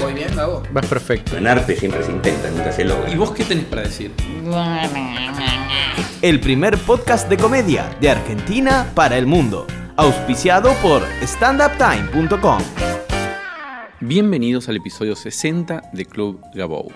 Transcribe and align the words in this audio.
¿Voy 0.00 0.14
bien, 0.14 0.34
Gabo? 0.36 0.62
Vas 0.72 0.86
perfecto. 0.86 1.36
En 1.36 1.46
arte 1.46 1.76
siempre 1.76 2.02
se 2.04 2.12
intenta, 2.12 2.50
nunca 2.50 2.72
se 2.72 2.84
logra. 2.84 3.10
¿Y 3.10 3.16
vos 3.16 3.32
qué 3.32 3.44
tenés 3.44 3.64
para 3.64 3.82
decir? 3.82 4.12
El 6.22 6.40
primer 6.40 6.78
podcast 6.78 7.28
de 7.28 7.36
comedia 7.36 7.94
de 8.00 8.08
Argentina 8.10 8.90
para 8.94 9.18
el 9.18 9.26
mundo. 9.26 9.66
Auspiciado 9.96 10.72
por 10.82 11.02
standuptime.com. 11.22 12.62
Bienvenidos 14.00 14.68
al 14.68 14.76
episodio 14.76 15.16
60 15.16 15.90
de 15.92 16.04
Club 16.04 16.40
Gabou. 16.54 16.92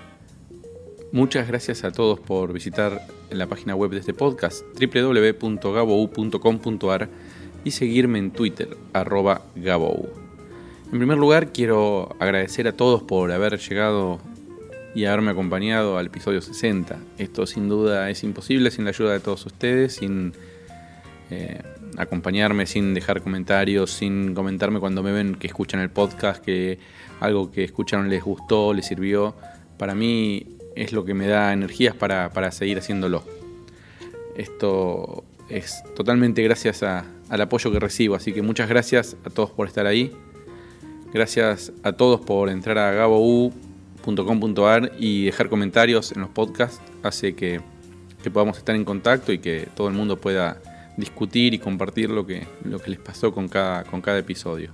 Muchas 1.10 1.48
gracias 1.48 1.82
a 1.82 1.91
todos 1.91 2.21
por 2.21 2.52
visitar 2.52 3.05
la 3.30 3.48
página 3.48 3.74
web 3.74 3.91
de 3.91 3.98
este 3.98 4.15
podcast 4.15 4.62
www.gabou.com.ar 4.80 7.09
y 7.65 7.73
seguirme 7.73 8.21
en 8.21 8.30
Twitter 8.30 8.77
arroba 8.93 9.43
Gabou. 9.57 10.21
En 10.92 10.98
primer 10.98 11.16
lugar 11.16 11.52
quiero 11.52 12.14
agradecer 12.19 12.69
a 12.69 12.73
todos 12.73 13.02
por 13.02 13.32
haber 13.32 13.59
llegado 13.59 14.20
y 14.95 15.06
haberme 15.06 15.30
acompañado 15.30 15.96
al 15.96 16.06
episodio 16.06 16.42
60. 16.42 16.98
Esto 17.16 17.46
sin 17.46 17.68
duda 17.68 18.10
es 18.10 18.23
imposible 18.24 18.70
sin 18.70 18.84
la 18.84 18.91
ayuda 18.91 19.12
de 19.12 19.20
todos 19.20 19.46
ustedes, 19.46 19.95
sin 19.96 20.34
eh, 21.30 21.62
acompañarme, 21.96 22.66
sin 22.66 22.92
dejar 22.92 23.23
comentarios, 23.23 23.91
sin 23.91 24.35
comentarme 24.35 24.80
cuando 24.80 25.02
me 25.02 25.13
ven 25.13 25.35
que 25.37 25.46
escuchan 25.46 25.80
el 25.80 25.88
podcast, 25.88 26.45
que 26.45 26.79
algo 27.20 27.51
que 27.51 27.65
escucharon 27.65 28.10
les 28.10 28.23
gustó, 28.23 28.74
les 28.74 28.85
sirvió. 28.87 29.35
Para 29.79 29.95
mí 29.95 30.59
es 30.76 30.93
lo 30.93 31.07
que 31.07 31.15
me 31.15 31.26
da 31.26 31.54
energías 31.54 31.96
para, 31.96 32.29
para 32.30 32.52
seguir 32.52 32.76
haciéndolo. 32.79 33.24
Esto 34.37 35.24
es 35.48 35.82
totalmente 35.96 36.43
gracias 36.43 36.82
a- 36.82 37.07
al 37.30 37.40
apoyo 37.40 37.73
que 37.73 37.80
recibo, 37.80 38.15
así 38.15 38.35
que 38.35 38.43
muchas 38.43 38.68
gracias 38.68 39.16
a 39.24 39.30
todos 39.30 39.51
por 39.51 39.66
estar 39.66 39.87
ahí. 39.87 40.13
Gracias 41.13 41.73
a 41.82 41.93
todos 41.93 42.23
por 42.23 42.49
entrar 42.49 42.79
a 42.79 42.93
gabou.com.ar 42.93 44.93
y 44.99 45.27
dejar 45.27 45.51
comentarios 45.51 46.13
en 46.13 46.23
los 46.23 46.30
podcasts. 46.30 46.80
Hace 47.02 47.35
que, 47.35 47.60
que 48.23 48.30
podamos 48.30 48.57
estar 48.57 48.74
en 48.74 48.87
contacto 48.87 49.32
y 49.32 49.38
que 49.38 49.69
todo 49.74 49.88
el 49.88 49.95
mundo 49.95 50.16
pueda 50.16 50.63
discutir 50.96 51.52
y 51.52 51.59
compartir 51.59 52.09
lo 52.09 52.27
que, 52.27 52.46
lo 52.65 52.79
que 52.79 52.91
les 52.91 52.99
pasó 52.99 53.35
con 53.35 53.49
cada, 53.49 53.85
con 53.85 54.01
cada 54.01 54.19
episodio. 54.19 54.71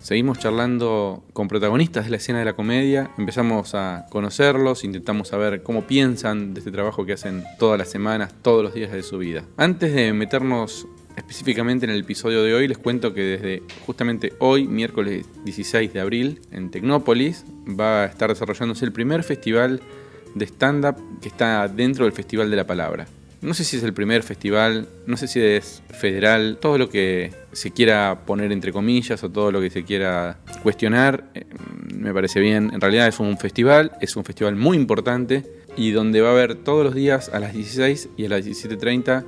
Seguimos 0.00 0.40
charlando 0.40 1.22
con 1.32 1.46
protagonistas 1.46 2.04
de 2.04 2.10
la 2.10 2.16
escena 2.16 2.40
de 2.40 2.44
la 2.44 2.54
comedia, 2.54 3.12
empezamos 3.16 3.76
a 3.76 4.06
conocerlos, 4.10 4.82
intentamos 4.82 5.28
saber 5.28 5.62
cómo 5.62 5.82
piensan 5.82 6.52
de 6.52 6.60
este 6.60 6.72
trabajo 6.72 7.06
que 7.06 7.12
hacen 7.12 7.44
todas 7.60 7.78
las 7.78 7.90
semanas, 7.90 8.34
todos 8.42 8.64
los 8.64 8.74
días 8.74 8.90
de 8.90 9.04
su 9.04 9.18
vida. 9.18 9.44
Antes 9.56 9.94
de 9.94 10.12
meternos 10.12 10.88
específicamente 11.16 11.86
en 11.86 11.90
el 11.90 12.00
episodio 12.00 12.42
de 12.42 12.54
hoy, 12.54 12.68
les 12.68 12.78
cuento 12.78 13.14
que 13.14 13.22
desde 13.22 13.62
justamente 13.86 14.32
hoy, 14.38 14.66
miércoles 14.66 15.26
16 15.44 15.92
de 15.92 16.00
abril, 16.00 16.40
en 16.50 16.70
Tecnópolis, 16.70 17.44
va 17.68 18.02
a 18.02 18.06
estar 18.06 18.28
desarrollándose 18.28 18.84
el 18.84 18.92
primer 18.92 19.22
festival 19.22 19.80
de 20.34 20.44
stand-up 20.46 20.96
que 21.20 21.28
está 21.28 21.68
dentro 21.68 22.04
del 22.04 22.12
Festival 22.12 22.50
de 22.50 22.56
la 22.56 22.66
Palabra. 22.66 23.06
No 23.40 23.52
sé 23.52 23.62
si 23.62 23.76
es 23.76 23.82
el 23.82 23.92
primer 23.92 24.22
festival, 24.22 24.88
no 25.06 25.18
sé 25.18 25.28
si 25.28 25.38
es 25.38 25.82
federal, 25.90 26.56
todo 26.60 26.78
lo 26.78 26.88
que 26.88 27.30
se 27.52 27.72
quiera 27.72 28.22
poner 28.24 28.50
entre 28.52 28.72
comillas 28.72 29.22
o 29.22 29.30
todo 29.30 29.52
lo 29.52 29.60
que 29.60 29.68
se 29.68 29.84
quiera 29.84 30.38
cuestionar, 30.62 31.24
eh, 31.34 31.44
me 31.94 32.14
parece 32.14 32.40
bien. 32.40 32.70
En 32.72 32.80
realidad 32.80 33.06
es 33.06 33.20
un 33.20 33.36
festival, 33.36 33.92
es 34.00 34.16
un 34.16 34.24
festival 34.24 34.56
muy 34.56 34.78
importante 34.78 35.44
y 35.76 35.90
donde 35.90 36.22
va 36.22 36.30
a 36.30 36.32
haber 36.32 36.54
todos 36.54 36.84
los 36.84 36.94
días 36.94 37.28
a 37.28 37.38
las 37.38 37.52
16 37.52 38.08
y 38.16 38.24
a 38.24 38.28
las 38.30 38.46
17.30 38.46 39.24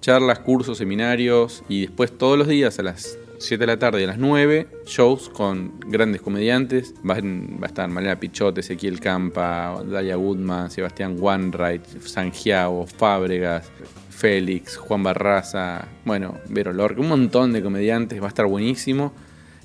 charlas, 0.00 0.40
cursos, 0.40 0.78
seminarios 0.78 1.62
y 1.68 1.82
después 1.82 2.16
todos 2.16 2.38
los 2.38 2.48
días 2.48 2.78
a 2.78 2.82
las 2.82 3.18
7 3.38 3.62
de 3.62 3.66
la 3.66 3.78
tarde 3.78 4.00
y 4.00 4.04
a 4.04 4.08
las 4.08 4.18
9 4.18 4.66
shows 4.84 5.28
con 5.28 5.78
grandes 5.86 6.20
comediantes. 6.20 6.94
Va, 7.08 7.14
a 7.14 7.66
estar 7.66 7.88
Malena 7.88 8.18
Pichot, 8.18 8.56
Ezequiel 8.58 9.00
Campa, 9.00 9.82
Dalia 9.84 10.16
Goodman, 10.16 10.70
Sebastián 10.70 11.16
Wanright, 11.18 11.84
Sangiao, 12.00 12.86
Fábregas, 12.86 13.70
Félix, 14.10 14.76
Juan 14.76 15.02
Barraza, 15.04 15.86
bueno, 16.04 16.34
Vero 16.48 16.72
Lorca, 16.72 17.00
un 17.00 17.08
montón 17.08 17.52
de 17.52 17.62
comediantes, 17.62 18.20
va 18.20 18.26
a 18.26 18.28
estar 18.28 18.46
buenísimo. 18.46 19.12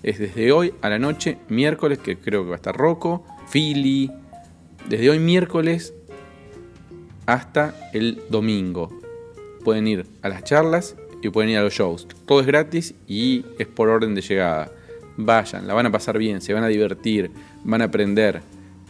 Es 0.04 0.20
desde 0.20 0.52
hoy 0.52 0.74
a 0.82 0.90
la 0.90 1.00
noche, 1.00 1.38
miércoles, 1.50 1.98
que 1.98 2.18
creo 2.18 2.44
que 2.44 2.50
va 2.50 2.56
a 2.56 2.58
estar 2.58 2.76
Rocco, 2.76 3.26
Philly, 3.52 4.12
desde 4.88 5.10
hoy 5.10 5.20
miércoles 5.20 5.94
hasta 7.26 7.90
el 7.94 8.22
domingo. 8.30 9.03
Pueden 9.64 9.88
ir 9.88 10.06
a 10.22 10.30
las 10.30 10.44
charlas 10.44 10.96
y 11.22 11.30
pueden 11.30 11.52
ir 11.52 11.58
a 11.58 11.64
los 11.64 11.74
shows. 11.74 12.08
Todo 12.26 12.42
es 12.42 12.46
gratis 12.46 12.96
y 13.08 13.46
es 13.58 13.68
por 13.68 13.90
orden 13.90 14.14
de 14.16 14.22
llegada. 14.22 14.72
Vayan, 15.16 15.68
la 15.68 15.74
van 15.74 15.86
a 15.86 15.92
pasar 15.92 16.18
bien, 16.18 16.42
se 16.42 16.54
van 16.54 16.64
a 16.64 16.68
divertir, 16.68 17.32
van 17.64 17.82
a 17.82 17.86
aprender. 17.86 18.42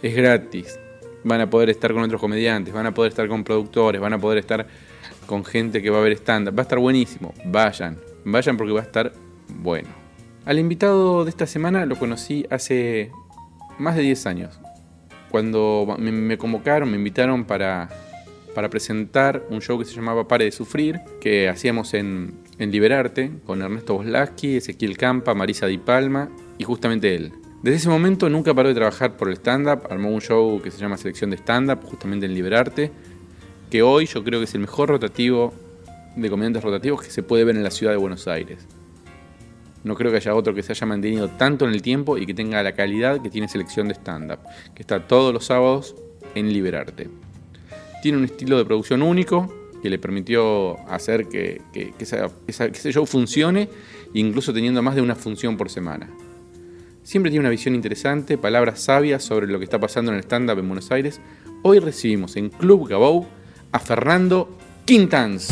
Es 0.02 0.16
gratis. 0.16 0.80
Van 1.24 1.40
a 1.40 1.50
poder 1.50 1.70
estar 1.70 1.94
con 1.94 2.04
otros 2.04 2.20
comediantes, 2.20 2.74
van 2.74 2.86
a 2.86 2.94
poder 2.94 3.12
estar 3.12 3.28
con 3.28 3.44
productores, 3.44 4.02
van 4.02 4.14
a 4.14 4.20
poder 4.20 4.40
estar 4.40 4.68
con 5.26 5.46
gente 5.46 5.82
que 5.82 5.90
va 5.90 6.00
a 6.00 6.02
ver 6.02 6.14
stand-up. 6.14 6.58
Va 6.58 6.62
a 6.62 6.64
estar 6.64 6.80
buenísimo. 6.80 7.34
Vayan, 7.46 7.98
vayan 8.26 8.58
porque 8.58 8.74
va 8.74 8.82
a 8.82 8.84
estar 8.84 9.14
bueno. 9.48 9.90
Al 10.46 10.60
invitado 10.60 11.24
de 11.24 11.30
esta 11.30 11.48
semana 11.48 11.86
lo 11.86 11.96
conocí 11.98 12.46
hace 12.50 13.12
más 13.78 13.96
de 13.96 14.02
10 14.02 14.26
años. 14.26 14.60
Cuando 15.30 15.96
me 15.98 16.38
convocaron, 16.38 16.92
me 16.92 16.98
invitaron 16.98 17.46
para, 17.46 17.90
para 18.54 18.70
presentar 18.70 19.46
un 19.50 19.62
show 19.62 19.78
que 19.80 19.86
se 19.86 19.96
llamaba 19.96 20.28
Pare 20.28 20.46
de 20.46 20.52
Sufrir, 20.52 21.00
que 21.20 21.50
hacíamos 21.50 21.94
en, 21.94 22.34
en 22.60 22.72
Liberarte, 22.72 23.32
con 23.46 23.62
Ernesto 23.62 23.96
Boslaski, 23.96 24.58
Ezequiel 24.58 24.98
Campa, 24.98 25.34
Marisa 25.34 25.68
Di 25.68 25.78
Palma 25.78 26.30
y 26.58 26.64
justamente 26.64 27.16
él. 27.16 27.34
Desde 27.64 27.78
ese 27.78 27.90
momento 27.90 28.30
nunca 28.30 28.54
paró 28.54 28.70
de 28.70 28.76
trabajar 28.76 29.16
por 29.16 29.30
el 29.30 29.36
stand-up, 29.36 29.88
armó 29.90 30.10
un 30.10 30.20
show 30.20 30.62
que 30.62 30.70
se 30.70 30.80
llama 30.80 30.98
Selección 30.98 31.30
de 31.30 31.38
Stand-up, 31.38 31.80
justamente 31.86 32.26
en 32.26 32.34
Liberarte, 32.34 32.92
que 33.72 33.82
hoy 33.82 34.06
yo 34.06 34.24
creo 34.24 34.40
que 34.40 34.44
es 34.44 34.54
el 34.54 34.60
mejor 34.60 34.90
rotativo 34.90 35.54
de 36.16 36.30
comediantes 36.30 36.62
rotativos 36.62 37.02
que 37.02 37.10
se 37.10 37.24
puede 37.24 37.46
ver 37.46 37.56
en 37.56 37.64
la 37.64 37.72
ciudad 37.72 37.94
de 37.94 37.98
Buenos 37.98 38.28
Aires. 38.28 38.68
No 39.84 39.96
creo 39.96 40.12
que 40.12 40.18
haya 40.18 40.36
otro 40.36 40.54
que 40.54 40.62
se 40.62 40.74
haya 40.74 40.86
mantenido 40.86 41.30
tanto 41.30 41.66
en 41.66 41.74
el 41.74 41.82
tiempo 41.82 42.18
y 42.18 42.26
que 42.26 42.34
tenga 42.34 42.62
la 42.64 42.74
calidad 42.74 43.22
que 43.22 43.30
tiene 43.30 43.48
selección 43.48 43.88
de 43.88 43.96
stand-up, 43.96 44.40
que 44.76 44.82
está 44.82 45.08
todos 45.08 45.34
los 45.34 45.46
sábados 45.46 45.96
en 46.36 46.52
Liberarte. 46.52 47.10
Tiene 48.04 48.18
un 48.18 48.26
estilo 48.26 48.58
de 48.58 48.66
producción 48.66 49.02
único 49.02 49.72
que 49.82 49.90
le 49.90 49.98
permitió 49.98 50.78
hacer 50.90 51.30
que, 51.30 51.62
esa- 52.00 52.30
ese 52.48 52.92
show 52.92 53.06
funcione, 53.06 53.70
incluso 54.14 54.52
teniendo 54.54 54.82
más 54.82 54.96
de 54.96 55.02
una 55.02 55.16
función 55.16 55.56
por 55.56 55.70
semana. 55.70 56.10
Siempre 57.02 57.32
tiene 57.32 57.40
una 57.44 57.50
visión 57.50 57.76
interesante, 57.76 58.38
palabras 58.38 58.82
sabias 58.82 59.24
sobre 59.24 59.48
lo 59.48 59.58
que 59.58 59.64
está 59.64 59.80
pasando 59.80 60.12
en 60.12 60.18
el 60.18 60.24
stand-up 60.26 60.60
en 60.60 60.68
Buenos 60.68 60.92
Aires. 60.92 61.22
Hoy 61.62 61.80
recibimos 61.80 62.36
en 62.36 62.50
Club 62.50 62.90
Gabou 62.90 63.26
a 63.72 63.80
Fernando 63.80 64.50
Quintans. 64.84 65.48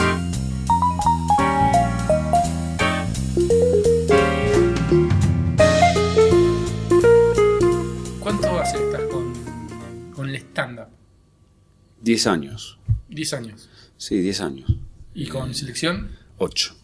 ¿Cuánto 8.20 8.60
hace 8.60 8.78
estás 8.78 9.02
con, 9.12 9.34
con 10.14 10.30
el 10.30 10.36
stand-up? 10.36 10.88
10 12.02 12.28
años. 12.28 12.80
10 13.10 13.34
años. 13.34 13.70
Sí, 13.98 14.20
10 14.20 14.42
años. 14.42 14.76
¿Y 15.14 15.28
con 15.28 15.54
selección? 15.54 16.12
8. 16.38 16.76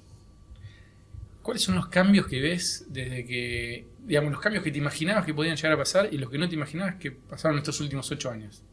¿Cuáles 1.42 1.64
son 1.64 1.76
los 1.76 1.88
cambios 1.88 2.28
que 2.28 2.42
ves 2.42 2.86
desde 2.90 3.26
que, 3.26 3.88
digamos, 4.06 4.32
los 4.32 4.42
cambios 4.42 4.64
que 4.64 4.72
te 4.72 4.78
imaginabas 4.78 5.26
que 5.26 5.34
podían 5.34 5.56
llegar 5.56 5.72
a 5.72 5.78
pasar 5.78 6.10
y 6.12 6.18
los 6.18 6.30
que 6.30 6.38
no 6.38 6.48
te 6.50 6.56
imaginabas 6.56 6.96
que 6.96 7.12
pasaron 7.12 7.58
estos 7.58 7.80
últimos 7.80 8.12
8 8.12 8.30
años 8.30 8.64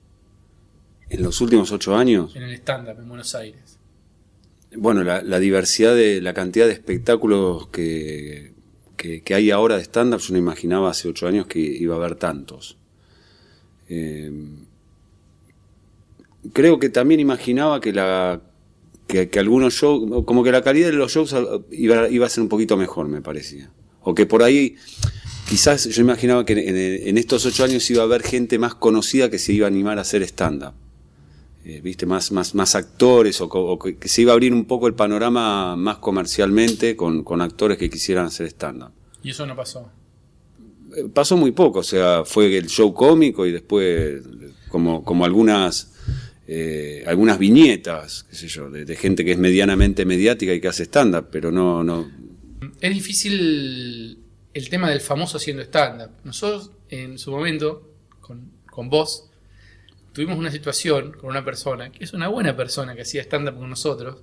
En 1.08 1.22
los 1.22 1.40
últimos 1.40 1.70
8 1.70 1.96
años, 1.96 2.34
en 2.34 2.42
el 2.42 2.52
stand-up 2.54 2.98
en 2.98 3.08
Buenos 3.08 3.34
Aires? 3.34 3.78
bueno, 4.76 5.04
la, 5.04 5.22
la 5.22 5.38
diversidad 5.38 5.94
de 5.94 6.20
la 6.20 6.34
cantidad 6.34 6.66
de 6.66 6.72
espectáculos 6.72 7.68
que, 7.68 8.54
que, 8.96 9.22
que 9.22 9.34
hay 9.34 9.52
ahora 9.52 9.76
de 9.76 9.84
stand-up, 9.84 10.18
yo 10.18 10.32
no 10.32 10.38
imaginaba 10.38 10.90
hace 10.90 11.06
8 11.08 11.28
años 11.28 11.46
que 11.46 11.60
iba 11.60 11.94
a 11.94 11.98
haber 11.98 12.16
tantos. 12.16 12.76
Eh, 13.88 14.32
creo 16.52 16.78
que 16.78 16.88
también 16.88 17.20
imaginaba 17.20 17.80
que 17.80 17.92
la 17.92 18.40
que, 19.06 19.28
que 19.28 19.38
algunos 19.38 19.74
shows, 19.74 20.24
como 20.24 20.42
que 20.42 20.50
la 20.52 20.62
calidad 20.62 20.88
de 20.88 20.94
los 20.94 21.12
shows 21.12 21.34
iba, 21.70 22.08
iba 22.08 22.26
a 22.26 22.28
ser 22.28 22.42
un 22.42 22.48
poquito 22.48 22.76
mejor, 22.76 23.08
me 23.08 23.20
parecía. 23.20 23.70
O 24.02 24.14
que 24.14 24.26
por 24.26 24.42
ahí, 24.42 24.76
quizás 25.48 25.84
yo 25.88 26.00
imaginaba 26.02 26.44
que 26.44 26.52
en, 26.54 27.08
en 27.08 27.18
estos 27.18 27.44
ocho 27.46 27.64
años 27.64 27.90
iba 27.90 28.02
a 28.02 28.04
haber 28.04 28.22
gente 28.22 28.58
más 28.58 28.74
conocida 28.74 29.30
que 29.30 29.38
se 29.38 29.52
iba 29.52 29.66
a 29.66 29.68
animar 29.68 29.98
a 29.98 30.02
hacer 30.02 30.22
stand-up. 30.22 30.72
eh, 31.64 31.80
viste, 31.82 32.04
más, 32.06 32.30
más, 32.32 32.54
más 32.54 32.74
actores 32.74 33.40
o, 33.40 33.78
que 33.78 34.08
se 34.08 34.22
iba 34.22 34.32
a 34.32 34.34
abrir 34.34 34.52
un 34.52 34.66
poco 34.66 34.86
el 34.86 34.94
panorama 34.94 35.76
más 35.76 35.96
comercialmente 35.98 36.94
con, 36.96 37.24
con 37.24 37.40
actores 37.40 37.78
que 37.78 37.88
quisieran 37.88 38.26
hacer 38.26 38.46
stand-up. 38.48 38.90
Y 39.22 39.30
eso 39.30 39.46
no 39.46 39.56
pasó. 39.56 39.90
Eh, 40.94 41.08
Pasó 41.12 41.36
muy 41.38 41.52
poco, 41.52 41.78
o 41.78 41.82
sea, 41.82 42.24
fue 42.26 42.54
el 42.56 42.66
show 42.68 42.92
cómico 42.92 43.46
y 43.46 43.52
después 43.52 44.22
como, 44.68 45.02
como 45.04 45.24
algunas, 45.24 45.93
eh, 46.46 47.04
algunas 47.06 47.38
viñetas, 47.38 48.24
qué 48.28 48.36
sé 48.36 48.48
yo, 48.48 48.70
de, 48.70 48.84
de 48.84 48.96
gente 48.96 49.24
que 49.24 49.32
es 49.32 49.38
medianamente 49.38 50.04
mediática 50.04 50.52
y 50.52 50.60
que 50.60 50.68
hace 50.68 50.84
stand-up, 50.84 51.28
pero 51.30 51.50
no, 51.50 51.82
no, 51.82 52.10
Es 52.80 52.92
difícil 52.92 54.18
el 54.52 54.68
tema 54.68 54.90
del 54.90 55.00
famoso 55.00 55.38
haciendo 55.38 55.62
stand-up. 55.62 56.10
Nosotros, 56.24 56.72
en 56.90 57.18
su 57.18 57.30
momento, 57.30 57.94
con, 58.20 58.52
con 58.70 58.90
vos, 58.90 59.30
tuvimos 60.12 60.38
una 60.38 60.50
situación 60.50 61.12
con 61.12 61.30
una 61.30 61.44
persona, 61.44 61.90
que 61.90 62.04
es 62.04 62.12
una 62.12 62.28
buena 62.28 62.56
persona 62.56 62.94
que 62.94 63.02
hacía 63.02 63.22
stand-up 63.22 63.56
con 63.56 63.70
nosotros, 63.70 64.22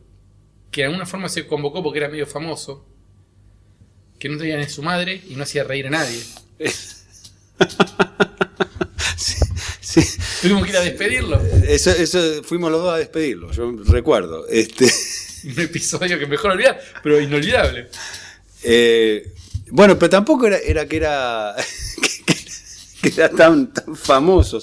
que 0.69 0.81
de 0.81 0.87
alguna 0.87 1.05
forma 1.05 1.27
se 1.27 1.47
convocó 1.47 1.81
porque 1.81 1.99
era 1.99 2.07
medio 2.07 2.27
famoso, 2.27 2.87
que 4.19 4.29
no 4.29 4.37
tenía 4.37 4.57
ni 4.57 4.65
su 4.65 4.83
madre 4.83 5.21
y 5.27 5.35
no 5.35 5.43
hacía 5.43 5.63
reír 5.63 5.87
a 5.87 5.89
nadie. 5.89 6.21
Tuvimos 10.41 10.63
que 10.63 10.69
ir 10.71 10.77
a 10.77 10.81
despedirlo. 10.81 11.41
Eso, 11.67 11.91
eso 11.91 12.43
fuimos 12.43 12.71
los 12.71 12.81
dos 12.81 12.93
a 12.93 12.97
despedirlo, 12.97 13.51
yo 13.51 13.71
recuerdo. 13.85 14.47
Este, 14.47 14.85
Un 15.43 15.59
episodio 15.59 16.19
que 16.19 16.25
mejor 16.27 16.51
olvidar, 16.51 16.79
pero 17.03 17.19
inolvidable. 17.19 17.87
eh, 18.63 19.33
bueno, 19.71 19.97
pero 19.97 20.09
tampoco 20.09 20.47
era, 20.47 20.57
era 20.57 20.85
que 20.87 20.97
era 20.97 21.55
que, 22.25 22.35
que 23.01 23.15
era 23.21 23.29
tan, 23.29 23.73
tan 23.73 23.95
famoso. 23.95 24.59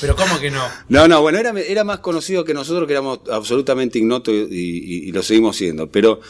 Pero 0.00 0.16
¿cómo 0.16 0.38
que 0.40 0.50
no? 0.50 0.62
No, 0.88 1.06
no, 1.06 1.20
bueno, 1.20 1.38
era, 1.38 1.50
era 1.60 1.84
más 1.84 1.98
conocido 2.00 2.44
que 2.44 2.54
nosotros, 2.54 2.86
que 2.86 2.92
éramos 2.94 3.20
absolutamente 3.30 3.98
ignotos 3.98 4.34
y, 4.34 4.54
y- 4.54 5.08
y 5.08 5.12
lo 5.12 5.22
seguimos 5.22 5.56
siendo. 5.56 5.90
Pero 5.90 6.20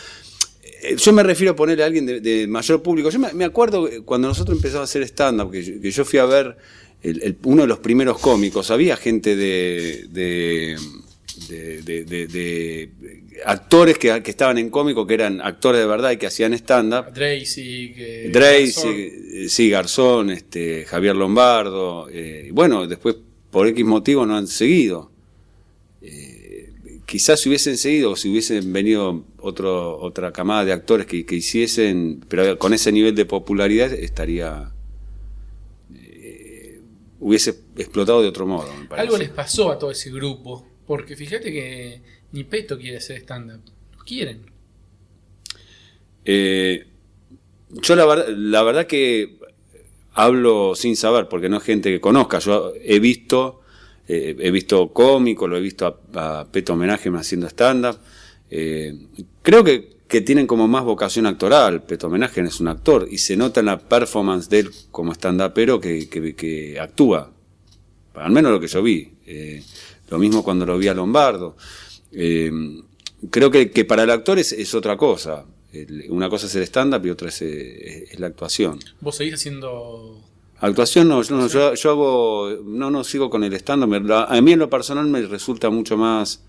eh, 0.83 0.97
yo 0.97 1.13
me 1.13 1.23
refiero 1.23 1.53
a 1.53 1.57
ponerle 1.57 1.85
a 1.85 1.87
alguien 1.87 2.05
de, 2.05 2.21
de 2.21 2.47
mayor 2.49 2.83
público. 2.83 3.11
Yo 3.11 3.19
me, 3.21 3.33
me 3.33 3.45
acuerdo 3.45 3.89
cuando 4.05 4.27
nosotros 4.29 4.57
empezamos 4.59 4.83
a 4.89 4.91
hacer 4.91 5.03
stand-up, 5.05 5.53
que 5.53 5.91
yo 5.91 6.05
fui 6.05 6.19
a 6.19 6.25
ver 6.25 6.57
el- 7.03 7.23
el- 7.23 7.37
uno 7.45 7.63
de 7.63 7.69
los 7.69 7.79
primeros 7.79 8.19
cómicos, 8.19 8.71
había 8.71 8.97
gente 8.97 9.37
de. 9.37 10.07
de 10.11 10.77
de, 11.49 11.81
de- 11.83 12.05
de- 12.05 12.27
de 12.27 12.91
actores 13.47 13.97
que, 13.97 14.23
que 14.23 14.31
estaban 14.31 14.59
en 14.59 14.69
cómico, 14.69 15.07
que 15.07 15.15
eran 15.15 15.41
actores 15.41 15.81
de 15.81 15.87
verdad 15.87 16.11
y 16.11 16.19
que 16.19 16.27
hacían 16.27 16.53
stand-up. 16.53 17.13
Que. 17.95 18.31
Drey, 18.31 18.67
Garzón. 18.67 18.95
sí, 18.95 19.49
sí, 19.49 19.71
Garzón, 19.71 20.31
este, 20.31 20.85
Javier 20.85 21.17
Lombardo, 21.17 22.09
eh, 22.11 22.47
y 22.49 22.51
bueno, 22.51 22.87
después 22.87 23.17
por 23.51 23.67
X 23.69 23.85
motivo 23.87 24.27
no 24.27 24.37
han 24.37 24.47
seguido. 24.47 25.11
Eh, 26.03 26.71
quizás 27.07 27.41
si 27.41 27.49
hubiesen 27.49 27.79
seguido 27.79 28.11
o 28.13 28.17
si 28.17 28.29
hubiesen 28.31 28.73
venido 28.73 29.25
otro, 29.39 29.99
otra 29.99 30.33
camada 30.33 30.65
de 30.67 30.73
actores 30.73 31.07
que, 31.07 31.25
que 31.25 31.37
hiciesen, 31.37 32.23
pero 32.29 32.59
con 32.59 32.75
ese 32.75 32.93
nivel 32.93 33.15
de 33.15 33.25
popularidad 33.25 33.93
estaría... 33.93 34.71
hubiese 37.21 37.61
explotado 37.77 38.23
de 38.23 38.29
otro 38.29 38.47
modo, 38.47 38.67
me 38.75 38.87
parece. 38.87 39.07
Algo 39.07 39.19
les 39.19 39.29
pasó 39.31 39.71
a 39.71 39.79
todo 39.79 39.91
ese 39.93 40.11
grupo. 40.11 40.67
Porque 40.87 41.15
fíjate 41.15 41.53
que 41.53 42.03
ni 42.33 42.43
Peto 42.45 42.77
quiere 42.79 42.97
hacer 42.97 43.19
stand-up. 43.19 43.61
Quieren. 44.05 44.41
Eh, 46.25 46.87
yo 47.71 47.97
la, 47.97 48.05
verdad- 48.07 48.29
la 48.37 48.63
verdad 48.63 48.87
que 48.87 49.39
hablo 50.15 50.75
sin 50.75 50.97
saber, 50.97 51.29
porque 51.29 51.49
no 51.49 51.59
es 51.59 51.63
gente 51.63 51.91
que 51.91 52.01
conozca. 52.01 52.39
Yo 52.41 52.73
he 52.83 52.99
visto, 52.99 53.61
eh, 54.09 54.37
he 54.39 54.51
visto 54.51 54.93
cómico, 54.93 55.47
lo 55.47 55.57
he 55.57 55.61
visto 55.61 55.87
a, 56.15 56.41
a 56.41 56.45
Peto 56.51 56.73
Homenaje 56.73 57.09
haciendo 57.15 57.47
stand-up. 57.49 57.99
Eh, 58.51 58.95
creo 59.43 59.63
que, 59.63 60.00
que 60.11 60.21
tienen 60.21 60.47
como 60.47 60.67
más 60.69 60.85
vocación 60.85 61.27
actoral. 61.27 61.83
Peto 61.85 62.09
Homenaje 62.09 62.41
es 62.43 62.61
un 62.61 62.69
actor 62.69 63.07
y 63.11 63.19
se 63.19 63.37
nota 63.37 63.61
en 63.61 63.67
la 63.67 63.79
performance 63.79 64.49
de 64.51 64.59
él 64.61 64.71
como 64.91 65.13
stand-upero 65.15 65.81
que, 65.81 66.09
que, 66.09 66.35
que 66.35 66.79
actúa. 66.81 67.31
Al 68.15 68.33
menos 68.33 68.51
lo 68.53 68.61
que 68.61 68.67
yo 68.67 68.83
vi. 68.83 69.09
Eh, 69.27 69.63
lo 70.11 70.19
mismo 70.19 70.43
cuando 70.43 70.67
lo 70.67 70.77
vi 70.77 70.89
a 70.89 70.95
Lombardo. 70.95 71.57
Eh, 72.13 72.51
creo 73.31 73.51
que, 73.51 73.71
que 73.71 73.85
para 73.85 74.03
el 74.03 74.11
actor 74.11 74.39
es, 74.41 74.51
es 74.53 74.75
otra 74.75 74.97
cosa. 74.97 75.45
El- 75.73 76.07
una 76.11 76.29
cosa 76.29 76.47
es 76.47 76.55
el 76.57 76.65
stand-up 76.65 77.07
y 77.07 77.11
otra 77.11 77.29
es, 77.29 77.41
eh, 77.43 78.09
es 78.11 78.19
la 78.19 78.27
actuación. 78.27 78.81
Vos 79.01 79.17
seguís 79.17 79.35
haciendo. 79.35 80.19
Actuación 80.59 81.07
no, 81.09 81.23
yo, 81.23 81.37
no, 81.37 81.47
yo, 81.47 81.75
yo 81.75 81.91
hago, 81.91 82.59
no, 82.65 82.91
no 82.91 83.05
sigo 83.05 83.31
con 83.31 83.45
el 83.45 83.55
stand-up. 83.55 84.13
A 84.13 84.41
mí 84.41 84.53
en 84.53 84.59
lo 84.59 84.69
personal 84.69 85.07
me 85.07 85.23
resulta 85.23 85.71
mucho 85.71 85.97
más 85.97 86.43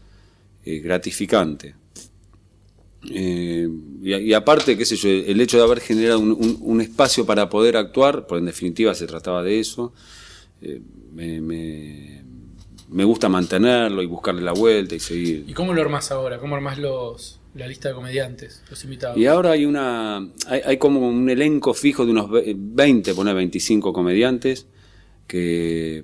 eh, 0.66 0.80
gratificante. 0.80 1.75
Eh, 3.09 3.68
y, 4.03 4.13
y 4.15 4.33
aparte, 4.33 4.77
qué 4.77 4.86
sé 4.86 4.95
yo, 4.95 5.09
el 5.09 5.42
hecho 5.42 5.57
de 5.57 5.63
haber 5.63 5.80
generado 5.80 6.19
un, 6.19 6.31
un- 6.31 6.57
un 6.62 6.81
espacio 6.81 7.25
para 7.25 7.50
poder 7.50 7.77
actuar, 7.77 8.27
pues 8.27 8.39
en 8.39 8.45
definitiva 8.45 8.94
se 8.94 9.07
trataba 9.07 9.42
de 9.44 9.59
eso, 9.59 9.94
eh, 10.62 10.80
me, 11.13 11.42
me- 11.42 12.21
me 12.89 13.03
gusta 13.06 13.30
mantenerlo 13.30 14.01
y 14.03 14.06
buscarle 14.06 14.42
la 14.42 14.51
vuelta 14.51 14.95
y 14.95 15.00
seguir. 15.00 15.45
¿Y 15.48 15.53
cómo 15.53 15.74
lo 15.74 15.81
armás 15.81 16.12
ahora? 16.12 16.38
¿Cómo 16.39 16.56
armás 16.56 16.77
los, 16.77 17.39
la 17.56 17.68
lista 17.68 17.89
de 17.89 17.95
comediantes, 17.95 18.62
los 18.69 18.83
invitados? 18.83 19.18
Y 19.18 19.25
ahora 19.27 19.51
hay 19.51 19.65
una 19.65 20.18
hay, 20.48 20.62
hay 20.65 20.77
como 20.77 21.07
un 21.07 21.30
elenco 21.30 21.74
fijo 21.74 22.06
de 22.06 22.12
unos 22.12 22.30
ve- 22.30 22.53
20, 22.56 23.13
poner 23.15 23.33
25 23.36 23.94
comediantes 23.94 24.68
que 25.25 26.03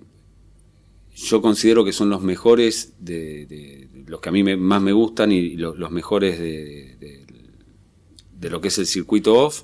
yo 1.17 1.41
considero 1.41 1.83
que 1.83 1.93
son 1.93 2.09
los 2.09 2.21
mejores 2.21 2.93
de, 2.99 3.87
los 4.05 4.21
que 4.21 4.29
a 4.29 4.31
mí 4.31 4.43
me- 4.43 4.55
más 4.57 4.81
me 4.81 4.91
gustan 4.93 5.31
y 5.31 5.55
los, 5.55 5.91
mejores 5.91 6.39
de, 6.39 6.95
de- 6.99 8.49
lo 8.49 8.61
que 8.61 8.67
es 8.69 8.77
el 8.77 8.85
circuito 8.85 9.33
off. 9.33 9.63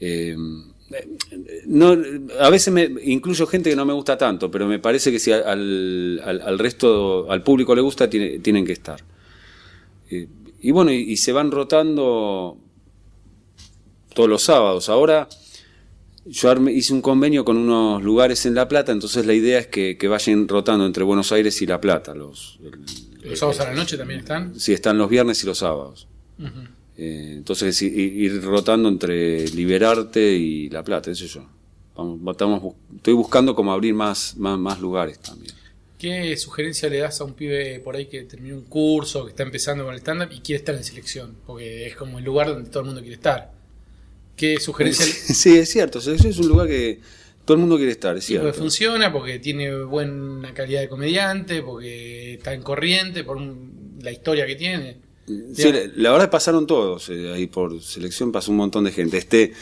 Eh, 0.00 0.36
a 2.40 2.50
veces 2.50 2.72
me 2.74 2.90
incluyo 3.04 3.46
gente 3.46 3.70
que 3.70 3.76
no 3.76 3.84
me 3.86 3.92
gusta 3.92 4.18
tanto, 4.18 4.50
pero 4.50 4.66
me 4.66 4.80
parece 4.80 5.12
que 5.12 5.20
si 5.20 5.30
al, 5.30 6.20
al- 6.24 6.58
resto, 6.58 7.30
al 7.30 7.42
público 7.44 7.74
le 7.74 7.80
gusta, 7.80 8.10
tiene- 8.10 8.40
tienen 8.40 8.66
que 8.66 8.72
estar. 8.72 9.00
Eh, 10.10 10.26
y 10.60 10.70
bueno, 10.72 10.90
y 10.92 11.16
se 11.16 11.32
van 11.32 11.50
rotando 11.52 12.58
todos 14.14 14.28
los 14.28 14.42
sábados. 14.42 14.88
Ahora 14.88 15.28
yo 16.26 16.52
hice 16.68 16.92
un 16.92 17.00
convenio 17.02 17.44
con 17.44 17.56
unos 17.56 18.02
lugares 18.02 18.44
en 18.46 18.54
La 18.54 18.68
Plata, 18.68 18.92
entonces 18.92 19.26
la 19.26 19.34
idea 19.34 19.58
es 19.58 19.66
que, 19.68 19.96
que 19.98 20.08
vayan 20.08 20.46
rotando 20.48 20.86
entre 20.86 21.02
Buenos 21.04 21.32
Aires 21.32 21.60
y 21.62 21.66
La 21.66 21.80
Plata. 21.80 22.14
Los, 22.14 22.58
el- 22.62 23.30
¿Los 23.30 23.38
sábados 23.38 23.60
a 23.60 23.64
la 23.64 23.74
noche 23.74 23.96
también 23.96 24.20
están? 24.20 24.58
sí, 24.58 24.72
están 24.72 24.96
los 24.98 25.08
viernes 25.10 25.42
y 25.42 25.46
los 25.46 25.58
sábados. 25.58 26.06
Eh, 26.96 27.34
entonces 27.36 27.80
ir 27.82 28.42
rotando 28.42 28.88
entre 28.88 29.48
Liberarte 29.48 30.32
y 30.36 30.68
La 30.70 30.82
Plata, 30.84 31.10
eso 31.10 31.26
yo. 31.26 31.46
Vamos, 31.96 32.20
estamos 32.32 32.62
bu- 32.62 32.74
estoy 32.96 33.14
buscando 33.14 33.54
como 33.54 33.72
abrir 33.72 33.94
más, 33.94 34.36
más, 34.36 34.58
más 34.58 34.80
lugares 34.80 35.18
también. 35.18 35.54
¿Qué 35.98 36.34
sugerencia 36.38 36.88
le 36.88 36.98
das 36.98 37.20
a 37.20 37.24
un 37.24 37.34
pibe 37.34 37.78
por 37.80 37.94
ahí 37.94 38.06
que 38.06 38.22
terminó 38.22 38.54
un 38.56 38.62
curso, 38.64 39.24
que 39.24 39.30
está 39.30 39.42
empezando 39.42 39.84
con 39.84 39.92
el 39.92 40.00
stand-up 40.00 40.28
y 40.32 40.40
quiere 40.40 40.58
estar 40.60 40.74
en 40.74 40.82
selección? 40.84 41.36
Porque 41.46 41.86
es 41.86 41.96
como 41.96 42.18
el 42.18 42.24
lugar 42.24 42.48
donde 42.48 42.70
todo 42.70 42.80
el 42.80 42.86
mundo 42.86 43.00
quiere 43.02 43.16
estar. 43.16 43.52
¿Qué 44.40 44.58
sugerencia 44.58 45.04
Sí, 45.34 45.56
es 45.58 45.70
cierto. 45.70 46.00
Selección 46.00 46.32
es 46.32 46.38
un 46.38 46.48
lugar 46.48 46.66
que 46.66 46.98
todo 47.44 47.54
el 47.56 47.60
mundo 47.60 47.76
quiere 47.76 47.92
estar, 47.92 48.16
es 48.16 48.24
porque 48.24 48.40
cierto. 48.40 48.58
funciona, 48.58 49.12
porque 49.12 49.38
tiene 49.38 49.82
buena 49.84 50.54
calidad 50.54 50.80
de 50.80 50.88
comediante, 50.88 51.62
porque 51.62 52.34
está 52.34 52.54
en 52.54 52.62
corriente, 52.62 53.22
por 53.24 53.36
un- 53.36 53.98
la 54.02 54.10
historia 54.10 54.46
que 54.46 54.56
tiene. 54.56 54.96
Sí, 55.54 55.70
la, 55.72 55.80
la 55.96 56.12
verdad 56.12 56.30
pasaron 56.30 56.66
todos, 56.66 57.08
eh, 57.10 57.32
ahí 57.34 57.46
por 57.46 57.82
selección 57.82 58.32
pasó 58.32 58.50
un 58.50 58.56
montón 58.56 58.84
de 58.84 58.92
gente. 58.92 59.18
Este, 59.18 59.52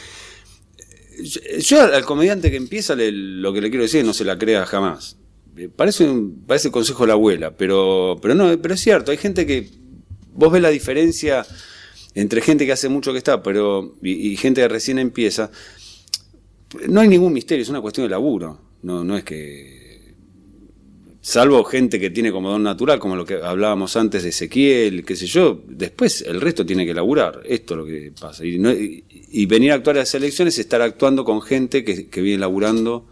yo, 1.21 1.41
yo 1.59 1.81
al 1.81 2.05
comediante 2.05 2.49
que 2.49 2.57
empieza 2.57 2.95
le- 2.95 3.11
lo 3.11 3.51
que 3.53 3.61
le 3.61 3.69
quiero 3.69 3.83
decir 3.83 3.99
es 4.01 4.05
no 4.05 4.13
se 4.13 4.23
la 4.23 4.37
crea 4.37 4.65
jamás. 4.65 5.17
Eh, 5.57 5.67
Parece, 5.75 6.05
un- 6.05 6.43
parece 6.47 6.69
el 6.69 6.71
consejo 6.71 7.03
de 7.03 7.07
la 7.07 7.13
abuela, 7.13 7.51
pero, 7.57 8.17
pero 8.21 8.33
no, 8.35 8.57
pero 8.61 8.73
es 8.75 8.79
cierto, 8.79 9.11
hay 9.11 9.17
gente 9.17 9.45
que 9.45 9.69
vos 10.33 10.51
ves 10.51 10.61
la 10.61 10.69
diferencia 10.69 11.45
entre 12.15 12.41
gente 12.41 12.65
que 12.65 12.71
hace 12.71 12.89
mucho 12.89 13.11
que 13.11 13.19
está, 13.19 13.41
pero 13.43 13.95
y, 14.01 14.35
gente 14.37 14.61
que 14.61 14.67
recién 14.67 14.99
empieza. 14.99 15.51
No 16.87 17.01
hay 17.01 17.07
ningún 17.07 17.33
misterio, 17.33 17.63
es 17.63 17.69
una 17.69 17.81
cuestión 17.81 18.05
de 18.05 18.11
laburo. 18.11 18.59
No, 18.81 19.03
no 19.03 19.17
es 19.17 19.23
que 19.23 19.79
salvo 21.21 21.63
gente 21.63 21.99
que 21.99 22.09
tiene 22.09 22.31
como 22.31 22.49
don 22.49 22.63
natural, 22.63 22.99
como 22.99 23.15
lo 23.15 23.25
que 23.25 23.35
hablábamos 23.35 23.95
antes 23.95 24.23
de 24.23 24.29
Ezequiel, 24.29 25.03
qué 25.03 25.15
sé 25.15 25.27
yo, 25.27 25.61
después 25.67 26.21
el 26.21 26.39
resto 26.39 26.65
tiene 26.65 26.85
que 26.85 26.93
laburar, 26.93 27.41
esto 27.45 27.73
es 27.73 27.77
lo 27.77 27.85
que 27.85 28.13
pasa. 28.19 28.43
Y, 28.45 29.45
venir 29.45 29.71
a 29.71 29.75
actuar 29.75 29.97
a 29.97 29.99
las 29.99 30.15
elecciones 30.15 30.55
es 30.55 30.59
estar 30.59 30.81
actuando 30.81 31.23
con 31.25 31.41
gente 31.41 31.83
que, 31.83 32.07
que 32.07 32.21
viene 32.21 32.39
laburando 32.39 33.05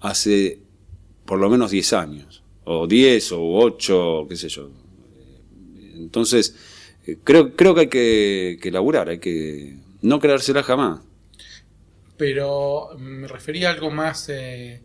hace 0.00 0.60
por 1.26 1.38
lo 1.38 1.50
menos 1.50 1.70
10 1.70 1.92
años, 1.92 2.42
o 2.64 2.86
10 2.86 3.32
o 3.32 3.58
8, 3.58 4.26
qué 4.28 4.36
sé 4.36 4.48
yo. 4.48 4.70
Entonces, 5.94 6.54
creo, 7.24 7.54
creo 7.56 7.74
que 7.74 7.80
hay 7.82 7.88
que, 7.88 8.58
que 8.62 8.70
laburar, 8.70 9.08
hay 9.08 9.18
que 9.18 9.76
no 10.02 10.18
creérsela 10.20 10.62
jamás. 10.62 11.00
Pero 12.16 12.88
me 12.98 13.26
refería 13.28 13.70
a 13.70 13.72
algo 13.72 13.90
más, 13.90 14.28
eh, 14.28 14.80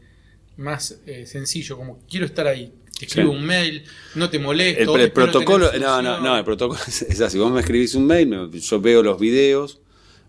más 0.58 1.00
eh, 1.06 1.26
sencillo, 1.26 1.78
como 1.78 2.00
quiero 2.10 2.26
estar 2.26 2.48
ahí. 2.48 2.72
te 2.98 3.06
escribo 3.08 3.32
Sí. 3.32 3.38
un 3.38 3.46
mail, 3.46 3.84
no 4.16 4.30
te 4.30 4.38
El, 4.38 4.44
molesto. 4.44 4.96
el 4.96 5.02
espero 5.02 5.26
protocolo, 5.32 5.70
no, 5.80 6.02
no, 6.02 6.22
no, 6.22 6.38
el 6.38 6.46
protocolo 6.46 6.80
es, 6.88 7.02
es 7.02 7.20
así. 7.22 7.38
Vos 7.38 7.52
me 7.52 7.60
escribís 7.60 7.94
un 7.96 8.06
mail, 8.08 8.28
me- 8.30 8.60
yo 8.60 8.80
veo 8.80 9.04
los 9.04 9.20
videos 9.20 9.80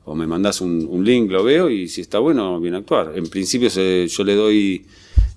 o 0.05 0.15
me 0.17 0.26
mandás 0.26 0.61
un, 0.61 0.85
un 0.88 1.05
link, 1.05 1.31
lo 1.31 1.45
veo 1.45 1.71
y 1.71 1.88
si 1.88 2.00
está 2.00 2.19
bueno, 2.19 2.59
bien 2.61 2.75
actuar. 2.75 3.12
En 3.15 3.29
principio 3.29 3.71
se- 3.71 4.09
yo 4.09 4.25
le 4.25 4.35
doy 4.35 4.85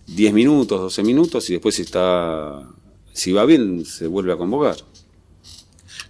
10 0.08 0.34
minutos, 0.34 0.82
12 0.82 1.04
minutos 1.04 1.48
y 1.52 1.54
después 1.54 1.76
si 1.76 1.84
está, 1.84 2.68
si 3.14 3.32
va 3.32 3.46
bien, 3.46 3.86
se 3.86 4.08
vuelve 4.08 4.34
a 4.34 4.38
convocar. 4.38 4.78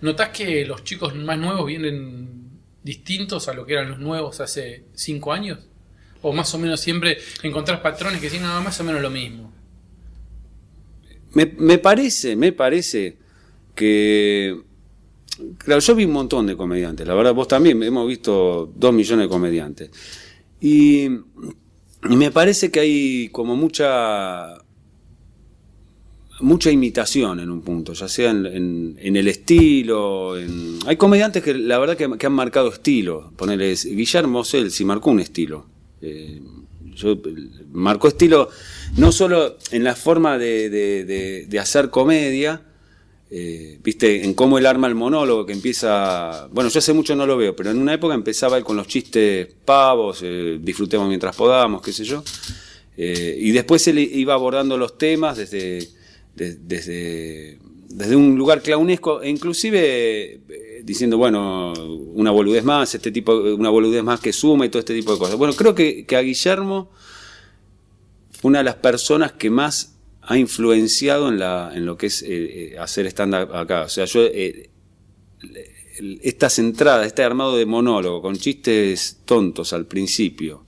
¿Notás 0.02 0.30
que 0.30 0.66
los 0.66 0.84
chicos 0.84 1.16
más 1.16 1.38
nuevos 1.38 1.66
vienen 1.66 2.50
distintos 2.84 3.48
a 3.48 3.54
lo 3.54 3.66
que 3.66 3.74
eran 3.74 3.90
los 3.90 4.00
nuevos 4.00 4.40
hace 4.40 4.86
cinco 4.94 5.34
años? 5.34 5.60
¿O 6.22 6.34
más 6.34 6.54
o 6.54 6.58
menos 6.58 6.80
siempre 6.80 7.18
encontrás 7.44 7.80
patrones 7.80 8.20
que 8.20 8.28
dicen 8.28 8.44
nada 8.44 8.62
más 8.62 8.80
o 8.80 8.84
menos 8.84 9.02
lo 9.02 9.10
mismo? 9.10 9.54
Me, 11.34 11.46
me 11.58 11.78
parece, 11.78 12.36
me 12.36 12.52
parece 12.52 13.18
que. 13.76 14.62
Claro, 15.58 15.80
yo 15.80 15.96
vi 15.96 16.04
un 16.04 16.12
montón 16.12 16.48
de 16.48 16.58
comediantes, 16.58 17.08
la 17.08 17.14
verdad, 17.14 17.34
vos 17.34 17.48
también, 17.48 17.82
hemos 17.82 18.06
visto 18.08 18.74
dos 18.76 18.94
millones 18.94 19.26
de 19.26 19.30
comediantes. 19.30 19.90
Y, 20.60 21.06
y 21.06 22.16
me 22.18 22.32
parece 22.32 22.72
que 22.72 22.80
hay 22.82 23.30
como 23.30 23.56
mucha. 23.56 24.56
Mucha 26.42 26.72
imitación 26.72 27.40
en 27.40 27.50
un 27.50 27.62
punto, 27.62 27.94
ya 27.94 28.08
sea 28.08 28.32
en, 28.32 28.98
en- 29.00 29.16
el 29.16 29.28
estilo. 29.28 30.38
en- 30.38 30.80
hay 30.86 30.98
comediantes 30.98 31.44
que 31.44 31.54
la 31.54 31.78
verdad 31.80 31.98
que, 31.98 32.26
han 32.26 32.34
marcado 32.34 32.70
estilo. 32.70 33.32
Ponerles 33.36 33.86
Guillermo 33.86 34.44
Celsi 34.44 34.86
marcó 34.86 35.12
un 35.12 35.20
estilo. 35.20 35.66
Eh, 36.02 36.42
yo, 36.96 37.18
marcó 37.72 38.08
estilo 38.08 38.50
no 38.98 39.12
solo 39.12 39.58
en 39.72 39.84
la 39.84 39.96
forma 39.96 40.38
de, 40.38 41.48
hacer 41.60 41.90
comedia, 41.90 42.62
eh, 43.32 43.80
viste, 43.84 44.24
en 44.26 44.34
cómo 44.34 44.58
él 44.58 44.66
arma 44.66 44.88
el 44.88 44.96
monólogo 44.96 45.46
que 45.46 45.54
empieza. 45.54 46.48
Bueno, 46.52 46.70
yo 46.70 46.80
hace 46.80 46.94
mucho 46.94 47.16
no 47.16 47.26
lo 47.28 47.38
veo, 47.38 47.56
pero 47.56 47.70
en 47.72 47.78
una 47.78 47.94
época 47.94 48.16
empezaba 48.16 48.58
él 48.58 48.64
con 48.64 48.76
los 48.76 48.88
chistes 48.88 49.48
pavos, 49.66 50.20
eh, 50.24 50.58
disfrutemos 50.62 51.08
mientras 51.08 51.36
podamos, 51.36 51.82
qué 51.82 51.94
sé 51.94 52.04
yo. 52.06 52.24
Eh, 52.98 53.38
y 53.40 53.52
después 53.52 53.88
él 53.88 54.00
iba 54.00 54.34
abordando 54.34 54.78
los 54.78 54.98
temas 54.98 55.38
desde, 55.38 55.88
de- 56.36 56.56
desde, 56.56 57.60
desde 57.90 58.16
un 58.16 58.38
lugar 58.38 58.62
clownesco, 58.62 59.22
e 59.22 59.30
inclusive 59.30 60.42
eh, 60.50 60.82
diciendo, 60.84 61.18
bueno, 61.18 61.74
una 62.14 62.32
boludez 62.32 62.64
más, 62.64 62.96
este 62.96 63.12
tipo, 63.12 63.34
una 63.34 63.70
boludez 63.70 64.04
más 64.04 64.20
que 64.20 64.32
suma 64.34 64.66
y 64.66 64.70
todo 64.70 64.80
este 64.80 64.96
tipo 64.96 65.14
de 65.14 65.20
cosas. 65.20 65.36
Bueno, 65.38 65.54
creo 65.54 65.76
que, 65.76 66.06
que 66.06 66.16
a 66.16 66.22
Guillermo 66.22 66.92
fue 68.32 68.50
una 68.50 68.60
de 68.60 68.66
las 68.66 68.76
personas 68.76 69.34
que 69.34 69.50
más 69.50 69.96
ha 70.22 70.38
influenciado 70.38 71.30
en, 71.30 71.40
la, 71.40 71.72
en 71.74 71.86
lo 71.86 71.98
que 71.98 72.06
es 72.08 72.22
eh, 72.22 72.28
eh, 72.74 72.78
hacer 72.80 73.06
stand-up 73.08 73.54
acá. 73.56 73.84
O 73.84 73.90
sea, 73.90 74.06
yo, 74.06 74.22
eh, 74.24 74.70
estas 76.22 76.60
entradas, 76.60 77.08
este 77.08 77.24
armado 77.24 77.58
de 77.58 77.66
monólogo 77.66 78.22
con 78.22 78.38
chistes 78.38 79.18
tontos 79.26 79.74
al 79.74 79.86
principio, 79.88 80.64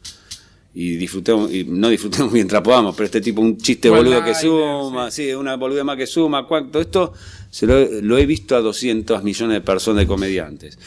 y 0.74 0.96
disfrutemos, 0.96 1.54
y 1.54 1.66
no 1.66 1.90
disfrutemos 1.90 2.32
mientras 2.34 2.62
podamos, 2.62 2.96
pero 2.96 3.06
este 3.06 3.22
tipo, 3.22 3.42
un 3.42 3.58
chiste 3.58 3.90
One 3.90 4.00
boludo 4.04 4.24
que 4.24 4.34
suma, 4.36 5.12
sí. 5.12 5.32
una 5.34 5.56
boluda 5.58 5.84
más 5.84 5.98
que 5.98 6.08
suma, 6.08 6.48
cuánto 6.48 6.80
esto, 6.80 7.14
se 7.50 7.66
lo, 7.68 7.86
lo 8.02 8.18
he 8.18 8.26
visto 8.26 8.56
a 8.56 8.62
200 8.62 9.24
millones 9.24 9.56
de 9.56 9.62
personas 9.62 10.04
de 10.04 10.08
comediantes. 10.08 10.80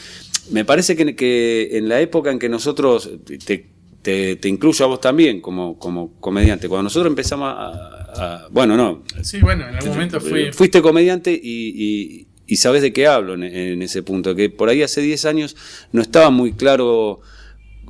Me 0.51 0.65
parece 0.65 0.95
que, 0.95 1.15
que 1.15 1.77
en 1.77 1.87
la 1.89 2.01
época 2.01 2.31
en 2.31 2.39
que 2.39 2.49
nosotros, 2.49 3.09
te, 3.45 3.65
te, 4.01 4.35
te 4.35 4.47
incluyo 4.49 4.85
a 4.85 4.87
vos 4.87 5.01
también 5.01 5.41
como, 5.41 5.77
como 5.79 6.13
comediante, 6.19 6.67
cuando 6.67 6.83
nosotros 6.83 7.09
empezamos 7.11 7.47
a, 7.55 7.67
a- 8.15 8.47
bueno, 8.49 8.75
no, 8.77 9.03
Sí, 9.23 9.39
bueno, 9.41 9.67
en 9.67 9.75
algún 9.75 9.89
momento 9.91 10.19
fui. 10.21 10.51
Fuiste 10.51 10.81
comediante 10.81 11.31
y, 11.33 11.73
y, 11.75 12.27
y 12.47 12.55
sabes 12.57 12.81
de 12.81 12.93
qué 12.93 13.05
hablo 13.07 13.33
en, 13.35 13.43
en 13.43 13.81
ese 13.81 14.01
punto, 14.03 14.33
que 14.35 14.49
por 14.49 14.69
ahí 14.69 14.81
hace 14.83 15.01
10 15.01 15.25
años 15.25 15.55
no 15.91 16.01
estaba 16.01 16.29
muy 16.29 16.53
claro 16.53 17.19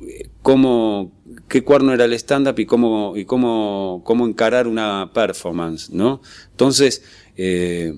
eh, 0.06 0.28
cómo, 0.42 1.12
qué 1.48 1.62
cuerno 1.62 1.92
era 1.92 2.04
el 2.04 2.12
stand-up 2.14 2.58
y 2.58 2.66
cómo, 2.66 3.16
y 3.16 3.24
cómo, 3.24 4.02
cómo 4.04 4.26
encarar 4.26 4.66
una 4.66 5.10
performance, 5.12 5.90
¿no? 5.90 6.20
Entonces, 6.50 7.02
eh, 7.36 7.92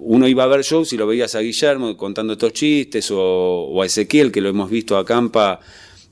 uno 0.00 0.28
iba 0.28 0.44
a 0.44 0.46
ver 0.46 0.62
shows 0.62 0.92
y 0.92 0.96
lo 0.96 1.06
veías 1.06 1.34
a 1.34 1.40
Guillermo 1.40 1.96
contando 1.96 2.34
estos 2.34 2.52
chistes 2.52 3.08
o, 3.10 3.80
a 3.82 3.86
Ezequiel, 3.86 4.32
que 4.32 4.40
lo 4.40 4.48
hemos 4.48 4.70
visto 4.70 4.96
a 4.96 5.04
Campa, 5.04 5.60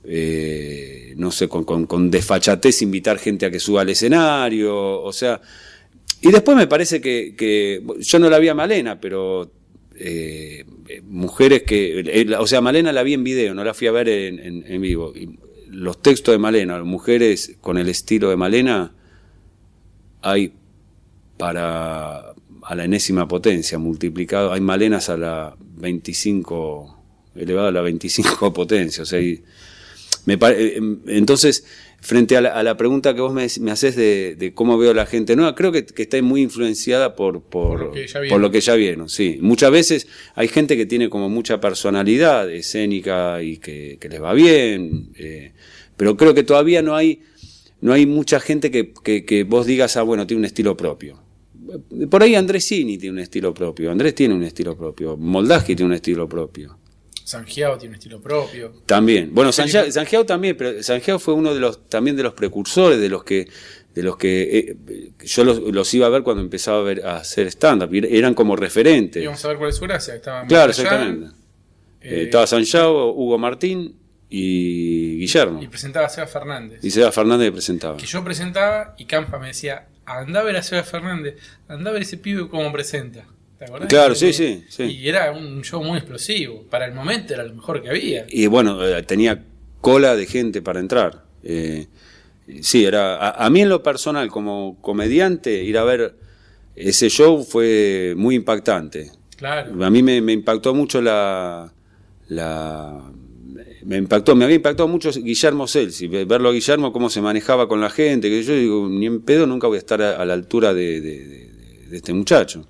eh, 0.04 1.14
no 1.16 1.30
sé, 1.30 1.48
con, 1.48 1.64
con, 1.64 2.10
desfachatez 2.10 2.82
invitar 2.82 3.18
gente 3.18 3.46
a 3.46 3.50
que 3.50 3.60
suba 3.60 3.82
al 3.82 3.90
escenario, 3.90 5.00
o 5.00 5.12
sea, 5.12 5.40
y 6.22 6.30
después 6.30 6.56
me 6.56 6.68
parece 6.68 7.00
que, 7.00 7.82
yo 7.98 8.18
no 8.20 8.30
la 8.30 8.38
vi 8.38 8.48
a 8.48 8.54
Malena, 8.54 9.00
pero 9.00 9.50
eh, 9.98 10.64
mujeres 11.04 11.64
que, 11.64 12.26
o 12.38 12.46
sea, 12.46 12.60
Malena 12.60 12.92
la 12.92 13.02
vi 13.02 13.14
en 13.14 13.24
video, 13.24 13.54
no 13.54 13.64
la 13.64 13.74
fui 13.74 13.88
a 13.88 13.92
ver 13.92 14.08
en, 14.08 14.80
vivo. 14.80 15.12
Los 15.72 16.00
textos 16.02 16.32
de 16.32 16.38
Malena, 16.38 16.82
mujeres 16.84 17.56
con 17.60 17.78
el 17.78 17.88
estilo 17.88 18.30
de 18.30 18.36
Malena, 18.36 18.92
hay 20.22 20.52
para 21.36 22.34
a 22.64 22.74
la 22.76 22.84
enésima 22.84 23.26
potencia, 23.26 23.76
multiplicado, 23.78 24.52
hay 24.52 24.60
Malenas 24.60 25.08
a 25.08 25.16
la 25.16 25.56
25, 25.78 27.02
elevado 27.34 27.68
a 27.68 27.72
la 27.72 27.80
25 27.82 28.52
potencia, 28.54 29.02
o 29.02 29.06
sea, 29.06 29.20
y 29.20 29.42
me 30.26 30.38
pare- 30.38 30.62
eh, 30.64 30.76
em, 30.76 31.00
entonces, 31.08 31.64
frente 32.00 32.36
a 32.36 32.40
la, 32.40 32.50
a 32.50 32.62
la 32.62 32.76
pregunta 32.76 33.14
que 33.14 33.20
vos 33.20 33.32
me, 33.34 33.46
me 33.60 33.70
haces 33.72 33.96
de, 33.96 34.36
de 34.38 34.54
cómo 34.54 34.78
veo 34.78 34.92
a 34.92 34.94
la 34.94 35.06
gente 35.06 35.34
nueva, 35.34 35.56
creo 35.56 35.72
que, 35.72 35.84
que 35.84 36.02
está 36.02 36.22
muy 36.22 36.42
influenciada 36.42 37.16
por, 37.16 37.42
por, 37.42 37.78
Por 37.78 37.80
lo 37.86 37.90
que 37.92 38.06
ya 38.06 38.12
por 38.14 38.22
vieron. 38.22 38.42
lo 38.42 38.50
que 38.52 38.60
ya 38.60 38.74
vieron. 38.76 39.08
Sí. 39.08 39.38
Muchas 39.40 39.72
veces 39.72 40.06
hay 40.36 40.46
gente 40.46 40.76
que 40.76 40.86
tiene 40.86 41.08
como 41.08 41.28
mucha 41.28 41.60
personalidad 41.60 42.48
escénica 42.48 43.42
y 43.42 43.56
que, 43.56 43.98
que 44.00 44.08
les 44.08 44.22
va 44.22 44.32
bien, 44.34 45.10
eh, 45.16 45.52
pero 45.96 46.16
creo 46.16 46.34
que 46.34 46.42
todavía 46.42 46.82
no 46.82 46.94
hay, 46.94 47.22
no 47.80 47.92
hay 47.92 48.06
mucha 48.06 48.40
gente 48.40 48.70
que, 48.70 48.92
que, 49.04 49.24
que 49.24 49.44
vos 49.44 49.66
digas, 49.66 49.96
ah, 49.96 50.02
bueno, 50.02 50.26
tiene 50.26 50.40
un 50.40 50.44
estilo 50.46 50.76
propio. 50.76 51.22
Por 52.10 52.22
ahí 52.22 52.34
Andresini 52.34 52.98
tiene 52.98 53.14
un 53.14 53.18
estilo 53.20 53.54
propio, 53.54 53.90
Andrés 53.90 54.14
tiene 54.14 54.34
un 54.34 54.42
estilo 54.42 54.76
propio, 54.76 55.16
Moldaski 55.16 55.74
tiene 55.76 55.90
un 55.90 55.94
estilo 55.94 56.28
propio. 56.28 56.76
Sangiao 57.24 57.78
tiene 57.78 57.90
un 57.92 57.94
estilo 57.94 58.20
propio. 58.20 58.72
También. 58.84 59.30
Bueno, 59.32 59.52
Sanjao 59.52 60.26
también, 60.26 60.56
pero 60.56 60.82
Sanjao 60.82 61.18
fue 61.18 61.34
uno 61.34 61.54
de 61.54 61.60
los 61.60 61.88
también 61.88 62.16
de 62.16 62.24
los 62.24 62.34
precursores 62.34 62.98
de 63.00 63.08
los 63.08 63.22
que 63.24 63.48
de 63.94 64.02
los 64.02 64.16
que 64.16 64.42
eh, 64.58 65.12
yo 65.24 65.44
los, 65.44 65.60
los 65.60 65.94
iba 65.94 66.06
a 66.06 66.10
ver 66.10 66.22
cuando 66.22 66.42
empezaba 66.42 66.78
a 66.78 66.82
ver 66.82 67.06
a 67.06 67.16
hacer 67.18 67.46
stand 67.46 67.84
up, 67.84 67.90
eran 67.94 68.34
como 68.34 68.56
referentes. 68.56 69.22
Y 69.22 69.26
vamos 69.26 69.44
a 69.44 69.48
ver 69.48 69.56
cuál 69.58 69.70
es 69.70 69.76
su 69.76 69.84
gracia. 69.84 70.14
Estaba 70.14 70.46
Claro, 70.46 70.70
exactamente. 70.70 71.34
eh, 72.00 72.22
estaba 72.24 72.46
Sanjao, 72.46 73.12
Hugo 73.12 73.38
Martín 73.38 73.94
y 74.34 75.18
Guillermo. 75.18 75.62
Y 75.62 75.66
presentaba 75.68 76.06
a 76.06 76.08
Seba 76.08 76.26
Fernández. 76.26 76.80
Y 76.82 76.90
Seba 76.90 77.12
Fernández 77.12 77.46
le 77.46 77.52
presentaba. 77.52 77.96
Que 77.98 78.06
yo 78.06 78.24
presentaba 78.24 78.94
y 78.96 79.04
Campa 79.04 79.38
me 79.38 79.48
decía, 79.48 79.86
anda 80.06 80.40
a 80.40 80.42
ver 80.42 80.56
a 80.56 80.62
Seba 80.62 80.82
Fernández, 80.84 81.36
anda 81.68 81.90
a 81.90 81.92
ver 81.92 82.02
ese 82.02 82.16
pibe 82.16 82.48
cómo 82.48 82.72
presenta. 82.72 83.24
¿Te 83.58 83.66
acordás? 83.66 83.88
Claro, 83.88 84.14
sí, 84.14 84.32
sí, 84.32 84.64
sí. 84.68 84.84
Y 84.84 85.08
era 85.08 85.30
un 85.32 85.62
show 85.62 85.84
muy 85.84 85.98
explosivo. 85.98 86.64
Para 86.70 86.86
el 86.86 86.94
momento 86.94 87.34
era 87.34 87.44
lo 87.44 87.54
mejor 87.54 87.82
que 87.82 87.90
había. 87.90 88.24
Y 88.28 88.46
bueno, 88.46 88.82
eh, 88.84 89.02
tenía 89.02 89.44
cola 89.80 90.16
de 90.16 90.26
gente 90.26 90.62
para 90.62 90.80
entrar. 90.80 91.24
Eh, 91.44 91.86
sí, 92.62 92.84
era. 92.84 93.16
A, 93.16 93.44
a 93.46 93.50
mí 93.50 93.60
en 93.60 93.68
lo 93.68 93.82
personal, 93.82 94.28
como 94.30 94.80
comediante, 94.80 95.62
ir 95.62 95.76
a 95.76 95.84
ver 95.84 96.14
ese 96.74 97.10
show 97.10 97.44
fue 97.44 98.14
muy 98.16 98.34
impactante. 98.34 99.10
Claro. 99.36 99.84
A 99.84 99.90
mí 99.90 100.02
me, 100.02 100.20
me 100.22 100.32
impactó 100.32 100.74
mucho 100.74 101.02
la, 101.02 101.70
la- 102.28 103.02
me 103.84 103.96
impactó, 103.96 104.34
me 104.34 104.44
había 104.44 104.56
impactado 104.56 104.88
mucho 104.88 105.10
Guillermo 105.10 105.66
Celsi, 105.66 106.08
ve- 106.08 106.24
verlo 106.24 106.48
a 106.48 106.52
Guillermo 106.52 106.92
cómo 106.92 107.10
se 107.10 107.20
manejaba 107.20 107.68
con 107.68 107.80
la 107.80 107.90
gente, 107.90 108.28
que 108.28 108.42
yo 108.42 108.54
digo, 108.54 108.88
ni 108.88 109.06
en 109.06 109.20
pedo 109.22 109.46
nunca 109.46 109.66
voy 109.66 109.76
a 109.76 109.78
estar 109.78 110.00
a, 110.02 110.24
la 110.24 110.34
altura 110.34 110.74
de, 110.74 111.50
este 111.90 112.12
muchacho. 112.12 112.66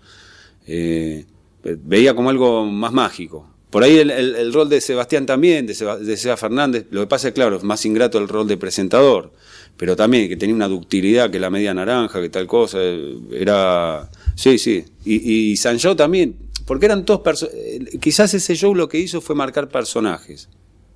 Eh, 0.66 1.24
veía 1.62 2.14
como 2.14 2.30
algo 2.30 2.64
más 2.66 2.92
mágico. 2.92 3.48
Por 3.70 3.82
ahí 3.84 3.98
el, 3.98 4.52
rol 4.52 4.68
de 4.68 4.80
Sebastián 4.80 5.24
también, 5.24 5.66
de 5.66 5.74
Seba, 5.74 5.96
de 5.96 6.16
Seba 6.16 6.36
Fernández, 6.36 6.86
lo 6.90 7.00
que 7.00 7.06
pasa 7.06 7.28
es 7.28 7.34
claro, 7.34 7.56
es 7.56 7.62
más 7.62 7.86
ingrato 7.86 8.18
el 8.18 8.28
rol 8.28 8.46
de 8.46 8.58
presentador, 8.58 9.32
pero 9.78 9.96
también 9.96 10.28
que 10.28 10.36
tenía 10.36 10.54
una 10.54 10.68
ductilidad 10.68 11.30
que 11.30 11.40
la 11.40 11.48
media 11.48 11.72
naranja, 11.72 12.20
que 12.20 12.28
tal 12.28 12.46
cosa, 12.46 12.78
eh, 12.80 13.16
era... 13.32 14.10
Sí, 14.34 14.58
sí. 14.58 14.84
Y, 15.04 15.52
y 15.52 15.56
Sanjao 15.56 15.96
también, 15.96 16.36
porque 16.66 16.86
eran 16.86 17.04
todos 17.04 17.48
eh, 17.54 17.98
Quizás 18.00 18.34
ese 18.34 18.54
show 18.54 18.74
lo 18.74 18.88
que 18.88 18.98
hizo 18.98 19.20
fue 19.20 19.34
marcar 19.34 19.68
personajes, 19.68 20.48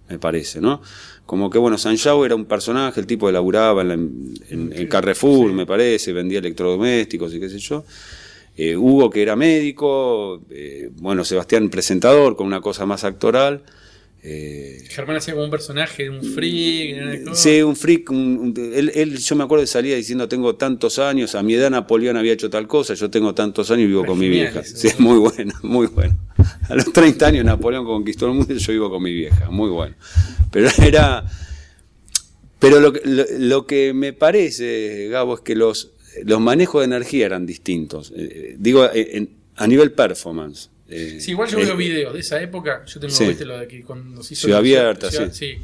me 0.08 0.18
parece, 0.18 0.60
¿no? 0.60 0.80
Como 1.24 1.50
que, 1.50 1.58
bueno, 1.58 1.76
Sanjao 1.78 2.24
era 2.24 2.34
un 2.36 2.44
personaje, 2.44 3.00
el 3.00 3.06
tipo 3.06 3.26
que 3.26 3.32
laburaba 3.32 3.82
en, 3.82 3.88
la- 3.88 3.94
en- 3.94 4.72
en 4.74 4.86
Carrefour, 4.88 5.52
me 5.52 5.66
parece, 5.66 6.12
vendía 6.12 6.38
electrodomésticos 6.38 7.34
y 7.34 7.40
qué 7.40 7.48
sé 7.48 7.58
yo. 7.58 7.84
Eh, 8.56 8.76
Hugo, 8.76 9.10
que 9.10 9.22
era 9.22 9.36
médico, 9.36 10.40
eh, 10.50 10.90
bueno, 10.96 11.24
Sebastián 11.24 11.68
presentador, 11.68 12.36
con 12.36 12.46
una 12.46 12.60
cosa 12.60 12.86
más 12.86 13.04
actoral. 13.04 13.62
Eh, 14.28 14.82
Germán 14.88 15.16
hacía 15.16 15.34
como 15.34 15.44
un 15.44 15.50
personaje 15.52 16.10
un 16.10 16.20
freak. 16.22 17.32
Sí, 17.34 17.62
un 17.62 17.76
freak. 17.76 18.10
un- 18.10 18.38
un- 18.56 18.72
él, 18.74 18.90
él, 18.94 19.16
yo 19.18 19.36
me 19.36 19.44
acuerdo 19.44 19.62
que 19.62 19.68
salía 19.68 19.94
diciendo: 19.94 20.26
Tengo 20.28 20.56
tantos 20.56 20.98
años, 20.98 21.34
a 21.36 21.42
mi 21.44 21.54
edad 21.54 21.70
Napoleón 21.70 22.16
había 22.16 22.32
hecho 22.32 22.50
tal 22.50 22.66
cosa, 22.66 22.94
yo 22.94 23.08
tengo 23.08 23.34
tantos 23.34 23.70
años 23.70 23.84
y 23.84 23.86
vivo 23.86 24.04
con 24.04 24.18
mi 24.18 24.28
vieja. 24.28 24.60
eso, 24.60 24.76
Sí, 24.76 24.88
¿no? 24.98 25.06
muy 25.06 25.18
bueno, 25.18 25.52
muy 25.62 25.86
bueno. 25.86 26.18
A 26.68 26.74
los 26.74 26.92
30 26.92 27.26
años 27.28 27.44
Napoleón 27.44 27.84
conquistó 27.84 28.26
el 28.26 28.32
mundo 28.34 28.52
y 28.52 28.58
yo 28.58 28.72
vivo 28.72 28.90
con 28.90 29.02
mi 29.02 29.12
vieja, 29.14 29.48
muy 29.50 29.70
bueno. 29.70 29.94
Pero 30.50 30.68
era. 30.82 31.24
Pero 32.58 32.80
lo, 32.80 32.92
que- 32.92 33.02
lo, 33.04 33.24
lo 33.38 33.66
que 33.66 33.92
me 33.92 34.12
parece, 34.12 35.08
Gabo, 35.08 35.34
es 35.34 35.40
que 35.42 35.54
los, 35.54 35.92
los 36.24 36.40
manejos 36.40 36.80
de 36.80 36.86
energía 36.86 37.26
eran 37.26 37.46
distintos. 37.46 38.12
Eh, 38.16 38.56
digo, 38.58 38.88
en- 38.92 39.30
a 39.56 39.66
nivel 39.66 39.92
performance. 39.92 40.70
Eh, 40.88 41.18
Sí, 41.20 41.32
igual 41.32 41.48
yo 41.50 41.58
eh, 41.58 41.64
veo 41.64 41.76
videos 41.76 42.14
de 42.14 42.20
esa 42.20 42.40
época. 42.40 42.84
Yo 42.86 43.00
tengo, 43.00 43.12
Sí. 43.14 43.26
viste, 43.26 43.44
lo 43.44 43.58
de 43.58 43.66
que 43.68 43.82
cuando 43.82 44.22
se 44.22 44.34
hizo. 44.34 44.42
Ciudad 44.46 44.58
Abierta, 44.60 45.10
Ciudad- 45.10 45.32
sí. 45.32 45.54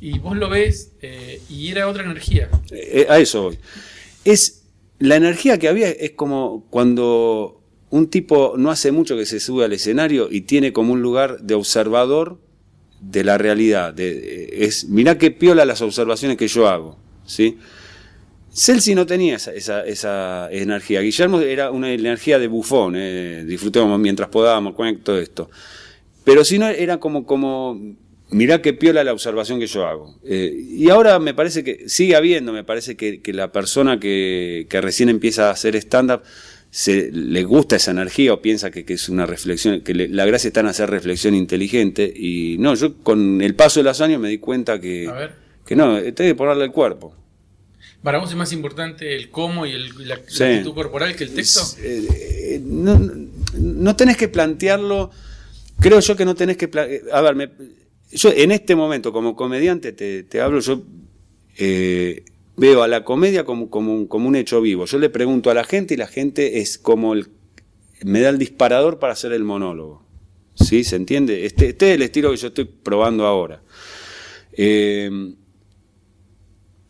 Y 0.00 0.18
vos 0.18 0.36
lo 0.36 0.48
ves 0.48 0.92
eh, 1.02 1.40
y 1.48 1.68
era 1.70 1.88
otra 1.88 2.04
energía. 2.04 2.48
Eh, 2.70 3.06
a 3.08 3.18
eso 3.18 3.42
voy. 3.44 3.58
Es 4.24 4.62
la 4.98 5.16
energía 5.16 5.58
que 5.58 5.68
había 5.68 5.88
es 5.90 6.12
como 6.12 6.66
cuando 6.70 7.60
un 7.90 8.08
tipo 8.10 8.54
no 8.58 8.70
hace 8.70 8.92
mucho 8.92 9.16
que 9.16 9.26
se 9.26 9.40
sube 9.40 9.64
al 9.64 9.72
escenario 9.72 10.28
y 10.30 10.42
tiene 10.42 10.72
como 10.72 10.92
un 10.92 11.00
lugar 11.02 11.40
de 11.40 11.54
observador 11.54 12.38
de 13.00 13.24
la 13.24 13.38
realidad. 13.38 13.94
De, 13.94 14.50
es 14.64 14.84
mirá 14.86 15.18
qué 15.18 15.30
piola 15.30 15.64
las 15.64 15.80
observaciones 15.82 16.36
que 16.36 16.48
yo 16.48 16.68
hago, 16.68 16.98
¿sí? 17.24 17.58
Celsi 18.56 18.94
no 18.94 19.04
tenía 19.04 19.36
esa, 19.36 19.52
esa- 19.52 19.84
esa 19.84 20.48
energía. 20.50 21.00
Guillermo 21.02 21.40
era 21.40 21.70
una 21.70 21.92
energía 21.92 22.38
de 22.38 22.48
bufón, 22.48 22.94
eh, 22.96 23.44
disfrutemos 23.46 23.98
mientras 24.00 24.28
podamos, 24.30 24.74
con 24.74 24.96
todo 25.00 25.18
esto. 25.18 25.50
Pero 26.24 26.42
si 26.44 26.58
no, 26.58 26.66
era 26.68 26.98
como, 26.98 27.26
como 27.26 27.78
mirá 28.30 28.62
qué 28.62 28.72
piola 28.72 29.04
la 29.04 29.12
observación 29.12 29.60
que 29.60 29.66
yo 29.66 29.86
hago. 29.86 30.18
Eh, 30.24 30.52
y 30.70 30.88
ahora 30.88 31.18
me 31.18 31.34
parece 31.34 31.62
que 31.62 31.88
sigue 31.88 32.16
habiendo, 32.16 32.52
me 32.52 32.64
parece 32.64 32.96
que, 32.96 33.20
que 33.20 33.32
la 33.34 33.52
persona 33.52 34.00
que, 34.00 34.66
que 34.70 34.80
recién 34.80 35.10
empieza 35.10 35.48
a 35.48 35.52
hacer 35.52 35.76
stand-up 35.76 36.22
se, 36.70 37.10
le 37.12 37.44
gusta 37.44 37.76
esa 37.76 37.90
energía 37.90 38.32
o 38.32 38.40
piensa 38.42 38.70
que, 38.70 38.84
que 38.84 38.94
es 38.94 39.08
una 39.10 39.26
reflexión, 39.26 39.82
que 39.82 39.94
le- 39.94 40.08
la 40.08 40.24
gracia 40.24 40.48
está 40.48 40.60
en 40.60 40.66
hacer 40.66 40.88
reflexión 40.90 41.34
inteligente. 41.34 42.10
Y 42.14 42.56
no, 42.58 42.74
yo 42.74 42.96
con 43.02 43.42
el 43.42 43.54
paso 43.54 43.80
de 43.80 43.84
los 43.84 44.00
años 44.00 44.18
me 44.20 44.28
di 44.30 44.38
cuenta 44.38 44.80
que, 44.80 45.06
A 45.08 45.12
ver. 45.12 45.32
que 45.66 45.76
no, 45.76 45.96
tengo 46.00 46.14
que 46.30 46.34
ponerle 46.34 46.64
el 46.64 46.72
cuerpo. 46.72 47.14
Para 48.06 48.18
vos 48.18 48.30
es 48.30 48.36
más 48.36 48.52
importante 48.52 49.16
el 49.16 49.30
cómo 49.30 49.66
y 49.66 49.72
el- 49.72 49.88
la, 50.06 50.14
la 50.14 50.20
Sí. 50.28 50.44
actitud 50.44 50.74
corporal 50.74 51.16
que 51.16 51.24
el 51.24 51.34
texto. 51.34 51.60
Eh, 51.82 52.06
eh, 52.54 52.60
no, 52.64 53.00
no 53.58 53.96
tenés 53.96 54.16
que 54.16 54.28
plantearlo. 54.28 55.10
Creo 55.80 55.98
yo 55.98 56.14
que 56.14 56.24
no 56.24 56.36
tenés 56.36 56.56
que. 56.56 56.70
A 57.12 57.20
ver, 57.20 57.34
me- 57.34 57.50
yo 58.12 58.30
en 58.30 58.52
este 58.52 58.76
momento, 58.76 59.12
como 59.12 59.34
comediante, 59.34 59.90
te, 59.90 60.22
te 60.22 60.40
hablo, 60.40 60.60
yo 60.60 60.84
eh, 61.58 62.24
veo 62.56 62.84
a 62.84 62.86
la 62.86 63.02
comedia 63.02 63.42
como, 63.44 63.70
como, 63.70 63.92
un, 63.92 64.06
como 64.06 64.28
un 64.28 64.36
hecho 64.36 64.60
vivo. 64.60 64.84
Yo 64.86 65.00
le 65.00 65.10
pregunto 65.10 65.50
a 65.50 65.54
la 65.54 65.64
gente 65.64 65.94
y 65.94 65.96
la 65.96 66.06
gente 66.06 66.60
es 66.60 66.78
como 66.78 67.12
el. 67.12 67.26
me 68.04 68.20
da 68.20 68.28
el 68.28 68.38
disparador 68.38 69.00
para 69.00 69.14
hacer 69.14 69.32
el 69.32 69.42
monólogo. 69.42 70.06
¿Sí? 70.54 70.84
¿Se 70.84 70.94
entiende? 70.94 71.44
Este, 71.44 71.70
este 71.70 71.88
es 71.88 71.94
el 71.96 72.02
estilo 72.02 72.30
que 72.30 72.36
yo 72.36 72.46
estoy 72.46 72.66
probando 72.66 73.26
ahora. 73.26 73.62
Eh, 74.52 75.10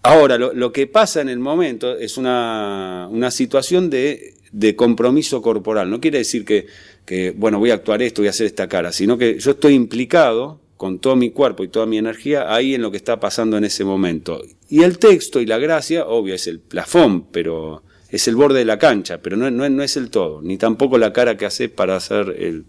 Ahora, 0.07 0.39
lo, 0.39 0.73
que 0.73 0.87
pasa 0.87 1.21
en 1.21 1.29
el 1.29 1.41
momento 1.41 1.97
es 1.99 2.17
una, 2.17 3.09
una 3.11 3.33
situación 3.33 3.91
de, 3.91 4.35
de 4.53 4.77
compromiso 4.77 5.43
corporal. 5.43 5.91
No 5.91 6.01
quiere 6.01 6.19
decir 6.19 6.45
que, 6.45 7.35
bueno, 7.37 7.59
voy 7.59 7.73
a 7.73 7.75
actuar 7.75 8.03
esto, 8.03 8.23
voy 8.23 8.29
a 8.29 8.31
hacer 8.31 8.47
esta 8.47 8.69
cara, 8.69 8.93
sino 8.93 9.19
que 9.19 9.41
yo 9.41 9.51
estoy 9.53 9.75
implicado 9.75 10.61
con 10.77 11.01
todo 11.01 11.17
mi 11.17 11.31
cuerpo 11.31 11.65
y 11.65 11.69
toda 11.69 11.87
mi 11.87 11.99
energía 11.99 12.55
ahí 12.55 12.75
en 12.75 12.83
lo 12.83 12.93
que 12.93 12.99
está 12.99 13.19
pasando 13.19 13.57
en 13.57 13.65
ese 13.65 13.85
momento. 13.85 14.43
Y 14.69 14.85
el 14.85 14.99
texto 14.99 15.41
y 15.41 15.47
la 15.47 15.59
gracia, 15.59 16.07
obvio, 16.07 16.35
es 16.35 16.47
el 16.47 16.61
plafón, 16.61 17.27
pero 17.33 17.83
es 18.09 18.29
el 18.29 18.37
borde 18.37 18.61
de 18.61 18.65
la 18.65 18.79
cancha, 18.79 19.19
pero 19.21 19.37
no, 19.37 19.51
no, 19.51 19.69
no 19.69 19.83
es 19.83 19.97
el 19.97 20.11
todo, 20.11 20.41
ni 20.41 20.57
tampoco 20.57 20.99
la 20.99 21.13
cara 21.13 21.37
que 21.37 21.47
hace 21.47 21.69
para 21.69 21.97
hacer 21.97 22.37
el... 22.39 22.65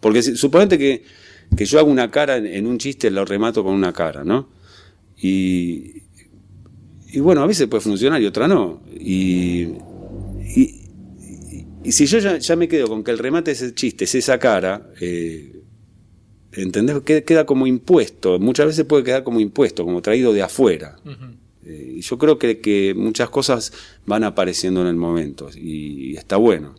Porque 0.00 0.22
suponete 0.22 0.78
que, 0.78 1.04
que 1.54 1.66
yo 1.66 1.78
hago 1.78 1.90
una 1.90 2.10
cara 2.10 2.38
en, 2.38 2.46
en 2.46 2.66
un 2.66 2.78
chiste, 2.78 3.10
lo 3.10 3.26
remato 3.26 3.62
con 3.62 3.74
una 3.74 3.92
cara, 3.92 4.24
¿no? 4.24 4.61
Y, 5.22 6.02
y 7.12 7.20
bueno, 7.20 7.42
a 7.42 7.46
veces 7.46 7.68
puede 7.68 7.80
funcionar 7.80 8.20
y 8.20 8.26
otra 8.26 8.48
no. 8.48 8.82
Y, 8.98 9.62
y, 9.62 10.60
y- 10.60 11.66
y 11.84 11.92
si 11.92 12.06
yo 12.06 12.18
ya, 12.18 12.38
ya 12.38 12.56
me 12.56 12.68
quedo 12.68 12.86
con 12.88 13.02
que 13.04 13.10
el 13.12 13.18
remate 13.18 13.50
es 13.52 13.62
el 13.62 13.74
chiste, 13.74 14.04
es 14.04 14.14
esa 14.14 14.38
cara, 14.38 14.88
eh, 15.00 15.62
¿entendés? 16.52 17.00
Queda, 17.02 17.44
como 17.46 17.66
impuesto. 17.66 18.38
Muchas 18.38 18.66
veces 18.66 18.84
puede 18.84 19.02
quedar 19.04 19.24
como 19.24 19.40
impuesto, 19.40 19.84
como 19.84 20.00
traído 20.02 20.32
de 20.32 20.42
afuera. 20.42 20.96
Eh, 21.64 21.94
y 21.96 22.00
yo 22.00 22.18
creo 22.18 22.38
que, 22.38 22.60
que 22.60 22.92
muchas 22.96 23.30
cosas 23.30 23.72
van 24.06 24.24
apareciendo 24.24 24.80
en 24.82 24.88
el 24.88 24.96
momento 24.96 25.48
y, 25.54 26.16
está 26.16 26.36
bueno. 26.36 26.74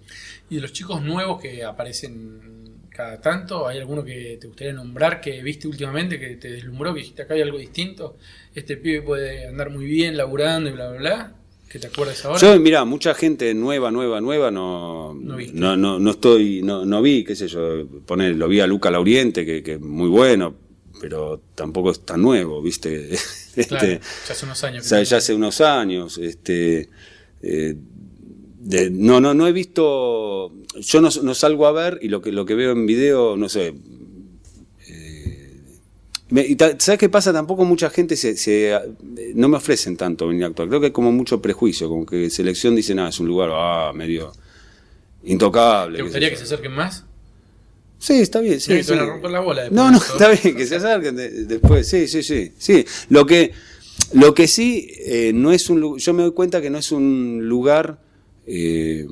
Y 0.49 0.55
de 0.55 0.61
los 0.61 0.73
chicos 0.73 1.01
nuevos 1.01 1.41
que 1.41 1.63
aparecen 1.63 2.62
cada 2.93 3.19
tanto, 3.19 3.67
¿hay 3.67 3.79
alguno 3.79 4.03
que 4.03 4.37
te 4.39 4.47
gustaría 4.47 4.71
nombrar 4.71 5.19
que 5.19 5.41
viste 5.41 5.67
últimamente, 5.67 6.19
que 6.19 6.35
te 6.35 6.51
deslumbró, 6.51 6.93
que 6.93 6.99
dijiste 6.99 7.23
acá 7.23 7.33
hay 7.33 7.41
algo 7.41 7.57
distinto? 7.57 8.17
Este 8.53 8.77
pibe 8.77 9.01
puede 9.01 9.47
andar 9.47 9.71
muy 9.71 9.85
bien 9.85 10.15
laburando 10.15 10.69
y 10.69 10.73
bla, 10.73 10.89
bla, 10.89 10.99
bla. 10.99 11.35
¿Que 11.67 11.79
te 11.79 11.87
acuerdas 11.87 12.23
ahora? 12.23 12.39
Yo, 12.39 12.59
mira, 12.59 12.85
mucha 12.85 13.15
gente 13.15 13.51
nueva, 13.55 13.89
nueva, 13.89 14.21
nueva, 14.21 14.51
no, 14.51 15.15
No 15.15 15.37
no, 15.53 15.75
no, 15.75 15.97
no 15.97 16.11
estoy, 16.11 16.61
no, 16.61 16.85
no 16.85 17.01
vi, 17.01 17.23
qué 17.23 17.35
sé 17.35 17.47
yo, 17.47 17.87
poner, 18.05 18.35
lo 18.35 18.47
vi 18.47 18.59
a 18.59 18.67
Luca 18.67 18.91
Lauriente, 18.91 19.43
que, 19.43 19.63
que 19.63 19.73
es 19.73 19.81
muy 19.81 20.09
bueno, 20.09 20.53
pero 21.01 21.41
tampoco 21.55 21.89
es 21.89 22.05
tan 22.05 22.21
nuevo, 22.21 22.61
¿viste? 22.61 23.09
Este, 23.55 23.67
Claro, 23.67 23.99
ya 24.27 24.33
hace 24.33 24.45
unos 24.45 24.63
años. 24.63 24.85
o 24.85 24.89
sea, 24.89 25.03
ya 25.03 25.17
hace 25.17 25.33
unos 25.35 25.61
años, 25.61 26.17
este, 26.17 26.89
eh, 27.43 27.75
de- 28.63 28.89
no, 28.89 29.19
no, 29.19 29.33
no 29.33 29.47
he 29.47 29.51
visto, 29.51 30.51
yo 30.79 31.01
no, 31.01 31.09
no 31.21 31.33
salgo 31.35 31.67
a 31.67 31.71
ver 31.71 31.99
y 32.01 32.07
lo 32.07 32.21
que, 32.21 32.31
lo 32.31 32.45
que 32.45 32.55
veo 32.55 32.71
en 32.71 32.85
video, 32.85 33.35
no 33.35 33.49
sé, 33.49 33.73
eh, 34.87 35.49
me- 36.29 36.45
y 36.45 36.55
ta- 36.55 36.75
¿Sabes 36.79 36.99
qué 36.99 37.09
pasa? 37.09 37.33
Tampoco 37.33 37.65
mucha 37.65 37.89
gente 37.89 38.15
se, 38.15 38.35
se- 38.37 38.77
no 39.35 39.49
me 39.49 39.57
ofrecen 39.57 39.97
tanto 39.97 40.27
venir 40.27 40.43
a 40.45 40.47
actuar. 40.47 40.67
Creo 40.69 40.79
que 40.79 40.87
hay 40.87 40.91
como 40.91 41.11
mucho 41.11 41.41
prejuicio, 41.41 41.89
como 41.89 42.05
que 42.05 42.29
selección 42.29 42.75
dice, 42.75 42.95
nada, 42.95 43.09
es 43.09 43.19
un 43.19 43.27
lugar 43.27 43.49
ah, 43.53 43.91
medio 43.93 44.31
intocable. 45.23 45.97
¿Te 45.97 46.03
gustaría 46.03 46.29
que 46.29 46.35
se 46.35 46.41
yo". 46.41 46.45
acerquen 46.45 46.71
más? 46.73 47.05
Sí, 47.99 48.13
está 48.19 48.41
bien. 48.41 48.59
Sí, 48.59 48.77
Sí, 48.77 48.83
sí. 48.83 48.95
romper 48.95 49.31
la 49.31 49.39
bola 49.39 49.69
No, 49.69 49.89
no, 49.89 49.97
está 49.97 50.29
bien, 50.29 50.55
que 50.57 50.65
se 50.67 50.75
acerquen 50.77 51.15
de- 51.15 51.45
después. 51.45 51.87
Sí, 51.87 52.07
sí, 52.07 52.21
sí. 52.23 52.51
sí. 52.57 52.85
Lo, 53.09 53.25
que, 53.25 53.51
lo 54.13 54.33
que 54.33 54.47
sí, 54.47 54.89
eh, 55.05 55.31
no 55.33 55.51
es 55.53 55.69
un 55.69 55.97
yo 55.97 56.13
me 56.13 56.23
doy 56.23 56.31
cuenta 56.33 56.61
que 56.61 56.69
no 56.69 56.77
es 56.77 56.91
un 56.91 57.41
lugar... 57.43 57.99
eh, 58.45 59.07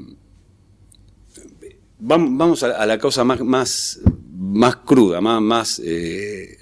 vam- 2.02 2.38
vamos 2.38 2.64
a, 2.64 2.86
la 2.86 2.98
cosa 2.98 3.24
más, 3.24 3.42
más, 3.42 4.00
más 4.38 4.76
cruda, 4.78 5.22
más... 5.22 5.42
más 5.42 5.82
eh, 5.84 6.58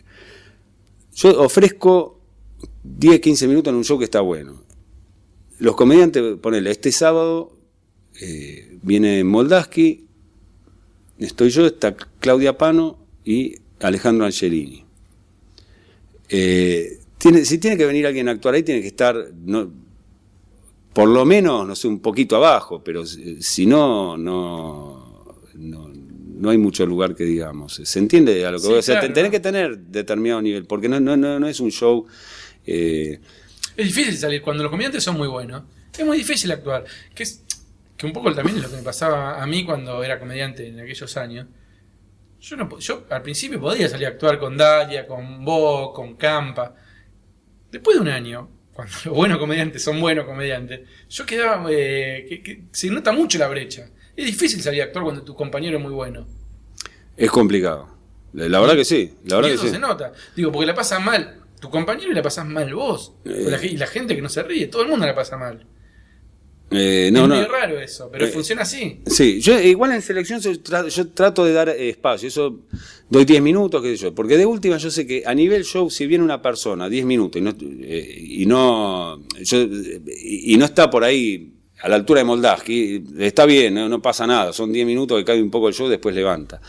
yo 1.16 1.42
ofrezco 1.42 2.20
10, 2.84 3.20
15 3.20 3.48
minutos 3.48 3.72
en 3.72 3.78
un 3.78 3.84
show 3.84 3.98
que 4.00 4.06
está 4.06 4.22
bueno. 4.22 4.62
Los 5.60 5.76
comediantes, 5.76 6.38
ponele, 6.38 6.72
este 6.72 6.92
sábado 6.94 7.52
eh, 8.22 8.78
viene 8.82 9.24
Moldaski, 9.26 10.06
estoy 11.18 11.50
yo, 11.50 11.66
está 11.66 11.96
Claudia 12.20 12.58
Pano 12.58 12.98
y 13.26 13.56
Alejandro 13.82 14.26
Angelini. 14.26 14.86
Si 16.30 17.58
tiene 17.58 17.76
que 17.76 17.86
venir 17.86 18.08
alguien 18.08 18.30
a 18.30 18.32
actuar 18.32 18.56
ahí, 18.56 18.64
tiene 18.64 18.82
que 18.82 18.88
estar, 18.88 19.32
por 21.00 21.10
lo 21.10 21.26
menos, 21.26 21.68
no 21.68 21.76
sé, 21.76 21.88
un 21.88 22.00
poquito 22.02 22.36
abajo, 22.36 22.84
pero 22.84 23.06
si 23.06 23.66
no, 23.66 24.18
no, 24.18 25.34
no, 25.54 25.90
no 25.94 26.50
hay 26.50 26.58
mucho 26.58 26.86
lugar 26.86 27.16
que 27.16 27.24
digamos. 27.24 27.76
¿Se 27.84 28.00
entiende 28.00 28.46
a 28.46 28.52
lo 28.52 28.58
que 28.58 28.62
Sí, 28.62 28.68
voy 28.68 28.74
a 28.74 28.78
decir? 28.78 28.94
claro, 29.00 29.14
Tenés 29.14 29.32
que 29.32 29.40
tener 29.40 29.78
determinado 29.78 30.42
nivel, 30.42 30.66
porque 30.66 30.90
no, 30.90 31.00
no, 31.00 31.16
no, 31.18 31.40
no 31.40 31.48
es 31.48 31.60
un 31.60 31.72
show... 31.72 32.06
eh, 32.66 33.20
Es 33.78 33.86
difícil 33.88 34.18
salir 34.18 34.42
cuando 34.42 34.64
los 34.64 34.70
comediantes 34.72 35.04
son 35.04 35.18
muy 35.18 35.28
buenos. 35.28 35.64
Es 35.98 36.06
muy 36.06 36.18
difícil 36.18 36.52
actuar. 36.52 36.86
Que 37.14 37.24
es 37.24 37.44
que 37.98 38.06
un 38.06 38.14
poco 38.14 38.34
también 38.34 38.58
es 38.58 38.64
lo 38.64 38.70
que 38.70 38.78
me 38.78 38.84
pasaba 38.84 39.42
a 39.42 39.46
mí 39.48 39.66
cuando 39.66 40.04
era 40.04 40.20
comediante 40.20 40.68
en 40.68 40.80
aquellos 40.80 41.18
años. 41.18 41.48
Yo 42.42 42.56
no 42.56 42.80
yo 42.80 43.04
al 43.10 43.22
principio 43.22 43.60
podía 43.60 43.90
salir 43.90 44.06
a 44.08 44.12
actuar 44.12 44.40
con 44.40 44.56
Dalia, 44.56 45.06
con 45.06 45.44
vos, 45.44 45.92
con 45.94 46.16
Campa. 46.16 46.74
Después 47.72 47.98
de 47.98 48.02
un 48.02 48.08
año, 48.08 48.50
cuando 48.80 48.98
los 49.06 49.16
buenos 49.16 49.38
comediantes 49.38 49.84
son 49.84 50.00
buenos 50.00 50.26
comediantes, 50.26 50.82
yo 51.10 51.26
quedaba 51.26 51.66
eh, 51.70 52.26
que, 52.28 52.44
que 52.44 52.64
se 52.72 52.90
nota 52.90 53.12
mucho 53.12 53.38
la 53.38 53.48
brecha. 53.48 53.90
Es 54.16 54.26
difícil 54.26 54.62
salir 54.62 54.82
a 54.82 54.86
actuar 54.86 55.06
cuando 55.06 55.24
tu 55.24 55.36
compañero 55.36 55.78
es 55.78 55.84
muy 55.84 55.94
bueno. 55.94 56.28
es 57.16 57.32
complicado. 57.32 57.98
La, 58.34 58.60
verdad 58.60 58.76
que 58.76 58.86
sí, 58.86 59.16
la 59.26 59.38
verdad 59.38 59.50
y 59.50 59.52
que 59.54 59.56
eso 59.56 59.66
sí. 59.66 59.72
se 59.72 59.80
nota. 59.80 60.14
Digo, 60.36 60.52
porque 60.52 60.68
la 60.68 60.76
pasa 60.76 61.00
mal 61.00 61.40
tu 61.60 61.70
compañero 61.70 62.12
y 62.12 62.16
la 62.16 62.22
pasas 62.22 62.46
mal 62.46 62.74
vos. 62.74 63.14
Eh. 63.26 63.46
La 63.48 63.64
y 63.64 63.78
la 63.78 63.88
gente 63.88 64.16
que 64.16 64.22
no 64.22 64.30
se 64.30 64.44
ríe, 64.44 64.68
todo 64.68 64.84
el 64.84 64.88
mundo 64.88 65.06
la 65.06 65.16
pasa 65.16 65.38
mal. 65.38 65.66
Eh, 66.72 67.10
no, 67.12 67.24
es 67.24 67.28
no. 67.30 67.36
medio 67.36 67.48
raro 67.52 67.80
eso, 67.80 68.10
pero 68.12 68.26
Eh, 68.26 68.30
funciona 68.30 68.62
así. 68.62 69.00
Sí, 69.08 69.42
yo 69.42 69.60
igual 69.60 69.92
en 69.94 70.02
selección 70.04 70.40
yo 70.40 70.60
trato, 70.62 70.88
yo 70.88 71.08
trato 71.10 71.44
de 71.46 71.54
dar 71.54 71.70
espacio, 71.70 72.28
eso 72.28 72.60
doy 73.10 73.26
10 73.26 73.42
minutos, 73.42 73.82
qué 73.82 73.98
sé 73.98 74.04
yo, 74.04 74.14
porque 74.16 74.38
de 74.38 74.46
última 74.46 74.78
yo 74.78 74.92
sé 74.92 75.08
que 75.08 75.24
a 75.26 75.34
nivel 75.34 75.64
show, 75.66 75.90
si 75.90 76.06
viene 76.06 76.24
una 76.24 76.42
persona 76.42 76.88
10 76.88 77.06
minutos 77.06 77.42
y 77.42 77.44
no, 77.44 77.56
eh, 77.82 78.18
y, 78.20 78.46
no 78.46 79.20
yo, 79.42 79.58
y 80.24 80.56
no 80.58 80.66
está 80.66 80.90
por 80.92 81.04
ahí 81.04 81.54
a 81.82 81.90
la 81.90 81.96
altura 81.96 82.20
de 82.20 82.26
Moldaski, 82.26 83.04
está 83.20 83.46
bien, 83.46 83.74
no, 83.74 83.90
no 83.90 84.02
pasa 84.02 84.28
nada, 84.28 84.54
son 84.54 84.72
10 84.72 84.86
minutos 84.86 85.18
que 85.18 85.26
cae 85.26 85.42
un 85.42 85.50
poco 85.50 85.70
el 85.70 85.74
show, 85.74 85.88
después 85.88 86.14
levanta. 86.14 86.62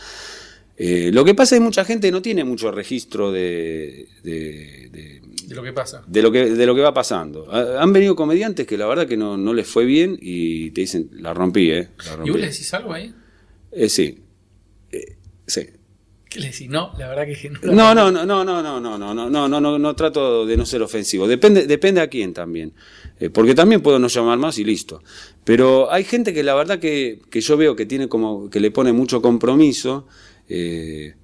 Eh, 0.77 1.11
lo 1.13 1.23
que 1.23 1.35
pasa 1.35 1.53
es 1.55 1.59
que 1.59 1.65
mucha 1.65 1.85
gente 1.85 2.11
no 2.11 2.23
tiene 2.23 2.43
mucho 2.43 2.71
registro 2.71 3.31
de, 3.31 4.07
de- 4.23 4.89
de- 4.91 5.21
De 5.47 5.55
lo 5.55 5.63
que 5.63 5.73
pasa. 5.73 6.03
de 6.07 6.21
lo 6.21 6.31
que 6.31 6.45
de 6.51 6.65
lo 6.65 6.73
que 6.75 6.81
va 6.81 6.93
pasando. 6.93 7.47
Ha- 7.51 7.81
Han 7.81 7.93
venido 7.93 8.15
comediantes 8.15 8.65
que 8.67 8.77
la 8.77 8.85
verdad 8.87 9.07
que 9.07 9.17
no, 9.17 9.37
no 9.37 9.53
les 9.53 9.67
fue 9.67 9.85
bien 9.85 10.17
y 10.21 10.71
te 10.71 10.81
dicen, 10.81 11.09
la 11.13 11.33
rompí, 11.33 11.71
¿eh? 11.71 11.89
La 12.05 12.13
¿Y 12.13 12.15
rompí". 12.17 12.31
vos 12.31 12.39
le 12.39 12.47
decís 12.47 12.73
algo 12.73 12.93
ahí? 12.93 13.13
Eh, 13.71 13.89
sí. 13.89 14.19
Eh, 14.91 15.15
sí. 15.47 15.61
¿Qué 16.29 16.39
le 16.39 16.45
decís? 16.47 16.69
No, 16.69 16.93
la 16.97 17.09
verdad 17.09 17.25
que 17.25 17.49
no. 17.49 17.73
No, 17.73 17.93
no, 17.95 18.11
no, 18.11 18.25
no, 18.25 18.45
no, 18.45 18.61
no, 18.61 18.79
no, 18.79 18.97
no, 18.97 19.13
no, 19.13 19.29
no, 19.29 19.47
no, 19.49 19.59
no, 19.61 19.79
no 19.79 19.95
trato 19.95 20.45
de 20.45 20.55
no 20.55 20.65
ser 20.65 20.81
ofensivo. 20.81 21.27
Depende, 21.27 21.67
depende 21.67 21.99
a 22.01 22.07
quién 22.07 22.33
también. 22.33 22.73
Eh, 23.19 23.29
porque 23.29 23.53
también 23.53 23.81
puedo 23.81 23.99
no 23.99 24.07
llamar 24.07 24.37
más 24.37 24.57
y 24.57 24.63
listo. 24.63 25.03
Pero 25.43 25.91
hay 25.91 26.03
gente 26.05 26.33
que 26.33 26.43
la 26.43 26.55
verdad 26.55 26.79
que, 26.79 27.19
que 27.29 27.41
yo 27.41 27.57
veo 27.57 27.75
que 27.75 27.85
tiene 27.85 28.07
como, 28.07 28.49
que 28.49 28.59
le 28.61 28.71
pone 28.71 28.93
mucho 28.93 29.21
compromiso, 29.21 30.07
eh, 30.47 31.15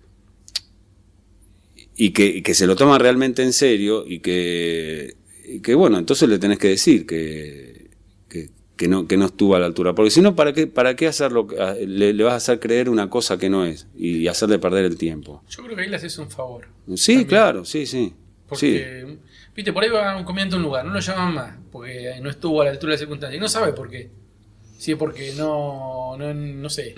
y 1.97 2.12
que, 2.12 2.25
y 2.27 2.41
que 2.43 2.53
se 2.53 2.67
lo 2.67 2.75
toma 2.75 2.97
realmente 2.99 3.41
en 3.43 3.51
serio 3.53 4.05
y 4.07 4.19
que, 4.19 5.15
y 5.45 5.60
que 5.62 5.73
bueno, 5.75 5.97
entonces 5.97 6.29
le 6.29 6.38
tenés 6.39 6.60
que 6.60 6.69
decir 6.69 7.05
que, 7.07 7.89
que, 8.29 8.49
que 8.75 8.88
no, 8.88 9.07
que 9.07 9.17
no 9.17 9.25
estuvo 9.25 9.55
a 9.55 9.60
la 9.60 9.65
altura. 9.65 9.93
Porque 9.95 10.12
si 10.12 10.21
no, 10.21 10.36
¿para 10.36 10.53
qué, 10.53 10.67
para 10.67 10.95
qué 10.95 11.07
hacerlo? 11.07 11.47
Le, 11.86 12.13
le 12.13 12.23
vas 12.23 12.33
a 12.33 12.38
hacer 12.38 12.60
creer 12.60 12.89
una 12.89 13.10
cosa 13.10 13.38
que 13.38 13.49
no 13.49 13.65
es 13.65 13.88
y 13.97 14.27
hacerle 14.27 14.60
perder 14.60 14.86
el 14.86 14.97
tiempo. 14.97 15.43
Yo 15.49 15.63
creo 15.63 15.75
que 15.75 15.81
ahí 15.83 15.89
le 15.89 15.95
haces 15.95 16.17
un 16.19 16.29
favor. 16.29 16.67
Sí, 16.95 17.13
También. 17.13 17.27
claro, 17.27 17.65
sí, 17.65 17.86
sí. 17.86 18.13
Sí. 18.13 18.13
Porque, 18.47 19.17
viste, 19.55 19.73
por 19.73 19.83
ahí 19.83 19.89
va 19.89 20.15
un 20.15 20.23
comediante 20.23 20.55
a 20.55 20.57
un 20.57 20.63
lugar, 20.63 20.86
no 20.86 20.93
lo 20.93 20.99
llaman 21.01 21.33
más, 21.33 21.57
porque 21.71 22.13
no 22.21 22.29
estuvo 22.29 22.62
a 22.62 22.65
la 22.65 22.71
altura 22.71 22.91
de 22.91 22.95
la 22.95 22.99
circunstancia. 22.99 23.36
Y 23.36 23.41
no 23.41 23.49
sabe 23.49 23.73
por 23.73 23.89
qué. 23.89 24.10
Si 24.77 24.91
es 24.91 24.97
porque 24.97 25.33
no, 25.36 26.15
no, 26.17 26.33
no 26.33 26.69
sé. 26.69 26.93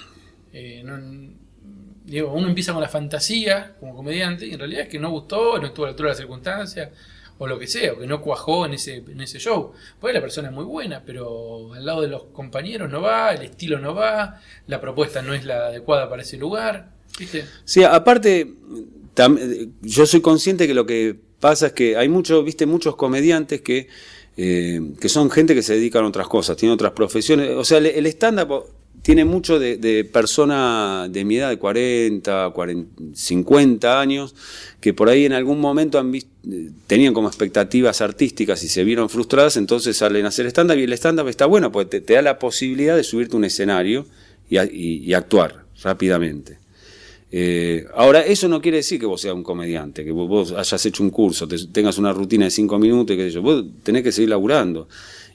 eh, 0.53 0.81
no- 0.83 1.38
digo, 2.09 2.31
uno 2.33 2.47
empieza 2.47 2.73
con 2.73 2.81
la 2.81 2.89
fantasía 2.89 3.75
como 3.79 3.95
comediante 3.95 4.45
y 4.45 4.53
en 4.53 4.59
realidad 4.59 4.83
es 4.83 4.89
que 4.89 4.99
no 4.99 5.11
gustó, 5.11 5.59
no 5.59 5.67
estuvo 5.67 5.85
a 5.85 5.87
la 5.87 5.91
altura 5.91 6.09
de 6.09 6.13
la 6.13 6.17
circunstancia, 6.17 6.91
o 7.39 7.47
lo 7.47 7.57
que 7.57 7.67
sea, 7.67 7.93
o 7.93 7.99
que 7.99 8.05
no 8.05 8.21
cuajó 8.21 8.65
en 8.65 8.73
ese, 8.73 8.97
en 8.97 9.21
ese 9.21 9.39
show. 9.39 9.71
Pues 9.99 10.13
la 10.13 10.21
persona 10.21 10.49
es 10.49 10.53
muy 10.53 10.65
buena, 10.65 11.01
pero 11.05 11.73
al 11.73 11.85
lado 11.85 12.01
de 12.01 12.09
los 12.09 12.23
compañeros 12.25 12.91
no 12.91 13.01
va, 13.01 13.33
el 13.33 13.43
estilo 13.43 13.79
no 13.79 13.95
va, 13.95 14.41
la 14.67 14.81
propuesta 14.81 15.21
no 15.21 15.33
es 15.33 15.45
la 15.45 15.67
adecuada 15.67 16.09
para 16.09 16.21
ese 16.21 16.37
lugar. 16.37 16.91
¿Viste? 17.17 17.45
Sí, 17.63 17.83
aparte, 17.83 18.53
yo 19.81 20.05
soy 20.05 20.21
consciente 20.21 20.67
que 20.67 20.73
lo 20.73 20.85
que 20.85 21.17
pasa 21.39 21.67
es 21.67 21.73
que 21.73 21.95
hay 21.95 22.09
muchos, 22.09 22.43
viste, 22.43 22.65
muchos 22.65 22.97
comediantes 22.97 23.61
que, 23.61 23.87
eh, 24.35 24.81
que 24.99 25.09
son 25.09 25.31
gente 25.31 25.55
que 25.55 25.63
se 25.63 25.75
dedican 25.75 26.03
a 26.03 26.07
otras 26.07 26.27
cosas, 26.27 26.57
tienen 26.57 26.73
otras 26.73 26.91
profesiones. 26.91 27.51
O 27.51 27.63
sea, 27.63 27.77
el, 27.77 28.05
stand-up 28.07 28.65
tiene 29.09 29.25
mucho 29.25 29.57
de, 29.57 29.77
de 29.77 30.03
persona 30.05 31.07
de 31.09 31.25
mi 31.25 31.37
edad, 31.37 31.49
de 31.49 31.57
40, 31.57 32.51
40, 32.53 33.01
50 33.15 33.99
años, 33.99 34.35
que 34.79 34.93
por 34.93 35.09
ahí 35.09 35.25
en 35.25 35.33
algún 35.33 35.59
momento 35.59 35.97
han 35.97 36.11
vis- 36.11 36.27
eh, 36.47 36.69
tenían 36.85 37.15
como 37.15 37.27
expectativas 37.27 38.01
artísticas 38.01 38.63
y 38.63 38.67
se 38.67 38.83
vieron 38.83 39.09
frustradas, 39.09 39.57
entonces 39.57 39.97
salen 39.97 40.25
a 40.25 40.27
hacer 40.27 40.45
stand-up 40.45 40.77
y 40.77 40.83
el 40.83 40.93
stand-up 40.93 41.27
está 41.27 41.47
bueno, 41.47 41.71
porque 41.71 41.89
te, 41.89 42.01
te 42.01 42.13
da 42.13 42.21
la 42.21 42.37
posibilidad 42.37 42.95
de 42.95 43.03
subirte 43.03 43.33
a 43.35 43.37
un 43.39 43.45
escenario 43.45 44.05
y, 44.47 44.57
a- 44.57 44.65
y- 44.65 44.97
y 45.03 45.13
actuar 45.15 45.63
rápidamente. 45.81 46.59
Eh, 47.31 47.87
ahora, 47.95 48.21
eso 48.21 48.47
no 48.47 48.61
quiere 48.61 48.77
decir 48.77 48.99
que 48.99 49.07
vos 49.07 49.19
seas 49.21 49.33
un 49.33 49.41
comediante, 49.41 50.05
que 50.05 50.11
vos, 50.11 50.29
vos 50.29 50.51
hayas 50.51 50.85
hecho 50.85 51.01
un 51.01 51.09
curso, 51.09 51.47
te- 51.47 51.65
tengas 51.71 51.97
una 51.97 52.13
rutina 52.13 52.45
de 52.45 52.51
cinco 52.51 52.77
minutos, 52.77 53.15
y 53.15 53.17
qué 53.17 53.23
sé 53.25 53.31
yo, 53.31 53.41
vos 53.41 53.65
tenés 53.81 54.03
que 54.03 54.11
seguir 54.11 54.29
laburando. 54.29 54.87